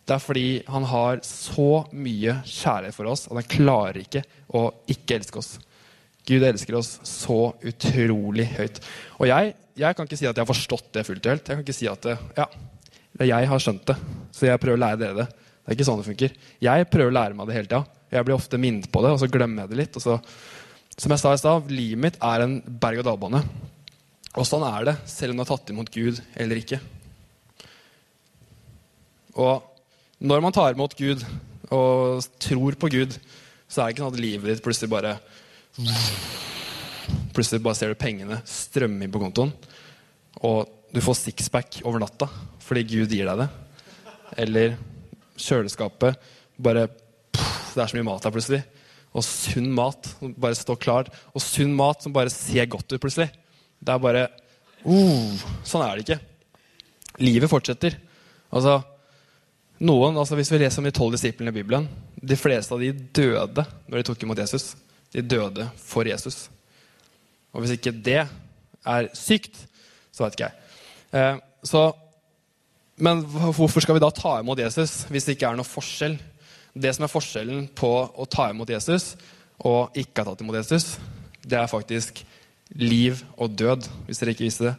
Det 0.03 0.15
er 0.15 0.23
fordi 0.23 0.47
han 0.67 0.83
har 0.89 1.21
så 1.23 1.85
mye 1.95 2.39
kjærlighet 2.43 2.95
for 2.95 3.11
oss 3.11 3.27
at 3.29 3.37
han 3.39 3.51
klarer 3.53 4.01
ikke 4.01 4.23
å 4.51 4.65
ikke 4.91 5.19
elske 5.19 5.39
oss. 5.39 5.53
Gud 6.27 6.43
elsker 6.43 6.75
oss 6.79 6.97
så 7.07 7.53
utrolig 7.67 8.47
høyt. 8.55 8.81
Og 9.19 9.27
jeg, 9.29 9.53
jeg 9.79 9.95
kan 9.95 10.07
ikke 10.07 10.19
si 10.19 10.27
at 10.27 10.35
jeg 10.35 10.43
har 10.43 10.51
forstått 10.51 10.91
det 10.95 11.05
fullt 11.07 11.25
og 11.25 11.33
helt. 11.33 11.47
Jeg 11.47 11.57
kan 11.57 11.63
ikke 11.65 11.77
si 11.77 11.89
at 11.91 12.07
ja, 12.39 12.47
jeg 13.23 13.49
har 13.51 13.63
skjønt 13.63 13.87
det, 13.91 13.97
så 14.35 14.47
jeg 14.47 14.61
prøver 14.61 14.79
å 14.79 14.83
lære 14.83 15.01
dere 15.01 15.17
det. 15.21 15.27
Det 15.63 15.71
er 15.71 15.77
ikke 15.77 15.87
sånn 15.87 15.99
det 16.01 16.07
funker. 16.09 16.39
Jeg 16.63 16.87
prøver 16.91 17.11
å 17.11 17.15
lære 17.15 17.39
meg 17.39 17.47
det 17.47 17.57
hele 17.57 17.69
tida. 17.69 17.83
Jeg 18.13 18.27
blir 18.27 18.35
ofte 18.35 18.59
minnet 18.59 18.89
på 18.91 19.01
det, 19.03 19.13
og 19.15 19.21
så 19.21 19.29
glemmer 19.31 19.63
jeg 19.63 19.71
det 19.71 19.79
litt. 19.79 19.99
Så, 20.03 20.17
som 20.99 21.13
jeg 21.15 21.21
sa 21.21 21.31
i 21.31 21.39
stad, 21.39 21.71
livet 21.71 22.01
mitt 22.03 22.17
er 22.19 22.43
en 22.43 22.57
berg-og-dal-bane. 22.83 23.39
Og 24.33 24.47
sånn 24.47 24.65
er 24.67 24.89
det, 24.89 24.95
selv 25.09 25.33
om 25.33 25.39
du 25.39 25.43
har 25.45 25.51
tatt 25.53 25.71
imot 25.71 25.91
Gud 25.93 26.19
eller 26.35 26.59
ikke. 26.59 26.81
Og 29.39 29.72
når 30.23 30.43
man 30.43 30.55
tar 30.55 30.71
imot 30.71 30.95
Gud 30.95 31.23
og 31.73 32.23
tror 32.39 32.77
på 32.79 32.89
Gud, 32.93 33.15
så 33.67 33.81
er 33.81 33.89
det 33.89 33.95
ikke 33.95 34.05
sånn 34.05 34.13
at 34.13 34.23
livet 34.23 34.51
ditt 34.51 34.63
plutselig 34.63 34.91
bare 34.93 35.17
Plutselig 37.33 37.63
bare 37.65 37.75
ser 37.75 37.91
du 37.91 37.97
pengene 37.99 38.37
strømme 38.47 39.03
inn 39.03 39.11
på 39.11 39.19
kontoen, 39.19 39.49
og 40.45 40.69
du 40.93 40.99
får 41.01 41.17
sixpack 41.17 41.79
over 41.81 41.99
natta 42.03 42.29
fordi 42.63 42.83
Gud 42.87 43.11
gir 43.11 43.27
deg 43.27 43.41
det. 43.41 43.47
Eller 44.39 44.77
kjøleskapet 45.35 46.21
bare 46.61 46.85
Det 47.33 47.81
er 47.81 47.89
så 47.89 47.97
mye 47.97 48.05
mat 48.07 48.23
her 48.23 48.33
plutselig. 48.33 48.61
Og 49.17 49.25
sunn 49.25 49.67
mat 49.75 50.07
som 50.13 50.31
bare 50.37 50.55
står 50.55 50.77
klar. 50.79 51.09
Og 51.33 51.41
sunn 51.43 51.73
mat 51.75 52.05
som 52.05 52.13
bare 52.15 52.31
ser 52.31 52.69
godt 52.71 52.93
ut 52.93 53.01
plutselig. 53.01 53.27
Det 53.81 53.93
er 53.93 54.01
bare 54.01 54.23
uh, 54.85 55.43
Sånn 55.65 55.83
er 55.83 55.97
det 55.97 56.05
ikke. 56.05 56.19
Livet 57.25 57.51
fortsetter. 57.51 57.97
Altså, 58.53 58.77
noen, 59.79 60.17
altså 60.17 60.37
Hvis 60.37 60.51
vi 60.51 60.61
leser 60.61 60.81
om 60.81 60.87
de 60.87 60.93
tolv 60.95 61.15
disiplene 61.15 61.53
i 61.53 61.55
Bibelen 61.55 61.87
De 62.21 62.37
fleste 62.39 62.73
av 62.75 62.81
de 62.83 62.91
døde 62.93 63.65
når 63.87 63.97
de 63.99 64.05
tok 64.07 64.23
imot 64.23 64.39
Jesus. 64.39 64.73
De 65.13 65.21
døde 65.21 65.67
for 65.77 66.07
Jesus. 66.07 66.47
Og 67.53 67.61
hvis 67.61 67.75
ikke 67.75 67.93
det 67.93 68.23
er 68.23 69.09
sykt, 69.15 69.57
så 70.13 70.25
vet 70.25 70.37
ikke 70.37 70.47
jeg. 70.47 70.69
Eh, 71.13 71.37
så, 71.63 71.83
men 72.97 73.21
hvorfor 73.23 73.83
skal 73.83 73.97
vi 73.97 74.03
da 74.03 74.09
ta 74.13 74.39
imot 74.41 74.59
Jesus 74.59 75.03
hvis 75.11 75.27
det 75.27 75.37
ikke 75.37 75.51
er 75.51 75.59
noe 75.59 75.67
forskjell? 75.67 76.17
Det 76.73 76.93
som 76.95 77.05
er 77.05 77.11
forskjellen 77.11 77.67
på 77.77 77.91
å 78.09 78.25
ta 78.25 78.49
imot 78.49 78.71
Jesus 78.73 79.13
og 79.63 79.93
ikke 79.97 80.23
ha 80.23 80.31
tatt 80.31 80.41
imot 80.41 80.57
Jesus, 80.57 80.95
det 81.45 81.59
er 81.59 81.69
faktisk 81.69 82.23
liv 82.79 83.21
og 83.37 83.53
død, 83.53 83.85
hvis 84.07 84.19
dere 84.19 84.33
ikke 84.33 84.47
visste 84.47 84.71
det. 84.71 84.73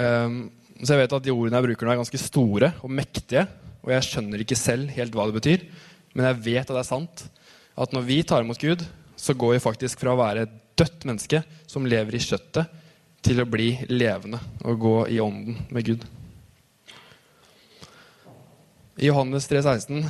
Um, 0.00 0.48
så 0.86 0.94
jeg 0.94 1.02
vet 1.02 1.16
at 1.16 1.26
de 1.26 1.32
ordene 1.34 1.58
jeg 1.58 1.68
bruker 1.68 1.86
nå, 1.86 1.92
er 1.92 2.00
ganske 2.00 2.20
store 2.22 2.72
og 2.80 2.92
mektige. 2.92 3.44
Og 3.84 3.92
jeg 3.94 4.06
skjønner 4.06 4.42
ikke 4.42 4.58
selv 4.58 4.92
helt 4.94 5.14
hva 5.16 5.26
det 5.28 5.36
betyr, 5.38 5.66
men 6.14 6.26
jeg 6.28 6.40
vet 6.44 6.66
at 6.66 6.74
det 6.74 6.82
er 6.82 6.88
sant. 6.88 7.24
At 7.80 7.94
når 7.96 8.06
vi 8.08 8.20
tar 8.26 8.44
imot 8.44 8.60
Gud, 8.60 8.84
så 9.16 9.36
går 9.36 9.56
vi 9.56 9.64
faktisk 9.64 10.00
fra 10.00 10.14
å 10.14 10.20
være 10.20 10.46
et 10.46 10.54
dødt 10.80 11.04
menneske 11.08 11.42
som 11.68 11.88
lever 11.88 12.16
i 12.16 12.22
kjøttet, 12.24 12.78
til 13.20 13.42
å 13.42 13.48
bli 13.48 13.74
levende 13.92 14.38
og 14.64 14.78
gå 14.80 14.94
i 15.12 15.18
ånden 15.20 15.58
med 15.68 15.84
Gud. 15.84 16.06
I 18.96 19.10
Johannes 19.10 19.44
3, 19.48 19.60
16 19.60 20.00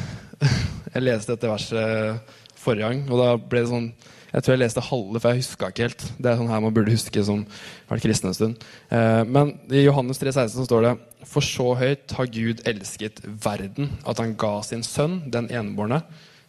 Jeg 0.94 1.02
leste 1.02 1.34
dette 1.34 1.50
verset 1.50 2.36
forrige 2.58 2.86
gang, 2.86 3.02
og 3.10 3.18
da 3.18 3.32
ble 3.38 3.64
det 3.64 3.70
sånn 3.70 3.88
Jeg 4.30 4.44
tror 4.44 4.54
jeg 4.54 4.62
leste 4.62 4.84
halve, 4.86 5.18
for 5.18 5.32
jeg 5.32 5.42
huska 5.42 5.70
ikke 5.72 5.86
helt. 5.88 6.04
Det 6.18 6.30
er 6.30 6.38
sånn 6.38 6.50
her 6.52 6.62
man 6.62 6.74
burde 6.74 6.94
huske 6.94 7.22
som 7.26 7.42
har 7.88 7.96
vært 7.96 8.04
kristen 8.06 8.30
en 8.30 8.36
stund. 8.36 8.66
Eh, 8.94 9.22
men 9.26 9.52
i 9.74 9.82
Johannes 9.82 10.22
3, 10.22 10.30
16 10.30 10.54
så 10.54 10.66
står 10.68 10.86
det 10.86 10.92
For 11.28 11.44
så 11.44 11.72
høyt 11.80 12.14
har 12.16 12.30
Gud 12.30 12.62
elsket 12.70 13.22
verden, 13.26 13.90
at 14.06 14.22
han 14.22 14.36
ga 14.38 14.54
sin 14.66 14.86
sønn, 14.86 15.20
den 15.34 15.50
enebårne, 15.50 16.02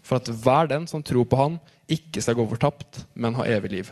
for 0.06 0.22
at 0.22 0.30
hver 0.44 0.70
den 0.70 0.86
som 0.90 1.04
tror 1.06 1.26
på 1.30 1.40
han, 1.40 1.58
ikke 1.92 2.22
skal 2.24 2.38
gå 2.38 2.46
fortapt, 2.54 3.04
men 3.14 3.36
ha 3.36 3.48
evig 3.50 3.74
liv. 3.74 3.90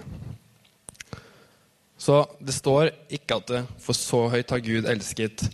Så 1.99 2.21
det 2.39 2.55
står 2.55 2.93
ikke 3.11 3.41
at 3.41 3.49
det, 3.51 3.63
for 3.83 3.97
så 3.97 4.27
høyt 4.31 4.53
har 4.53 4.63
Gud 4.63 4.87
elsket 4.87 5.49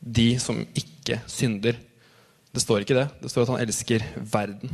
de 0.00 0.32
som 0.40 0.62
ikke 0.78 1.20
synder. 1.28 1.76
Det 2.50 2.62
står 2.62 2.86
ikke 2.86 2.96
det. 2.96 3.08
Det 3.20 3.30
står 3.30 3.44
at 3.44 3.52
han 3.52 3.66
elsker 3.66 4.06
verden. 4.32 4.72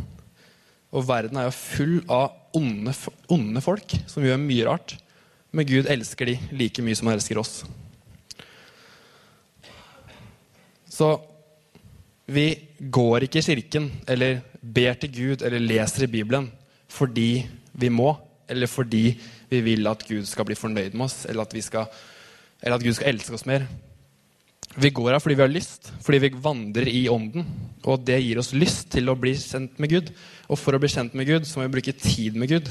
Og 0.94 1.06
verden 1.08 1.38
er 1.38 1.48
jo 1.48 1.56
full 1.56 1.96
av 2.12 2.56
onde, 2.56 2.94
onde 3.32 3.62
folk 3.64 3.96
som 4.08 4.24
gjør 4.24 4.40
mye 4.40 4.66
rart. 4.68 4.96
Men 5.50 5.68
Gud 5.68 5.88
elsker 5.90 6.30
de 6.30 6.36
like 6.56 6.84
mye 6.84 6.96
som 6.98 7.08
han 7.10 7.16
elsker 7.18 7.40
oss. 7.40 7.60
Så 10.96 11.10
vi 12.26 12.48
går 12.80 13.26
ikke 13.26 13.42
i 13.42 13.46
kirken 13.46 13.90
eller 14.10 14.40
ber 14.60 14.96
til 14.98 15.12
Gud 15.14 15.44
eller 15.46 15.62
leser 15.62 16.06
i 16.06 16.10
Bibelen 16.10 16.48
fordi 16.90 17.44
vi 17.76 17.90
må, 17.92 18.14
eller 18.48 18.70
fordi 18.70 19.10
vi 19.50 19.60
vil 19.60 19.86
at 19.90 20.04
Gud 20.08 20.24
skal 20.26 20.46
bli 20.48 20.56
fornøyd 20.56 20.94
med 20.94 21.08
oss, 21.08 21.26
eller 21.28 21.44
at, 21.44 21.56
skal, 21.64 21.90
eller 22.62 22.78
at 22.78 22.84
Gud 22.86 22.96
skal 22.96 23.10
elske 23.10 23.34
oss 23.36 23.44
mer. 23.46 23.66
Vi 24.76 24.90
går 24.94 25.12
her 25.12 25.20
fordi 25.22 25.36
vi 25.36 25.44
har 25.44 25.52
lyst, 25.52 25.90
fordi 26.04 26.22
vi 26.24 26.32
vandrer 26.42 26.88
i 26.88 27.06
ånden. 27.08 27.46
Og 27.84 28.02
det 28.06 28.18
gir 28.22 28.40
oss 28.40 28.54
lyst 28.56 28.90
til 28.94 29.08
å 29.08 29.16
bli 29.18 29.34
kjent 29.38 29.78
med 29.82 29.92
Gud. 29.92 30.10
Og 30.46 30.58
for 30.60 30.76
å 30.76 30.80
bli 30.82 30.90
kjent 30.90 31.14
med 31.18 31.28
Gud, 31.28 31.46
så 31.46 31.58
må 31.58 31.66
vi 31.66 31.76
bruke 31.78 31.94
tid 31.98 32.36
med 32.38 32.50
Gud. 32.52 32.70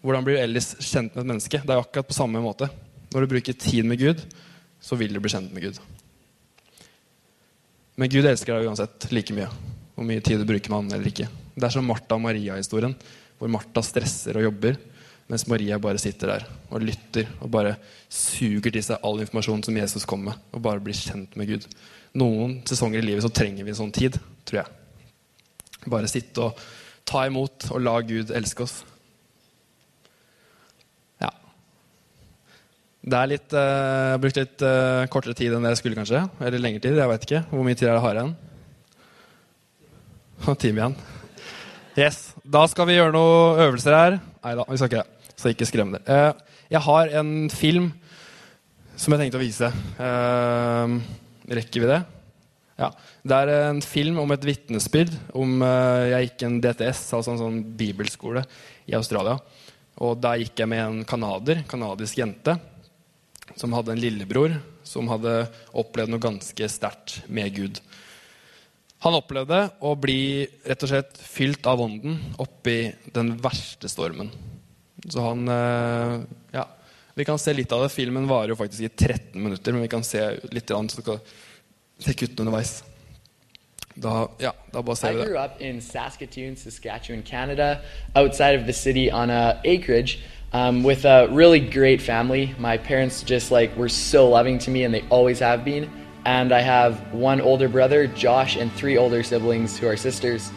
Hvordan 0.00 0.24
blir 0.24 0.38
du 0.38 0.42
ellers 0.44 0.72
kjent 0.78 1.12
med 1.14 1.24
et 1.24 1.30
menneske? 1.34 1.60
Det 1.60 1.74
er 1.74 1.82
akkurat 1.82 2.08
på 2.08 2.16
samme 2.16 2.40
måte. 2.40 2.70
Når 3.12 3.24
du 3.24 3.32
bruker 3.34 3.56
tid 3.58 3.88
med 3.88 4.00
Gud, 4.00 4.22
så 4.80 4.96
vil 4.96 5.12
du 5.12 5.20
bli 5.20 5.32
kjent 5.32 5.52
med 5.52 5.66
Gud. 5.66 5.80
Men 8.00 8.08
Gud 8.08 8.24
elsker 8.24 8.54
deg 8.54 8.70
uansett 8.70 9.10
like 9.12 9.34
mye. 9.36 9.50
Hvor 9.92 10.06
mye 10.08 10.22
tid 10.24 10.40
du 10.40 10.48
bruker 10.48 10.72
med 10.72 10.86
han 10.86 10.94
eller 10.96 11.10
ikke. 11.10 11.28
Det 11.52 11.66
er 11.66 11.74
som 11.74 11.84
Martha 11.84 12.16
og 12.16 12.24
Maria-historien, 12.24 12.94
hvor 13.36 13.52
Martha 13.52 13.82
stresser 13.84 14.38
og 14.40 14.46
jobber. 14.46 14.78
Mens 15.30 15.44
Maria 15.46 15.76
bare 15.78 16.00
sitter 16.00 16.32
der 16.32 16.46
og 16.72 16.82
lytter 16.82 17.28
og 17.38 17.52
bare 17.52 17.76
suger 18.08 18.72
til 18.72 18.82
seg 18.82 19.04
all 19.06 19.20
informasjon 19.22 19.62
som 19.66 19.76
Jesus 19.76 20.08
kom 20.08 20.24
med. 20.30 20.38
Og 20.56 20.64
bare 20.64 20.80
blir 20.82 20.96
kjent 20.96 21.36
med 21.36 21.52
Gud. 21.52 21.68
Noen 22.18 22.62
sesonger 22.66 23.02
i 23.02 23.06
livet 23.10 23.26
så 23.26 23.30
trenger 23.30 23.66
vi 23.66 23.74
en 23.74 23.78
sånn 23.82 23.94
tid, 23.94 24.16
tror 24.48 24.62
jeg. 24.62 25.90
Bare 25.92 26.10
sitte 26.10 26.48
og 26.48 26.64
ta 27.08 27.26
imot 27.28 27.70
og 27.70 27.82
la 27.84 27.96
Gud 28.06 28.32
elske 28.34 28.64
oss. 28.66 28.76
Ja. 31.22 31.30
Det 33.02 33.20
er 33.20 33.32
litt, 33.32 33.48
uh, 33.54 33.60
Jeg 33.60 34.12
har 34.14 34.22
brukt 34.24 34.42
litt 34.42 34.66
uh, 34.66 35.06
kortere 35.12 35.38
tid 35.38 35.56
enn 35.56 35.70
jeg 35.70 35.80
skulle, 35.80 35.98
kanskje. 35.98 36.26
Eller 36.40 36.62
lengre 36.62 36.82
tid. 36.84 36.98
jeg 36.98 37.14
vet 37.14 37.26
ikke. 37.28 37.44
Hvor 37.50 37.66
mye 37.66 37.78
tid 37.78 37.88
er 37.88 37.94
det 37.94 38.00
jeg 38.00 38.06
har 38.08 38.20
igjen? 38.20 38.36
En 40.48 40.56
time 40.56 40.80
igjen. 40.80 41.00
Yes. 41.98 42.20
Da 42.46 42.62
skal 42.70 42.86
vi 42.88 42.96
gjøre 42.96 43.12
noen 43.12 43.64
øvelser 43.66 43.96
her. 43.96 44.20
Nei 44.44 44.54
da, 44.56 44.64
vi 44.68 44.78
skal 44.78 44.90
ikke 44.90 45.02
det. 45.02 45.34
Så 45.40 45.50
ikke 45.52 45.68
skrem 45.68 45.92
dere. 45.94 46.04
Eh, 46.06 46.56
jeg 46.76 46.84
har 46.84 47.10
en 47.20 47.32
film 47.52 47.90
som 48.96 49.14
jeg 49.14 49.22
tenkte 49.24 49.40
å 49.40 49.42
vise. 49.42 49.70
Eh, 50.00 50.94
rekker 51.58 51.84
vi 51.84 51.90
det? 51.90 52.00
Ja. 52.80 52.88
Det 53.22 53.36
er 53.36 53.50
en 53.68 53.82
film 53.84 54.18
om 54.22 54.30
et 54.32 54.44
vitnesbyrd 54.48 55.12
om 55.36 55.60
eh, 55.66 56.10
Jeg 56.14 56.28
gikk 56.30 56.44
en 56.46 56.60
DTS, 56.64 57.02
altså 57.18 57.34
en 57.34 57.42
sånn 57.42 57.62
bibelskole 57.76 58.46
i 58.88 58.96
Australia. 58.96 59.36
Og 60.00 60.16
der 60.22 60.40
gikk 60.40 60.62
jeg 60.62 60.70
med 60.72 60.80
en 60.80 61.00
canadier, 61.04 61.60
canadisk 61.68 62.22
jente, 62.22 62.56
som 63.58 63.74
hadde 63.76 63.92
en 63.92 64.00
lillebror 64.00 64.54
som 64.86 65.10
hadde 65.12 65.44
opplevd 65.76 66.14
noe 66.14 66.22
ganske 66.22 66.70
sterkt 66.72 67.20
med 67.28 67.52
Gud. 67.54 67.82
Han 69.04 69.16
opplevde 69.16 69.62
å 69.84 69.94
bli 69.96 70.46
rett 70.68 70.82
og 70.84 70.90
slett 70.90 71.20
fylt 71.20 71.68
av 71.68 71.80
ånden 71.84 72.18
oppi 72.40 72.90
den 73.12 73.34
verste 73.40 73.88
stormen. 73.92 74.32
Så 75.08 75.22
han 75.24 75.46
eh, 75.48 76.16
Ja, 76.56 76.66
vi 77.16 77.28
kan 77.28 77.40
se 77.40 77.52
litt 77.56 77.72
av 77.72 77.84
det. 77.84 77.92
Filmen 77.92 78.28
varer 78.28 78.54
jo 78.54 78.58
faktisk 78.60 78.86
i 78.88 78.92
13 78.92 79.36
minutter, 79.40 79.76
men 79.76 79.84
vi 79.84 79.92
kan 79.92 80.04
se 80.04 80.24
litt 80.52 80.72
så 80.72 81.18
kuttene 82.06 82.46
underveis. 82.46 82.82
Da, 84.00 84.28
ja, 84.38 84.52
da 84.72 84.82
bare 84.82 84.96
ser 84.96 85.12
vi 85.12 85.18
det. 85.18 85.24
I 85.24 85.28
grew 85.28 85.38
up 85.38 85.60
in 85.60 85.80
Saskatoon, 85.80 86.56
Saskatchewan, 86.56 87.22
Canada, 87.22 87.80
outside 88.14 88.54
of 88.54 88.66
the 88.66 88.72
city 88.72 89.10
on 89.10 89.30
a 89.30 89.60
acreage 89.64 90.20
um, 90.52 90.82
with 90.82 91.04
a 91.04 91.28
really 91.28 91.60
great 91.60 92.00
family. 92.00 92.54
My 92.58 92.78
parents 92.78 93.22
just 93.22 93.50
like 93.50 93.76
were 93.76 93.88
so 93.88 94.28
loving 94.28 94.58
to 94.60 94.70
me, 94.70 94.84
and 94.84 94.94
they 94.94 95.04
always 95.10 95.40
have 95.40 95.64
been. 95.64 95.90
And 96.24 96.52
I 96.52 96.60
have 96.60 97.12
one 97.12 97.40
older 97.40 97.68
brother, 97.68 98.06
Josh, 98.06 98.56
and 98.56 98.72
three 98.72 98.96
older 98.96 99.22
siblings 99.22 99.78
who 99.78 99.86
are 99.86 99.96
sisters. 99.96 100.50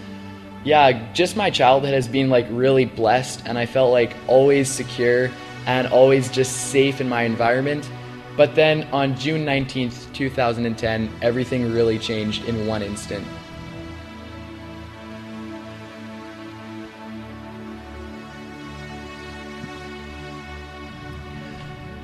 Yeah, 0.64 1.12
just 1.14 1.36
my 1.36 1.50
childhood 1.50 1.94
has 1.94 2.08
been 2.08 2.30
like 2.30 2.46
really 2.50 2.86
blessed, 2.86 3.44
and 3.46 3.58
I 3.58 3.66
felt 3.66 3.92
like 3.92 4.16
always 4.28 4.70
secure 4.70 5.30
and 5.66 5.88
always 5.88 6.30
just 6.30 6.72
safe 6.72 7.02
in 7.02 7.10
my 7.10 7.24
environment. 7.24 7.90
But 8.36 8.56
then 8.56 8.84
on 8.92 9.16
June 9.16 9.46
19th, 9.46 10.12
2010, 10.14 11.10
everything 11.22 11.72
really 11.72 12.00
changed 12.00 12.46
in 12.46 12.66
one 12.66 12.82
instant. 12.82 13.28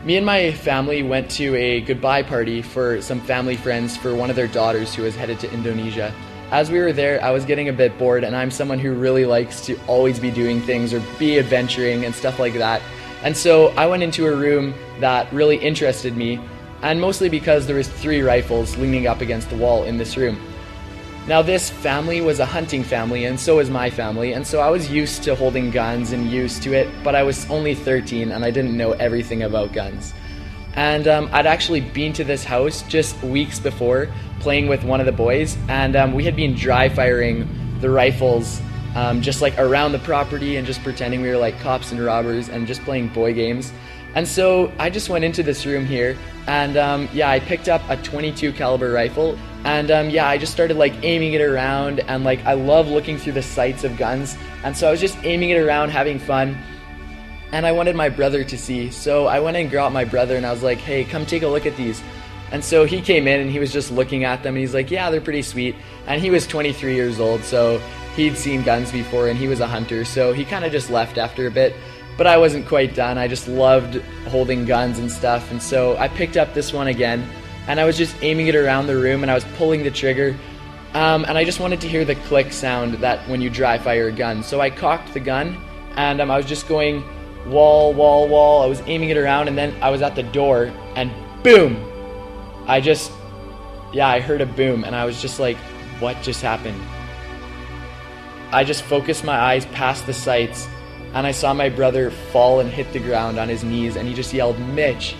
Me 0.05 0.17
and 0.17 0.25
my 0.25 0.51
family 0.51 1.03
went 1.03 1.29
to 1.29 1.55
a 1.55 1.81
goodbye 1.81 2.23
party 2.23 2.61
for 2.61 3.01
some 3.01 3.19
family 3.21 3.55
friends 3.55 3.97
for 3.97 4.15
one 4.15 4.29
of 4.29 4.35
their 4.35 4.47
daughters 4.47 4.95
who 4.95 5.03
was 5.03 5.15
headed 5.15 5.39
to 5.39 5.51
Indonesia. 5.51 6.13
As 6.51 6.71
we 6.71 6.79
were 6.79 6.93
there, 6.93 7.23
I 7.23 7.31
was 7.31 7.45
getting 7.45 7.69
a 7.69 7.73
bit 7.73 7.95
bored, 7.99 8.23
and 8.23 8.35
I'm 8.35 8.49
someone 8.49 8.79
who 8.79 8.93
really 8.93 9.25
likes 9.25 9.63
to 9.67 9.79
always 9.85 10.19
be 10.19 10.31
doing 10.31 10.61
things 10.61 10.93
or 10.93 11.03
be 11.19 11.37
adventuring 11.37 12.05
and 12.05 12.15
stuff 12.15 12.39
like 12.39 12.53
that. 12.55 12.81
And 13.23 13.35
so 13.35 13.69
I 13.69 13.85
went 13.87 14.03
into 14.03 14.27
a 14.27 14.35
room 14.35 14.73
that 14.99 15.31
really 15.33 15.57
interested 15.57 16.15
me, 16.15 16.39
and 16.81 16.99
mostly 16.99 17.29
because 17.29 17.67
there 17.67 17.75
was 17.75 17.87
three 17.87 18.21
rifles 18.21 18.77
leaning 18.77 19.07
up 19.07 19.21
against 19.21 19.49
the 19.49 19.57
wall 19.57 19.83
in 19.83 19.97
this 19.97 20.15
room. 20.15 20.39
Now 21.27 21.43
this 21.43 21.69
family 21.69 22.21
was 22.21 22.39
a 22.39 22.45
hunting 22.45 22.83
family 22.83 23.25
and 23.25 23.39
so 23.39 23.57
was 23.57 23.69
my 23.69 23.89
family 23.91 24.33
and 24.33 24.47
so 24.47 24.61
I 24.61 24.69
was 24.71 24.89
used 24.89 25.21
to 25.23 25.35
holding 25.35 25.69
guns 25.69 26.11
and 26.11 26.31
used 26.31 26.63
to 26.63 26.73
it 26.73 26.89
but 27.03 27.13
I 27.13 27.21
was 27.21 27.47
only 27.51 27.75
13 27.75 28.31
and 28.31 28.43
I 28.43 28.49
didn't 28.49 28.75
know 28.75 28.93
everything 28.93 29.43
about 29.43 29.71
guns. 29.71 30.13
And 30.73 31.07
um, 31.07 31.29
I'd 31.31 31.45
actually 31.45 31.81
been 31.81 32.13
to 32.13 32.23
this 32.23 32.43
house 32.43 32.81
just 32.83 33.21
weeks 33.21 33.59
before 33.59 34.07
playing 34.39 34.67
with 34.67 34.83
one 34.83 34.99
of 34.99 35.05
the 35.05 35.11
boys 35.11 35.55
and 35.67 35.95
um, 35.95 36.13
we 36.13 36.23
had 36.23 36.35
been 36.35 36.55
dry 36.55 36.89
firing 36.89 37.47
the 37.79 37.91
rifles 37.91 38.59
um, 38.95 39.21
just 39.21 39.41
like 39.41 39.57
around 39.57 39.91
the 39.91 39.99
property 39.99 40.57
and 40.57 40.65
just 40.65 40.83
pretending 40.83 41.21
we 41.21 41.29
were 41.29 41.37
like 41.37 41.59
cops 41.59 41.91
and 41.91 42.03
robbers 42.03 42.49
and 42.49 42.67
just 42.67 42.81
playing 42.81 43.09
boy 43.09 43.33
games. 43.33 43.71
And 44.15 44.27
so 44.27 44.71
I 44.79 44.89
just 44.89 45.09
went 45.09 45.23
into 45.23 45.43
this 45.43 45.65
room 45.65 45.85
here 45.85 46.17
and 46.47 46.77
um, 46.77 47.07
yeah, 47.13 47.29
I 47.29 47.39
picked 47.39 47.69
up 47.69 47.81
a 47.89 47.97
22 47.97 48.53
caliber 48.53 48.91
rifle 48.91 49.37
and 49.65 49.91
um, 49.91 50.09
yeah, 50.09 50.27
I 50.27 50.37
just 50.37 50.53
started 50.53 50.77
like 50.77 50.93
aiming 51.03 51.33
it 51.33 51.41
around, 51.41 51.99
and 52.01 52.23
like 52.23 52.43
I 52.45 52.53
love 52.53 52.87
looking 52.87 53.17
through 53.17 53.33
the 53.33 53.41
sights 53.41 53.83
of 53.83 53.97
guns, 53.97 54.37
and 54.63 54.75
so 54.75 54.87
I 54.87 54.91
was 54.91 55.01
just 55.01 55.17
aiming 55.23 55.49
it 55.49 55.57
around, 55.57 55.89
having 55.89 56.19
fun. 56.19 56.57
And 57.51 57.65
I 57.65 57.71
wanted 57.71 57.95
my 57.95 58.09
brother 58.09 58.43
to 58.43 58.57
see, 58.57 58.91
so 58.91 59.25
I 59.25 59.39
went 59.39 59.57
and 59.57 59.69
got 59.71 59.91
my 59.91 60.05
brother, 60.05 60.37
and 60.37 60.45
I 60.45 60.51
was 60.51 60.63
like, 60.63 60.77
"Hey, 60.77 61.03
come 61.03 61.25
take 61.25 61.43
a 61.43 61.47
look 61.47 61.65
at 61.65 61.75
these." 61.75 62.01
And 62.51 62.63
so 62.63 62.85
he 62.85 63.01
came 63.01 63.27
in, 63.27 63.41
and 63.41 63.51
he 63.51 63.59
was 63.59 63.73
just 63.73 63.91
looking 63.91 64.23
at 64.23 64.43
them, 64.43 64.55
and 64.55 64.61
he's 64.61 64.73
like, 64.73 64.89
"Yeah, 64.89 65.09
they're 65.11 65.19
pretty 65.19 65.41
sweet." 65.41 65.75
And 66.07 66.21
he 66.21 66.29
was 66.29 66.47
23 66.47 66.95
years 66.95 67.19
old, 67.19 67.43
so 67.43 67.81
he'd 68.19 68.37
seen 68.37 68.63
guns 68.63 68.91
before, 68.91 69.27
and 69.27 69.37
he 69.37 69.47
was 69.47 69.59
a 69.59 69.67
hunter, 69.67 70.05
so 70.05 70.33
he 70.33 70.45
kind 70.45 70.65
of 70.65 70.71
just 70.71 70.89
left 70.89 71.17
after 71.17 71.47
a 71.47 71.51
bit. 71.51 71.75
But 72.17 72.27
I 72.27 72.37
wasn't 72.37 72.67
quite 72.67 72.93
done. 72.95 73.17
I 73.17 73.27
just 73.27 73.47
loved 73.47 73.95
holding 74.27 74.65
guns 74.65 74.99
and 74.99 75.11
stuff, 75.11 75.51
and 75.51 75.61
so 75.61 75.97
I 75.97 76.07
picked 76.07 76.37
up 76.37 76.53
this 76.53 76.73
one 76.73 76.87
again 76.87 77.27
and 77.69 77.79
I 77.79 77.85
was 77.85 77.95
just 77.95 78.15
aiming 78.23 78.47
it 78.47 78.55
around 78.55 78.87
the 78.87 78.97
room 78.97 79.21
and 79.21 79.29
I 79.29 79.35
was 79.35 79.45
pulling 79.55 79.83
the 79.83 79.91
trigger. 79.91 80.35
Um, 80.95 81.23
and 81.25 81.37
I 81.37 81.43
just 81.43 81.59
wanted 81.59 81.79
to 81.81 81.87
hear 81.87 82.03
the 82.03 82.15
click 82.15 82.51
sound 82.51 82.95
that 82.95 83.19
when 83.29 83.41
you 83.41 83.49
dry 83.51 83.77
fire 83.77 84.07
a 84.07 84.11
gun. 84.11 84.41
So 84.41 84.59
I 84.59 84.71
cocked 84.71 85.13
the 85.13 85.19
gun 85.19 85.55
and 85.95 86.19
um, 86.19 86.31
I 86.31 86.37
was 86.37 86.47
just 86.47 86.67
going 86.67 87.03
wall, 87.45 87.93
wall, 87.93 88.27
wall. 88.27 88.63
I 88.63 88.65
was 88.65 88.81
aiming 88.87 89.09
it 89.09 89.17
around 89.17 89.49
and 89.49 89.55
then 89.55 89.75
I 89.83 89.91
was 89.91 90.01
at 90.01 90.15
the 90.15 90.23
door 90.23 90.73
and 90.95 91.11
boom! 91.43 91.85
I 92.65 92.81
just, 92.81 93.11
yeah, 93.93 94.07
I 94.07 94.19
heard 94.19 94.41
a 94.41 94.47
boom 94.47 94.83
and 94.83 94.95
I 94.95 95.05
was 95.05 95.21
just 95.21 95.39
like, 95.39 95.57
what 95.99 96.19
just 96.23 96.41
happened? 96.41 96.81
I 98.51 98.63
just 98.63 98.83
focused 98.83 99.23
my 99.23 99.37
eyes 99.37 99.65
past 99.67 100.05
the 100.05 100.13
sights 100.13 100.67
and 101.13 101.25
I 101.25 101.31
saw 101.31 101.53
my 101.53 101.69
brother 101.69 102.11
fall 102.11 102.59
and 102.59 102.69
hit 102.69 102.91
the 102.93 102.99
ground 102.99 103.39
on 103.39 103.49
his 103.49 103.63
knees 103.63 103.95
and 103.95 104.07
he 104.07 104.13
just 104.13 104.33
yelled, 104.33 104.59
Mitch, 104.59 105.15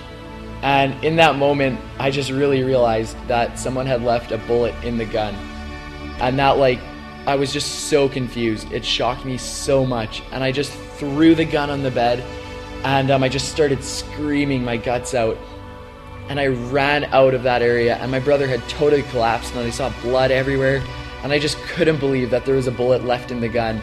and 0.62 1.04
in 1.04 1.16
that 1.16 1.38
moment, 1.38 1.80
I 2.00 2.12
just 2.12 2.32
really 2.32 2.64
realized 2.64 3.16
that 3.28 3.58
someone 3.58 3.86
had 3.86 4.04
left 4.04 4.32
a 4.32 4.38
bullet 4.40 4.76
in 4.84 4.98
the 4.98 5.06
gun. 5.06 5.34
And 6.20 6.38
that, 6.38 6.58
like, 6.58 6.80
I 7.26 7.36
was 7.36 7.54
just 7.54 7.90
so 7.90 8.10
confused. 8.10 8.70
It 8.74 8.84
shocked 8.84 9.24
me 9.24 9.38
so 9.38 9.86
much. 9.86 10.22
And 10.32 10.44
I 10.44 10.52
just 10.52 10.74
threw 10.98 11.34
the 11.34 11.46
gun 11.46 11.70
on 11.70 11.82
the 11.82 11.92
bed 11.92 12.24
and 12.84 13.12
um, 13.12 13.24
I 13.24 13.30
just 13.30 13.50
started 13.50 13.84
screaming 13.84 14.64
my 14.64 14.78
guts 14.78 15.14
out. 15.14 15.38
And 16.30 16.40
I 16.40 16.48
ran 16.48 17.06
out 17.06 17.34
of 17.34 17.44
that 17.44 17.64
area, 17.64 17.96
and 17.96 18.12
my 18.12 18.20
brother 18.20 18.48
had 18.48 18.62
totally 18.70 19.02
collapsed, 19.04 19.56
and 19.56 19.66
I 19.66 19.72
saw 19.72 19.92
blood 20.04 20.30
everywhere. 20.30 20.84
And 21.24 21.32
I 21.32 21.40
just 21.40 21.58
couldn't 21.60 22.00
believe 22.00 22.30
that 22.30 22.46
there 22.46 22.56
was 22.56 22.68
a 22.68 22.72
bullet 22.72 23.04
left 23.04 23.32
in 23.32 23.40
the 23.40 23.50
gun. 23.50 23.82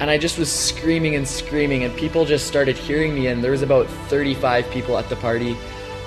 And 0.00 0.10
I 0.10 0.18
just 0.18 0.38
was 0.38 0.50
screaming 0.50 1.16
and 1.16 1.26
screaming, 1.26 1.84
and 1.84 1.96
people 1.96 2.24
just 2.24 2.46
started 2.46 2.76
hearing 2.76 3.14
me. 3.14 3.26
And 3.26 3.42
there 3.42 3.50
was 3.50 3.62
about 3.62 3.86
35 4.08 4.70
people 4.70 4.96
at 4.96 5.08
the 5.08 5.16
party 5.16 5.56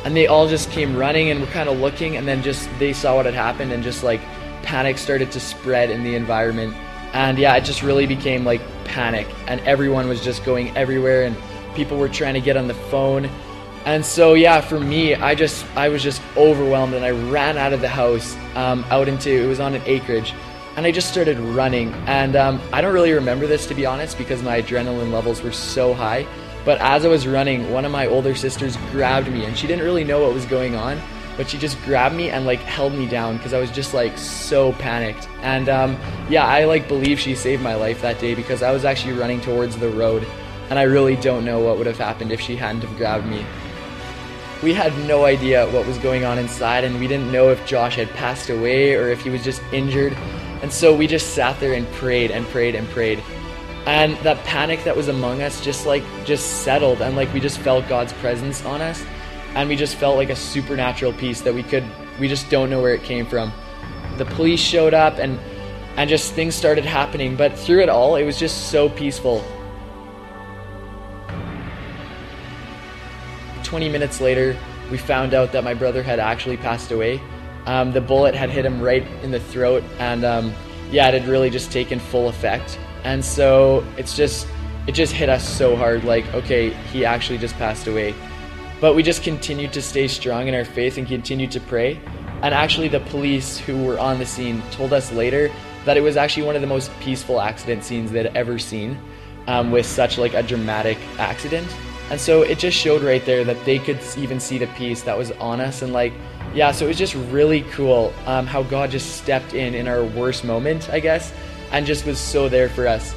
and 0.04 0.16
they 0.16 0.28
all 0.28 0.48
just 0.48 0.72
came 0.72 0.96
running 0.96 1.30
and 1.30 1.40
were 1.40 1.48
kind 1.48 1.70
of 1.70 1.80
looking 1.80 2.18
and 2.18 2.28
then 2.28 2.42
just 2.42 2.70
they 2.80 2.94
saw 2.94 3.16
what 3.16 3.26
had 3.26 3.34
happened 3.34 3.72
and 3.72 3.84
just 3.84 4.04
like 4.04 4.22
panic 4.64 4.98
started 4.98 5.32
to 5.32 5.40
spread 5.40 5.90
in 5.90 6.04
the 6.04 6.16
environment 6.16 6.74
and 7.14 7.38
yeah 7.38 7.56
it 7.56 7.62
just 7.62 7.84
really 7.84 8.06
became 8.06 8.44
like 8.44 8.62
panic 8.86 9.28
and 9.48 9.60
everyone 9.62 10.08
was 10.08 10.24
just 10.24 10.44
going 10.44 10.76
everywhere 10.76 11.24
and 11.24 11.36
people 11.76 11.98
were 11.98 12.10
trying 12.10 12.34
to 12.34 12.42
get 12.42 12.58
on 12.58 12.68
the 12.68 12.74
phone 12.74 13.30
and 13.86 14.06
so 14.06 14.34
yeah 14.34 14.60
for 14.60 14.80
me 14.80 15.16
i 15.16 15.36
just 15.36 15.66
i 15.76 15.88
was 15.90 16.02
just 16.02 16.22
overwhelmed 16.36 16.94
and 16.94 17.06
i 17.06 17.12
ran 17.32 17.58
out 17.58 17.74
of 17.74 17.82
the 17.82 17.88
house 17.88 18.36
um, 18.56 18.84
out 18.90 19.08
into 19.08 19.30
it 19.30 19.48
was 19.48 19.60
on 19.60 19.74
an 19.74 19.82
acreage 19.86 20.34
and 20.76 20.86
i 20.86 20.92
just 20.92 21.10
started 21.10 21.38
running 21.40 21.94
and 22.08 22.36
um, 22.36 22.62
i 22.74 22.82
don't 22.82 22.94
really 22.94 23.12
remember 23.12 23.48
this 23.48 23.66
to 23.66 23.74
be 23.74 23.86
honest 23.86 24.18
because 24.18 24.42
my 24.44 24.62
adrenaline 24.62 25.12
levels 25.12 25.42
were 25.42 25.52
so 25.52 25.94
high 25.94 26.26
but 26.64 26.80
as 26.80 27.06
I 27.06 27.08
was 27.08 27.28
running, 27.28 27.72
one 27.72 27.86
of 27.86 27.92
my 27.92 28.06
older 28.06 28.36
sisters 28.36 28.78
grabbed 28.92 29.32
me, 29.32 29.46
and 29.46 29.58
she 29.58 29.68
didn't 29.68 29.84
really 29.84 30.04
know 30.04 30.22
what 30.22 30.34
was 30.34 30.46
going 30.46 30.76
on, 30.76 31.02
but 31.36 31.50
she 31.50 31.58
just 31.58 31.82
grabbed 31.84 32.16
me 32.16 32.30
and 32.30 32.46
like 32.46 32.60
held 32.60 32.94
me 32.94 33.08
down 33.08 33.38
because 33.38 33.54
I 33.54 33.60
was 33.60 33.72
just 33.72 33.94
like 33.94 34.16
so 34.18 34.74
panicked. 34.74 35.28
And 35.42 35.70
um, 35.70 35.98
yeah, 36.30 36.46
I 36.46 36.66
like 36.66 36.88
believe 36.88 37.20
she 37.20 37.34
saved 37.34 37.64
my 37.64 37.74
life 37.74 38.02
that 38.02 38.20
day 38.20 38.36
because 38.36 38.62
I 38.62 38.72
was 38.72 38.86
actually 38.86 39.14
running 39.14 39.42
towards 39.42 39.76
the 39.78 39.90
road, 39.90 40.26
and 40.70 40.78
I 40.78 40.84
really 40.84 41.16
don't 41.16 41.44
know 41.44 41.60
what 41.60 41.78
would 41.78 41.88
have 41.88 41.98
happened 41.98 42.32
if 42.32 42.40
she 42.40 42.56
hadn't 42.56 42.82
have 42.82 42.96
grabbed 42.98 43.26
me. 43.26 43.44
We 44.62 44.74
had 44.74 44.96
no 45.08 45.26
idea 45.26 45.68
what 45.72 45.88
was 45.88 45.98
going 45.98 46.26
on 46.26 46.38
inside, 46.38 46.84
and 46.84 47.00
we 47.00 47.08
didn't 47.08 47.32
know 47.32 47.50
if 47.50 47.66
Josh 47.66 47.96
had 47.96 48.10
passed 48.12 48.52
away 48.52 48.94
or 48.94 49.10
if 49.10 49.22
he 49.22 49.32
was 49.32 49.44
just 49.44 49.64
injured. 49.74 50.16
And 50.62 50.72
so 50.72 50.96
we 50.96 51.08
just 51.08 51.34
sat 51.34 51.60
there 51.60 51.74
and 51.74 51.88
prayed 51.94 52.32
and 52.32 52.46
prayed 52.48 52.76
and 52.76 52.88
prayed. 52.90 53.24
And 53.86 54.16
that 54.18 54.38
panic 54.46 54.84
that 54.84 54.96
was 54.96 55.08
among 55.08 55.42
us 55.42 55.60
just 55.62 55.88
like 55.88 56.04
just 56.24 56.64
settled. 56.64 57.02
And 57.02 57.16
like 57.16 57.34
we 57.34 57.40
just 57.40 57.58
felt 57.60 57.88
god's 57.88 58.14
presence 58.14 58.64
on 58.64 58.82
us. 58.82 59.04
And 59.56 59.68
we 59.68 59.76
just 59.76 59.96
felt 59.96 60.18
like 60.18 60.30
a 60.30 60.36
supernatural 60.36 61.14
peace 61.14 61.42
that 61.42 61.54
we 61.54 61.64
could 61.64 61.84
we 62.20 62.28
just 62.28 62.50
don't 62.50 62.70
know 62.70 62.82
where 62.82 62.94
it 62.94 63.04
came 63.04 63.26
from. 63.26 63.52
The 64.18 64.26
police 64.26 64.60
showed 64.60 64.94
up 64.94 65.18
and 65.18 65.40
and 65.98 66.10
just 66.10 66.34
things 66.34 66.54
started 66.54 66.86
happening. 66.86 67.36
But 67.36 67.58
through 67.58 67.82
it 67.82 67.90
all 67.90 68.16
it 68.16 68.24
was 68.24 68.38
just 68.38 68.70
so 68.70 68.88
peaceful. 68.88 69.44
20 73.64 73.90
minutes 73.90 74.22
later 74.22 74.56
we 74.92 74.98
found 74.98 75.34
out 75.34 75.54
that 75.54 75.64
my 75.64 75.74
brother 75.74 76.04
had 76.04 76.20
actually 76.20 76.58
passed 76.58 76.92
away 76.92 77.20
um, 77.66 77.92
the 77.92 78.02
bullet 78.02 78.36
had 78.36 78.50
hit 78.50 78.66
him 78.66 78.82
right 78.82 79.06
in 79.24 79.32
the 79.32 79.40
throat 79.40 79.84
and 80.00 80.24
um, 80.24 80.54
yeah 80.92 81.08
it 81.08 81.14
had 81.14 81.30
really 81.30 81.50
just 81.50 81.72
taken 81.72 82.00
full 82.00 82.28
effect. 82.28 82.80
And 83.04 83.24
so 83.24 83.86
it's 83.98 84.16
just 84.16 84.48
it 84.88 84.94
just 84.94 85.14
hit 85.14 85.30
us 85.30 85.48
so 85.48 85.76
hard 85.76 86.04
like 86.04 86.26
okay 86.34 86.70
he 86.92 87.06
actually 87.06 87.38
just 87.38 87.56
passed 87.56 87.88
away. 87.88 88.16
But 88.80 88.96
we 88.96 89.04
just 89.04 89.24
continued 89.24 89.74
to 89.74 89.82
stay 89.82 90.08
strong 90.08 90.48
in 90.48 90.56
our 90.56 90.66
faith 90.66 90.98
and 90.98 91.08
continued 91.08 91.52
to 91.52 91.60
pray. 91.60 92.00
And 92.42 92.54
actually 92.56 92.88
the 92.88 93.00
police 93.00 93.60
who 93.60 93.84
were 93.84 94.00
on 94.00 94.18
the 94.18 94.26
scene 94.26 94.64
told 94.72 94.92
us 94.92 95.12
later 95.12 95.52
that 95.86 95.98
it 95.98 96.02
was 96.02 96.18
actually 96.18 96.44
one 96.44 96.56
of 96.56 96.62
the 96.62 96.68
most 96.68 96.92
peaceful 97.00 97.40
accident 97.40 97.84
scenes 97.84 98.12
they'd 98.12 98.28
ever 98.36 98.58
seen 98.58 98.98
um, 99.48 99.72
with 99.72 99.86
such 99.86 100.18
like 100.18 100.34
a 100.34 100.42
dramatic 100.42 100.98
accident. 101.18 101.68
And 102.10 102.20
so 102.20 102.42
it 102.42 102.60
just 102.60 102.78
showed 102.78 103.04
right 103.04 103.26
there 103.26 103.44
that 103.46 103.64
they 103.66 103.80
could 103.80 104.00
even 104.18 104.40
see 104.40 104.58
the 104.58 104.68
peace 104.68 105.04
that 105.04 105.18
was 105.18 105.32
on 105.34 105.62
us 105.62 105.82
and 105.82 105.94
like 105.94 106.14
yeah 106.54 106.72
so 106.72 106.86
it 106.86 106.90
was 106.90 106.98
just 106.98 107.16
really 107.16 107.62
cool 107.72 108.14
um, 108.26 108.46
how 108.46 108.64
god 108.64 108.92
just 108.92 109.18
stepped 109.18 109.54
in 109.54 109.74
in 109.74 109.88
our 109.88 110.04
worst 110.04 110.44
moment 110.44 110.90
i 110.90 111.00
guess 111.00 111.34
and 111.72 111.86
just 111.86 112.06
was 112.06 112.20
so 112.20 112.50
there 112.50 112.70
for 112.70 112.88
us. 112.88 113.16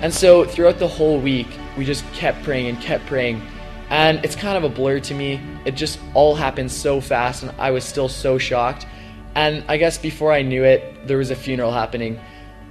And 0.00 0.12
so 0.12 0.44
throughout 0.44 0.78
the 0.78 0.88
whole 0.88 1.20
week, 1.20 1.48
we 1.76 1.84
just 1.84 2.10
kept 2.12 2.42
praying 2.42 2.68
and 2.68 2.80
kept 2.80 3.06
praying. 3.06 3.42
And 3.90 4.24
it's 4.24 4.34
kind 4.34 4.56
of 4.56 4.64
a 4.64 4.74
blur 4.74 5.00
to 5.00 5.14
me. 5.14 5.40
It 5.64 5.72
just 5.72 5.98
all 6.14 6.34
happened 6.34 6.72
so 6.72 7.00
fast, 7.00 7.42
and 7.42 7.52
I 7.58 7.70
was 7.70 7.84
still 7.84 8.08
so 8.08 8.38
shocked. 8.38 8.86
And 9.34 9.64
I 9.68 9.76
guess 9.76 9.98
before 9.98 10.32
I 10.32 10.42
knew 10.42 10.64
it, 10.64 11.06
there 11.06 11.18
was 11.18 11.30
a 11.30 11.36
funeral 11.36 11.72
happening. 11.72 12.18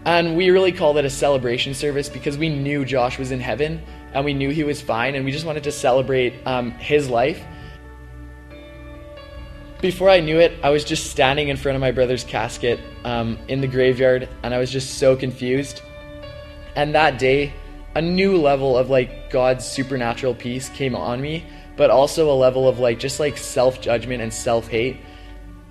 And 0.05 0.36
we 0.36 0.49
really 0.49 0.72
called 0.72 0.97
it 0.97 1.05
a 1.05 1.09
celebration 1.09 1.74
service 1.74 2.09
because 2.09 2.38
we 2.38 2.49
knew 2.49 2.86
Josh 2.86 3.18
was 3.18 3.32
in 3.32 3.39
heaven 3.39 3.82
and 4.13 4.24
we 4.24 4.36
knew 4.36 4.49
he 4.51 4.63
was 4.63 4.80
fine 4.80 5.16
and 5.16 5.26
we 5.26 5.32
just 5.32 5.45
wanted 5.45 5.63
to 5.63 5.72
celebrate 5.72 6.36
um, 6.45 6.72
his 6.72 7.09
life. 7.09 7.43
Before 9.82 10.09
I 10.09 10.21
knew 10.21 10.39
it, 10.39 10.57
I 10.63 10.69
was 10.69 10.86
just 10.86 11.11
standing 11.11 11.49
in 11.49 11.57
front 11.57 11.76
of 11.76 11.82
my 11.82 11.91
brother's 11.91 12.23
casket 12.23 12.80
um, 13.03 13.38
in 13.49 13.59
the 13.59 13.67
graveyard 13.67 14.30
and 14.41 14.53
I 14.53 14.57
was 14.57 14.71
just 14.71 14.99
so 14.99 15.15
confused. 15.15 15.82
And 16.76 16.95
that 16.95 17.19
day, 17.19 17.53
a 17.93 18.01
new 18.01 18.38
level 18.38 18.78
of 18.78 18.89
like 18.89 19.30
God's 19.30 19.65
supernatural 19.65 20.34
peace 20.34 20.69
came 20.69 20.95
on 20.95 21.21
me, 21.21 21.45
but 21.76 21.89
also 21.89 22.32
a 22.32 22.34
level 22.34 22.67
of 22.67 22.80
like 22.80 22.99
just 22.99 23.19
like 23.19 23.38
self 23.38 23.82
judgment 23.82 24.21
and 24.21 24.34
self 24.34 24.67
hate. 24.67 24.97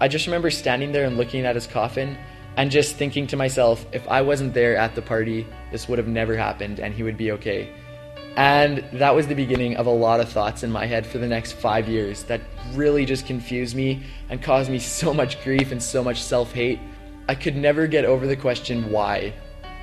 I 0.01 0.09
just 0.09 0.27
remember 0.27 0.51
standing 0.51 0.93
there 0.93 1.07
and 1.07 1.17
looking 1.17 1.47
at 1.47 1.55
his 1.55 1.67
coffin 1.67 2.19
and 2.57 2.71
just 2.71 2.97
thinking 2.97 3.27
to 3.29 3.37
myself, 3.37 3.87
if 3.93 4.07
I 4.09 4.21
wasn't 4.21 4.55
there 4.55 4.77
at 4.77 4.95
the 4.95 5.03
party, 5.03 5.47
this 5.73 5.89
would 5.89 5.99
have 5.99 6.09
never 6.09 6.37
happened 6.37 6.79
and 6.79 6.95
he 6.95 7.03
would 7.03 7.17
be 7.17 7.33
okay. 7.33 7.73
And 8.37 8.79
that 8.95 9.15
was 9.15 9.29
the 9.29 9.35
beginning 9.35 9.77
of 9.77 9.87
a 9.87 9.91
lot 9.91 10.19
of 10.19 10.29
thoughts 10.29 10.65
in 10.65 10.73
my 10.73 10.87
head 10.87 11.07
for 11.07 11.19
the 11.19 11.27
next 11.29 11.53
five 11.53 11.89
years 11.89 12.25
that 12.25 12.41
really 12.73 13.05
just 13.05 13.27
confused 13.27 13.77
me 13.77 14.03
and 14.29 14.43
caused 14.43 14.71
me 14.71 14.79
so 14.81 15.15
much 15.15 15.43
grief 15.45 15.71
and 15.71 15.83
so 15.83 16.03
much 16.03 16.23
self 16.23 16.53
hate. 16.53 16.81
I 17.29 17.35
could 17.35 17.57
never 17.57 17.87
get 17.87 18.05
over 18.05 18.27
the 18.27 18.37
question 18.37 18.91
why. 18.91 19.33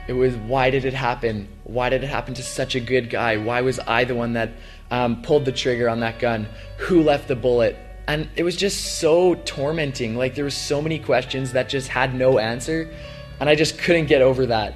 It 0.08 0.14
was 0.14 0.36
why 0.36 0.70
did 0.70 0.84
it 0.84 0.94
happen? 0.94 1.48
Why 1.64 1.90
did 1.90 2.04
it 2.04 2.08
happen 2.08 2.34
to 2.34 2.44
such 2.44 2.76
a 2.76 2.80
good 2.80 3.10
guy? 3.10 3.38
Why 3.38 3.62
was 3.62 3.80
I 3.80 4.04
the 4.04 4.16
one 4.16 4.34
that 4.34 4.52
um, 4.90 5.22
pulled 5.22 5.46
the 5.46 5.52
trigger 5.52 5.88
on 5.88 6.02
that 6.02 6.20
gun? 6.20 6.48
Who 6.80 7.02
left 7.02 7.28
the 7.28 7.36
bullet? 7.36 7.78
And 8.08 8.28
it 8.36 8.44
was 8.44 8.58
just 8.58 9.00
so 9.00 9.36
tormenting. 9.46 10.18
Like 10.18 10.36
there 10.36 10.44
were 10.44 10.50
so 10.50 10.82
many 10.82 11.00
questions 11.00 11.54
that 11.54 11.70
just 11.70 11.88
had 11.88 12.14
no 12.14 12.40
answer, 12.40 12.94
and 13.40 13.48
I 13.48 13.56
just 13.56 13.78
couldn't 13.78 14.08
get 14.08 14.22
over 14.22 14.48
that. 14.48 14.74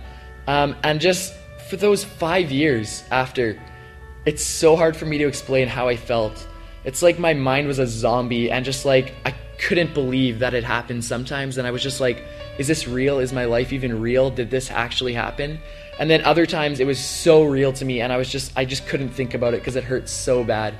Um, 0.47 0.75
and 0.83 1.01
just 1.01 1.33
for 1.69 1.77
those 1.77 2.03
five 2.03 2.51
years 2.51 3.03
after, 3.11 3.59
it's 4.25 4.43
so 4.43 4.75
hard 4.75 4.95
for 4.95 5.05
me 5.05 5.17
to 5.17 5.27
explain 5.27 5.67
how 5.67 5.87
I 5.87 5.95
felt. 5.95 6.47
It's 6.83 7.01
like 7.01 7.17
my 7.17 7.33
mind 7.33 7.67
was 7.67 7.79
a 7.79 7.87
zombie, 7.87 8.51
and 8.51 8.63
just 8.63 8.85
like 8.85 9.13
I 9.25 9.33
couldn't 9.57 9.93
believe 9.93 10.39
that 10.39 10.53
it 10.53 10.63
happened 10.63 11.03
sometimes, 11.03 11.57
and 11.57 11.65
I 11.67 11.71
was 11.71 11.81
just 11.81 11.99
like, 11.99 12.23
is 12.57 12.67
this 12.67 12.87
real? 12.87 13.19
Is 13.19 13.33
my 13.33 13.45
life 13.45 13.73
even 13.73 13.99
real? 13.99 14.29
Did 14.29 14.51
this 14.51 14.69
actually 14.69 15.13
happen? 15.13 15.59
And 15.99 16.09
then 16.09 16.23
other 16.23 16.45
times 16.45 16.79
it 16.79 16.85
was 16.85 16.99
so 16.99 17.43
real 17.43 17.73
to 17.73 17.85
me, 17.85 18.01
and 18.01 18.13
I 18.13 18.17
was 18.17 18.29
just 18.29 18.51
I 18.55 18.65
just 18.65 18.85
couldn't 18.87 19.09
think 19.09 19.33
about 19.33 19.53
it 19.53 19.61
because 19.61 19.75
it 19.75 19.83
hurt 19.83 20.07
so 20.07 20.43
bad. 20.43 20.75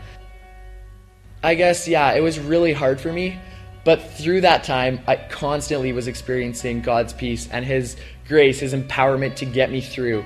I 1.44 1.56
guess, 1.56 1.88
yeah, 1.88 2.14
it 2.14 2.22
was 2.22 2.40
really 2.40 2.74
hard 2.74 3.00
for 3.00 3.12
me. 3.12 3.40
But 3.84 4.02
through 4.02 4.42
that 4.42 4.64
time, 4.64 5.00
I 5.08 5.16
constantly 5.16 5.94
was 5.94 6.08
experiencing 6.08 6.82
God's 6.82 7.14
peace 7.14 7.48
and 7.52 7.64
His 7.64 7.98
grace, 8.28 8.60
His 8.60 8.74
empowerment 8.74 9.36
to 9.36 9.46
get 9.46 9.72
me 9.72 9.80
through. 9.80 10.26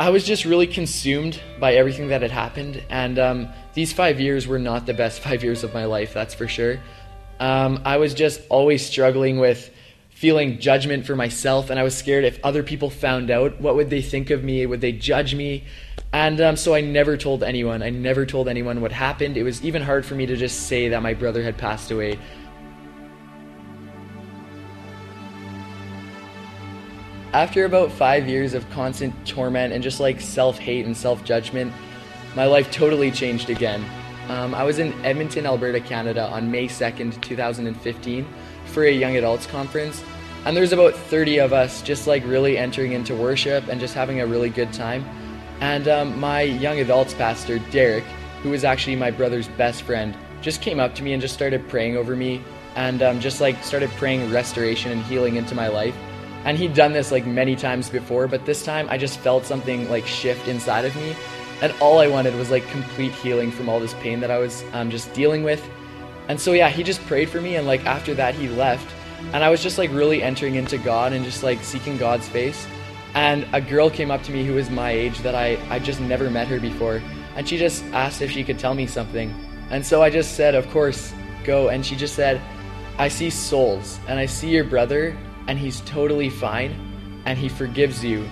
I 0.00 0.08
was 0.08 0.24
just 0.24 0.46
really 0.46 0.66
consumed 0.66 1.38
by 1.58 1.74
everything 1.74 2.08
that 2.08 2.22
had 2.22 2.30
happened. 2.30 2.82
And 2.88 3.18
um, 3.18 3.48
these 3.74 3.92
five 3.92 4.18
years 4.18 4.46
were 4.46 4.58
not 4.58 4.86
the 4.86 4.94
best 4.94 5.20
five 5.26 5.44
years 5.44 5.62
of 5.62 5.74
my 5.74 5.84
life, 5.84 6.14
that's 6.14 6.32
for 6.32 6.48
sure. 6.48 6.80
Um, 7.38 7.82
I 7.84 7.98
was 7.98 8.14
just 8.14 8.40
always 8.48 8.84
struggling 8.84 9.38
with 9.38 9.70
feeling 10.08 10.58
judgment 10.58 11.04
for 11.04 11.14
myself, 11.16 11.68
and 11.68 11.78
I 11.78 11.82
was 11.82 11.94
scared 11.94 12.24
if 12.24 12.42
other 12.42 12.62
people 12.62 12.88
found 12.88 13.30
out, 13.30 13.60
what 13.60 13.76
would 13.76 13.90
they 13.90 14.00
think 14.00 14.30
of 14.30 14.42
me? 14.42 14.64
Would 14.64 14.80
they 14.80 14.92
judge 14.92 15.34
me? 15.34 15.64
And 16.14 16.40
um, 16.40 16.56
so 16.56 16.74
I 16.74 16.80
never 16.80 17.18
told 17.18 17.42
anyone. 17.42 17.82
I 17.82 17.90
never 17.90 18.24
told 18.24 18.48
anyone 18.48 18.80
what 18.80 18.92
happened. 18.92 19.36
It 19.36 19.42
was 19.42 19.62
even 19.62 19.82
hard 19.82 20.06
for 20.06 20.14
me 20.14 20.24
to 20.24 20.34
just 20.34 20.66
say 20.66 20.88
that 20.88 21.02
my 21.02 21.12
brother 21.12 21.42
had 21.42 21.58
passed 21.58 21.90
away. 21.90 22.18
After 27.32 27.64
about 27.64 27.92
five 27.92 28.28
years 28.28 28.54
of 28.54 28.68
constant 28.70 29.14
torment 29.24 29.72
and 29.72 29.84
just 29.84 30.00
like 30.00 30.20
self 30.20 30.58
hate 30.58 30.84
and 30.84 30.96
self 30.96 31.22
judgment, 31.22 31.72
my 32.34 32.46
life 32.46 32.72
totally 32.72 33.12
changed 33.12 33.50
again. 33.50 33.84
Um, 34.28 34.52
I 34.52 34.64
was 34.64 34.80
in 34.80 34.92
Edmonton, 35.04 35.46
Alberta, 35.46 35.80
Canada 35.80 36.26
on 36.26 36.50
May 36.50 36.66
2nd, 36.66 37.20
2015 37.22 38.26
for 38.66 38.84
a 38.84 38.90
young 38.90 39.16
adults 39.16 39.46
conference. 39.46 40.02
And 40.44 40.56
there 40.56 40.62
was 40.62 40.72
about 40.72 40.94
30 40.94 41.38
of 41.38 41.52
us 41.52 41.82
just 41.82 42.08
like 42.08 42.24
really 42.24 42.58
entering 42.58 42.92
into 42.92 43.14
worship 43.14 43.68
and 43.68 43.80
just 43.80 43.94
having 43.94 44.20
a 44.20 44.26
really 44.26 44.50
good 44.50 44.72
time. 44.72 45.04
And 45.60 45.86
um, 45.86 46.18
my 46.18 46.42
young 46.42 46.80
adults 46.80 47.14
pastor, 47.14 47.60
Derek, 47.70 48.04
who 48.42 48.50
was 48.50 48.64
actually 48.64 48.96
my 48.96 49.12
brother's 49.12 49.46
best 49.48 49.82
friend, 49.82 50.16
just 50.40 50.62
came 50.62 50.80
up 50.80 50.96
to 50.96 51.04
me 51.04 51.12
and 51.12 51.22
just 51.22 51.34
started 51.34 51.68
praying 51.68 51.96
over 51.96 52.16
me 52.16 52.42
and 52.74 53.02
um, 53.02 53.20
just 53.20 53.40
like 53.40 53.62
started 53.62 53.90
praying 53.90 54.32
restoration 54.32 54.90
and 54.90 55.02
healing 55.04 55.36
into 55.36 55.54
my 55.54 55.68
life. 55.68 55.94
And 56.44 56.56
he'd 56.56 56.74
done 56.74 56.92
this 56.92 57.12
like 57.12 57.26
many 57.26 57.56
times 57.56 57.90
before, 57.90 58.26
but 58.26 58.46
this 58.46 58.64
time 58.64 58.88
I 58.90 58.98
just 58.98 59.18
felt 59.18 59.44
something 59.44 59.88
like 59.90 60.06
shift 60.06 60.48
inside 60.48 60.84
of 60.84 60.96
me. 60.96 61.14
And 61.62 61.74
all 61.80 61.98
I 61.98 62.06
wanted 62.06 62.34
was 62.36 62.50
like 62.50 62.66
complete 62.68 63.12
healing 63.12 63.50
from 63.50 63.68
all 63.68 63.80
this 63.80 63.94
pain 63.94 64.20
that 64.20 64.30
I 64.30 64.38
was 64.38 64.64
um, 64.72 64.90
just 64.90 65.12
dealing 65.12 65.42
with. 65.42 65.62
And 66.28 66.40
so, 66.40 66.52
yeah, 66.52 66.70
he 66.70 66.82
just 66.82 67.00
prayed 67.06 67.28
for 67.28 67.40
me. 67.40 67.56
And 67.56 67.66
like 67.66 67.84
after 67.84 68.14
that, 68.14 68.34
he 68.34 68.48
left. 68.48 68.88
And 69.32 69.44
I 69.44 69.50
was 69.50 69.62
just 69.62 69.76
like 69.76 69.90
really 69.90 70.22
entering 70.22 70.54
into 70.54 70.78
God 70.78 71.12
and 71.12 71.24
just 71.24 71.42
like 71.42 71.62
seeking 71.62 71.98
God's 71.98 72.26
face 72.28 72.66
and 73.14 73.46
a 73.52 73.60
girl 73.60 73.90
came 73.90 74.10
up 74.10 74.22
to 74.22 74.32
me 74.32 74.44
who 74.44 74.54
was 74.54 74.70
my 74.70 74.90
age 74.90 75.18
that 75.20 75.34
I, 75.34 75.58
I 75.68 75.78
just 75.78 76.00
never 76.00 76.30
met 76.30 76.46
her 76.48 76.60
before 76.60 77.02
and 77.36 77.48
she 77.48 77.58
just 77.58 77.84
asked 77.86 78.22
if 78.22 78.30
she 78.30 78.44
could 78.44 78.58
tell 78.58 78.74
me 78.74 78.86
something 78.86 79.34
and 79.70 79.84
so 79.84 80.02
i 80.02 80.10
just 80.10 80.34
said 80.34 80.54
of 80.54 80.68
course 80.70 81.12
go 81.44 81.68
and 81.68 81.84
she 81.84 81.96
just 81.96 82.14
said 82.14 82.40
i 82.98 83.08
see 83.08 83.30
souls 83.30 83.98
and 84.06 84.18
i 84.18 84.26
see 84.26 84.50
your 84.50 84.64
brother 84.64 85.16
and 85.50 85.58
he's 85.58 85.82
totally 85.82 86.30
fine 86.30 86.74
and 87.26 87.38
he 87.38 87.48
forgives 87.48 88.02
you 88.02 88.26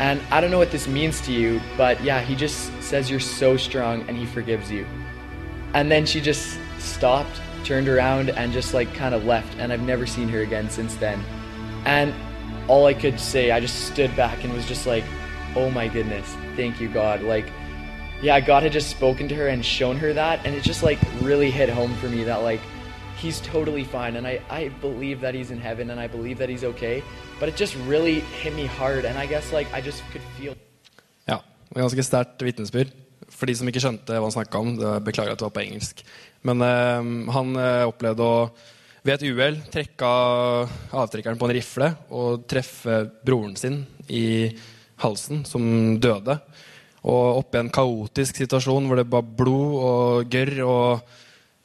and 0.00 0.20
i 0.32 0.40
don't 0.40 0.50
know 0.50 0.58
what 0.58 0.72
this 0.72 0.88
means 0.88 1.20
to 1.20 1.32
you 1.32 1.60
but 1.76 2.02
yeah 2.02 2.20
he 2.20 2.34
just 2.34 2.72
says 2.82 3.08
you're 3.08 3.20
so 3.20 3.56
strong 3.56 4.02
and 4.08 4.16
he 4.16 4.26
forgives 4.26 4.72
you 4.72 4.84
and 5.74 5.92
then 5.92 6.04
she 6.04 6.20
just 6.20 6.58
stopped 6.78 7.40
turned 7.62 7.88
around 7.88 8.30
and 8.30 8.52
just 8.52 8.74
like 8.74 8.92
kind 8.94 9.14
of 9.14 9.24
left 9.24 9.56
and 9.58 9.72
i've 9.72 9.82
never 9.82 10.06
seen 10.06 10.28
her 10.28 10.40
again 10.40 10.68
since 10.68 10.96
then 10.96 11.22
and 11.84 12.12
all 12.68 12.86
I 12.86 12.94
could 12.94 13.18
say, 13.18 13.50
I 13.50 13.60
just 13.60 13.86
stood 13.86 14.14
back 14.16 14.44
and 14.44 14.52
was 14.52 14.66
just 14.66 14.86
like, 14.86 15.04
oh 15.54 15.70
my 15.70 15.88
goodness, 15.88 16.26
thank 16.56 16.80
you, 16.80 16.88
God. 16.88 17.22
Like, 17.22 17.46
yeah, 18.20 18.40
God 18.40 18.62
had 18.62 18.72
just 18.72 18.90
spoken 18.90 19.28
to 19.28 19.34
her 19.36 19.48
and 19.48 19.64
shown 19.64 19.96
her 19.98 20.12
that. 20.12 20.44
And 20.44 20.54
it 20.54 20.62
just 20.62 20.82
like 20.82 20.98
really 21.20 21.50
hit 21.50 21.68
home 21.68 21.94
for 21.96 22.08
me 22.08 22.24
that 22.24 22.42
like, 22.42 22.60
he's 23.22 23.40
totally 23.40 23.84
fine. 23.84 24.16
And 24.16 24.26
I, 24.26 24.40
I 24.50 24.68
believe 24.80 25.20
that 25.20 25.34
he's 25.34 25.50
in 25.50 25.58
heaven 25.58 25.90
and 25.90 26.00
I 26.00 26.06
believe 26.06 26.38
that 26.38 26.48
he's 26.48 26.64
okay. 26.64 27.02
But 27.40 27.48
it 27.48 27.56
just 27.56 27.76
really 27.88 28.20
hit 28.42 28.54
me 28.54 28.66
hard. 28.66 29.04
And 29.04 29.18
I 29.18 29.26
guess 29.26 29.52
like 29.52 29.68
I 29.72 29.80
just 29.80 30.02
could 30.12 30.22
feel. 30.38 30.54
Ja, 31.24 31.40
ganske 31.74 32.02
sterkt 32.04 32.42
vitnesbyrd. 32.42 32.94
For 33.28 33.48
de 33.48 33.56
som 33.58 33.68
ikke 33.68 33.82
skjønte 33.82 34.14
hva 34.14 34.28
han 34.28 34.32
snakka 34.32 34.60
om, 34.62 34.76
det 34.78 34.92
beklager 35.04 35.34
at 35.34 35.40
det 35.40 35.48
var 35.48 35.56
på 35.56 35.64
engelsk. 35.64 36.00
Men 36.46 36.62
uh, 36.62 37.02
han 37.34 37.58
uh, 37.58 37.88
opplevde 37.90 38.24
å 38.24 38.38
ved 39.06 39.20
et 39.20 39.28
uhell 39.30 39.58
trekke 39.70 40.06
avtrekkeren 40.98 41.38
på 41.38 41.46
en 41.46 41.54
rifle 41.54 41.92
og 42.10 42.46
treffe 42.50 43.04
broren 43.26 43.54
sin 43.58 43.84
i 44.10 44.50
halsen, 45.02 45.44
som 45.46 45.62
døde. 46.02 46.34
Og 47.06 47.42
oppe 47.42 47.58
i 47.58 47.62
en 47.62 47.70
kaotisk 47.70 48.40
situasjon 48.42 48.88
hvor 48.88 48.98
det 48.98 49.06
var 49.12 49.28
blod 49.38 49.76
og 49.78 50.32
gørr 50.32 50.58
og 50.66 51.14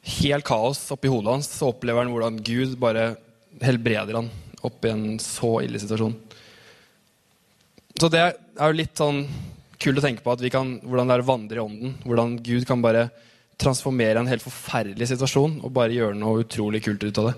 helt 0.02 0.46
kaos 0.46 0.80
oppi 0.94 1.10
hodet 1.10 1.36
hans, 1.36 1.50
så 1.50 1.70
opplever 1.70 2.02
han 2.02 2.12
hvordan 2.12 2.40
Gud 2.42 2.76
bare 2.82 3.14
helbreder 3.62 4.18
han 4.18 4.30
oppi 4.66 4.90
en 4.90 5.18
så 5.22 5.56
ille 5.62 5.80
situasjon. 5.82 6.14
Så 8.00 8.08
det 8.10 8.22
er 8.22 8.70
jo 8.70 8.78
litt 8.78 8.98
sånn 8.98 9.24
kult 9.82 9.98
å 9.98 10.04
tenke 10.04 10.24
på 10.24 10.32
at 10.32 10.42
vi 10.42 10.50
kan, 10.54 10.76
hvordan 10.86 11.10
det 11.10 11.16
er 11.16 11.24
å 11.24 11.28
vandre 11.28 11.58
i 11.58 11.62
ånden. 11.62 11.96
Hvordan 12.06 12.36
Gud 12.44 12.66
kan 12.68 12.82
bare 12.82 13.08
transformere 13.62 14.22
en 14.22 14.30
helt 14.30 14.44
forferdelig 14.44 15.10
situasjon 15.12 15.60
og 15.62 15.74
bare 15.74 15.94
gjøre 15.94 16.18
noe 16.18 16.42
utrolig 16.42 16.82
kult 16.84 17.04
ut 17.04 17.20
av 17.20 17.28
det. 17.28 17.34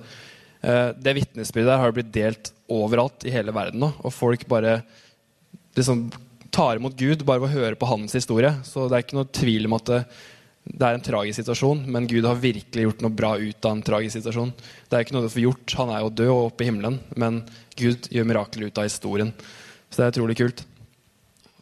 Eh, 0.65 0.91
det 1.05 1.17
vitnesbyrdet 1.19 1.73
der 1.73 1.83
har 1.83 1.97
blitt 1.97 2.13
delt 2.15 2.53
overalt 2.73 3.27
i 3.29 3.33
hele 3.35 3.53
verden 3.57 3.83
nå. 3.85 3.91
Og 4.05 4.15
folk 4.15 4.47
bare 4.49 4.79
liksom 5.77 6.07
tar 6.55 6.79
imot 6.79 6.97
Gud 6.97 7.25
bare 7.27 7.43
ved 7.43 7.51
å 7.51 7.59
høre 7.59 7.81
på 7.81 7.89
hans 7.91 8.15
historie. 8.17 8.53
Så 8.65 8.87
det 8.89 8.97
er 8.97 9.07
ikke 9.07 9.19
noe 9.19 9.35
tvil 9.35 9.69
om 9.69 9.77
at 9.81 9.93
det, 10.65 10.83
er 10.83 10.97
en 10.97 11.05
tragisk 11.05 11.43
situasjon, 11.43 11.83
men 11.93 12.09
Gud 12.11 12.25
har 12.25 12.41
virkelig 12.41 12.87
gjort 12.87 13.03
noe 13.05 13.15
bra 13.15 13.35
ut 13.37 13.67
av 13.69 13.77
en 13.77 13.83
tragisk 13.85 14.19
situasjon. 14.19 14.53
Det 14.89 14.97
er 14.97 15.05
ikke 15.05 15.17
noe 15.17 15.27
du 15.27 15.33
får 15.33 15.45
gjort. 15.45 15.75
Han 15.81 15.93
er 15.93 16.05
jo 16.05 16.15
død 16.21 16.33
og 16.33 16.47
oppe 16.47 16.65
i 16.65 16.71
himmelen, 16.71 17.01
men 17.21 17.43
Gud 17.77 18.09
gjør 18.13 18.31
mirakler 18.31 18.71
ut 18.71 18.81
av 18.81 18.89
historien. 18.89 19.35
Så 19.91 20.01
det 20.01 20.07
er 20.07 20.15
utrolig 20.17 20.39
kult. 20.41 20.65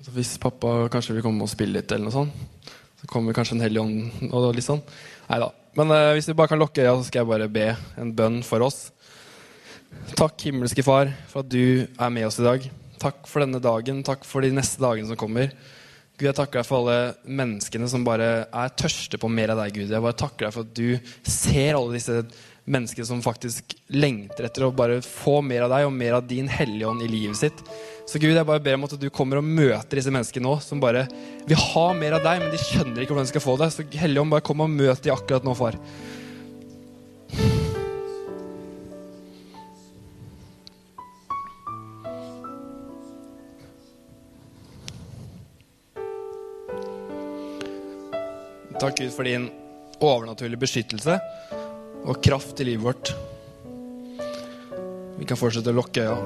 Så 0.03 0.15
hvis 0.15 0.37
pappa 0.43 0.87
kanskje 0.91 1.17
vil 1.17 1.27
komme 1.27 1.45
og 1.45 1.51
spille 1.51 1.79
litt, 1.79 1.91
eller 1.91 2.09
noe 2.09 2.15
sånt 2.15 2.79
så 3.03 3.09
kommer 3.11 3.35
kanskje 3.35 3.57
en 3.57 3.65
hellig 3.65 3.81
ånd 3.83 4.31
og 4.31 4.53
litt 4.55 4.67
sånn. 4.67 4.83
Nei 5.27 5.41
da. 5.43 5.49
Men 5.75 5.91
uh, 5.91 6.13
hvis 6.15 6.29
vi 6.31 6.37
bare 6.39 6.53
kan 6.53 6.61
lukke 6.61 6.85
øya, 6.85 6.95
så 6.95 7.09
skal 7.09 7.23
jeg 7.23 7.31
bare 7.33 7.49
be 7.51 7.65
en 7.99 8.13
bønn 8.15 8.43
for 8.47 8.63
oss. 8.63 8.93
Takk, 10.15 10.37
himmelske 10.47 10.85
Far, 10.87 11.11
for 11.33 11.43
at 11.43 11.51
du 11.51 11.83
er 11.83 12.13
med 12.15 12.29
oss 12.29 12.39
i 12.39 12.47
dag. 12.47 12.69
Takk 13.03 13.27
for 13.27 13.43
denne 13.43 13.59
dagen. 13.63 14.05
Takk 14.07 14.23
for 14.29 14.47
de 14.47 14.53
neste 14.55 14.79
dagene 14.83 15.11
som 15.11 15.19
kommer. 15.19 15.51
Gud, 16.23 16.29
jeg 16.29 16.39
takker 16.39 16.61
deg 16.61 16.67
for 16.69 16.85
alle 16.85 17.15
menneskene 17.27 17.89
som 17.91 18.05
bare 18.07 18.27
er 18.47 18.75
tørste 18.79 19.19
på 19.19 19.27
mer 19.27 19.51
av 19.51 19.59
deg, 19.59 19.73
Gud. 19.75 19.89
Jeg 19.91 20.05
bare 20.05 20.15
takker 20.21 20.47
deg 20.47 20.53
for 20.55 20.69
at 20.69 20.77
du 20.79 21.25
ser 21.27 21.75
alle 21.75 21.97
disse 21.97 22.21
menneskene 22.71 23.09
som 23.09 23.25
faktisk 23.25 23.75
lengter 23.91 24.47
etter 24.47 24.69
å 24.69 24.69
bare 24.71 25.01
få 25.03 25.41
mer 25.43 25.65
av 25.67 25.73
deg 25.73 25.89
og 25.89 25.97
mer 25.97 26.21
av 26.21 26.29
din 26.31 26.47
hellige 26.47 26.87
ånd 26.87 27.03
i 27.03 27.11
livet 27.11 27.41
sitt. 27.41 27.65
Så 28.07 28.23
Gud, 28.23 28.37
jeg 28.37 28.47
bare 28.47 28.63
ber 28.63 28.79
om 28.79 28.87
at 28.87 28.95
du 29.03 29.09
kommer 29.11 29.41
og 29.41 29.51
møter 29.51 29.99
disse 29.99 30.15
menneskene 30.15 30.47
nå, 30.47 30.55
som 30.63 30.79
bare 30.79 31.09
vil 31.49 31.59
ha 31.59 31.89
mer 31.99 32.21
av 32.21 32.23
deg, 32.23 32.45
men 32.45 32.55
de 32.55 32.63
skjønner 32.63 33.03
ikke 33.03 33.17
hvordan 33.17 33.27
de 33.27 33.35
skal 33.35 33.47
få 33.49 33.59
det. 33.59 33.73
Så 33.75 33.89
Hellige 33.91 34.23
ånd, 34.23 34.37
bare 34.37 34.47
kom 34.47 34.63
og 34.63 34.71
møt 34.71 35.03
dem 35.03 35.17
akkurat 35.17 35.43
nå, 35.43 35.59
far. 35.59 35.81
Takk, 48.83 48.97
Gud, 48.99 49.13
for 49.15 49.23
din 49.23 49.45
overnaturlige 50.03 50.59
beskyttelse 50.59 51.15
og 52.03 52.17
kraft 52.19 52.59
i 52.59 52.65
livet 52.67 52.83
vårt. 52.83 53.13
Vi 55.21 55.27
kan 55.29 55.39
fortsette 55.39 55.71
å 55.71 55.77
lukke 55.77 56.03
øya. 56.03 56.17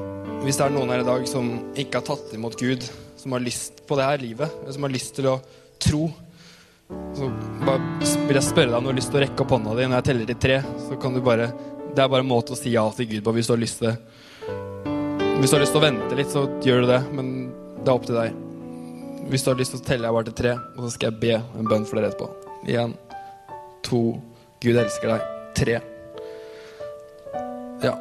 Hvis 0.41 0.57
det 0.57 0.65
er 0.65 0.73
noen 0.73 0.89
her 0.89 1.03
i 1.03 1.05
dag 1.05 1.27
som 1.29 1.51
ikke 1.77 2.01
har 2.01 2.07
tatt 2.07 2.33
imot 2.33 2.57
Gud, 2.57 2.87
som 3.21 3.35
har 3.37 3.45
lyst 3.45 3.83
på 3.85 3.99
det 4.01 4.07
her 4.09 4.25
livet, 4.25 4.55
som 4.73 4.87
har 4.89 4.95
lyst 4.95 5.13
til 5.19 5.29
å 5.29 5.35
tro, 5.85 6.07
så 7.19 7.29
vil 8.25 8.39
jeg 8.39 8.47
spørre 8.49 8.71
deg 8.71 8.79
om 8.79 8.89
du 8.89 8.93
har 8.95 8.99
lyst 9.03 9.13
til 9.13 9.21
å 9.21 9.25
rekke 9.27 9.45
opp 9.45 9.53
hånda 9.53 9.77
di 9.77 9.91
når 9.91 9.99
jeg 9.99 10.09
teller 10.09 10.33
til 10.33 10.41
tre. 10.47 10.59
Så 10.87 10.97
kan 11.03 11.13
du 11.13 11.21
bare 11.21 11.51
Det 11.93 12.07
er 12.07 12.09
bare 12.13 12.25
en 12.25 12.33
måte 12.33 12.57
å 12.57 12.59
si 12.59 12.73
ja 12.73 12.87
til 12.97 13.11
Gud 13.13 13.25
på 13.25 13.37
hvis 13.37 13.53
du 13.53 13.55
har 13.55 13.61
lyst 13.61 13.83
til 13.83 13.91
det. 13.91 13.97
Hvis 15.43 15.53
du 15.53 15.59
har 15.59 15.65
lyst 15.67 15.77
til 15.77 15.83
å 15.83 15.87
vente 15.91 16.17
litt, 16.17 16.33
så 16.33 16.49
gjør 16.65 16.85
du 16.87 16.91
det, 16.95 17.03
men 17.13 17.31
det 17.83 17.89
er 17.89 17.95
opp 17.99 18.09
til 18.09 18.17
deg. 18.17 18.43
Hvis 19.29 19.45
du 19.45 19.53
har 19.53 19.61
lyst 19.61 19.77
til 19.77 19.85
å 19.85 19.89
telle 19.93 20.09
jeg 20.09 20.21
bare 20.21 20.31
til 20.33 20.41
tre, 20.41 20.57
og 20.57 20.85
så 20.87 20.97
skal 20.97 21.13
jeg 21.13 21.21
be 21.21 21.37
en 21.37 21.69
bønn 21.69 21.89
for 21.89 22.01
dere 22.01 22.15
etterpå. 22.15 22.46
Én, 22.65 22.95
to 23.85 24.01
Gud 24.63 24.79
elsker 24.81 25.13
deg. 25.13 25.27
Tre. 25.57 25.77
Ja. 27.85 27.93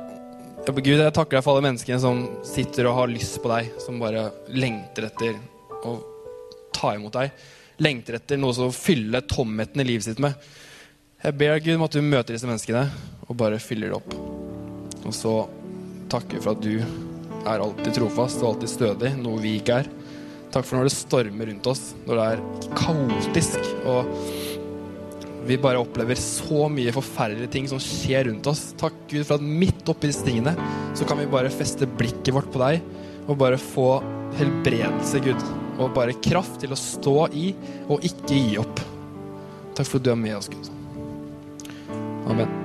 Gud, 0.66 0.98
jeg 0.98 1.14
takker 1.14 1.38
deg 1.38 1.44
for 1.46 1.54
alle 1.54 1.68
menneskene 1.68 2.00
som 2.02 2.24
sitter 2.48 2.90
og 2.90 3.00
har 3.02 3.12
lyst 3.12 3.38
på 3.44 3.52
deg, 3.52 3.74
som 3.84 4.00
bare 4.02 4.30
lengter 4.56 5.10
etter 5.10 5.36
å 5.86 5.98
ta 6.76 6.96
imot 6.96 7.14
deg. 7.18 7.36
Lengter 7.84 8.18
etter 8.18 8.40
noe 8.40 8.56
som 8.56 8.72
fyller 8.74 9.28
tomheten 9.30 9.84
i 9.84 9.88
livet 9.88 10.08
sitt 10.08 10.22
med. 10.24 10.34
Jeg 11.22 11.36
ber 11.38 11.56
deg, 11.56 11.68
Gud, 11.68 11.78
om 11.78 11.86
at 11.86 11.96
du 11.96 12.02
møter 12.06 12.36
disse 12.36 12.50
menneskene 12.50 12.88
og 13.28 13.38
bare 13.40 13.62
fyller 13.62 13.92
det 13.92 14.00
opp. 14.00 14.16
Og 15.06 15.14
så 15.14 15.36
takker 16.12 16.38
vi 16.38 16.44
for 16.44 16.56
at 16.56 16.66
du 16.66 17.46
er 17.46 17.62
alltid 17.62 17.94
trofast 18.00 18.42
og 18.42 18.54
alltid 18.54 18.72
stødig, 18.72 19.12
noe 19.22 19.42
vi 19.44 19.58
ikke 19.60 19.84
er. 19.84 19.90
Takk 20.56 20.64
for 20.64 20.80
når 20.80 20.88
det 20.88 20.96
stormer 20.96 21.50
rundt 21.52 21.68
oss, 21.68 21.90
når 22.08 22.20
det 22.20 22.26
er 22.32 22.44
kaotisk 22.80 23.66
og 23.92 24.08
vi 25.46 25.58
bare 25.62 25.78
opplever 25.78 26.18
så 26.18 26.66
mye 26.72 26.94
forferdelige 26.96 27.52
ting 27.54 27.68
som 27.70 27.82
skjer 27.82 28.30
rundt 28.30 28.48
oss. 28.50 28.72
Takk 28.80 28.96
Gud 29.12 29.28
for 29.28 29.38
at 29.38 29.46
midt 29.46 29.86
oppi 29.92 30.10
disse 30.10 30.26
tingene 30.26 30.56
så 30.98 31.06
kan 31.06 31.20
vi 31.22 31.28
bare 31.30 31.54
feste 31.54 31.86
blikket 32.00 32.34
vårt 32.34 32.50
på 32.54 32.64
deg 32.64 32.82
og 33.28 33.38
bare 33.42 33.60
få 33.62 34.00
helbredelse, 34.40 35.22
Gud. 35.26 35.46
Og 35.76 35.94
bare 35.94 36.16
kraft 36.24 36.62
til 36.64 36.74
å 36.74 36.80
stå 36.80 37.18
i 37.36 37.50
og 37.92 38.06
ikke 38.08 38.40
gi 38.40 38.60
opp. 38.62 38.80
Takk 39.76 39.90
for 39.90 40.00
at 40.00 40.08
du 40.08 40.14
er 40.16 40.22
med 40.24 40.40
oss, 40.40 40.50
Gud. 40.50 40.72
Amen. 42.32 42.65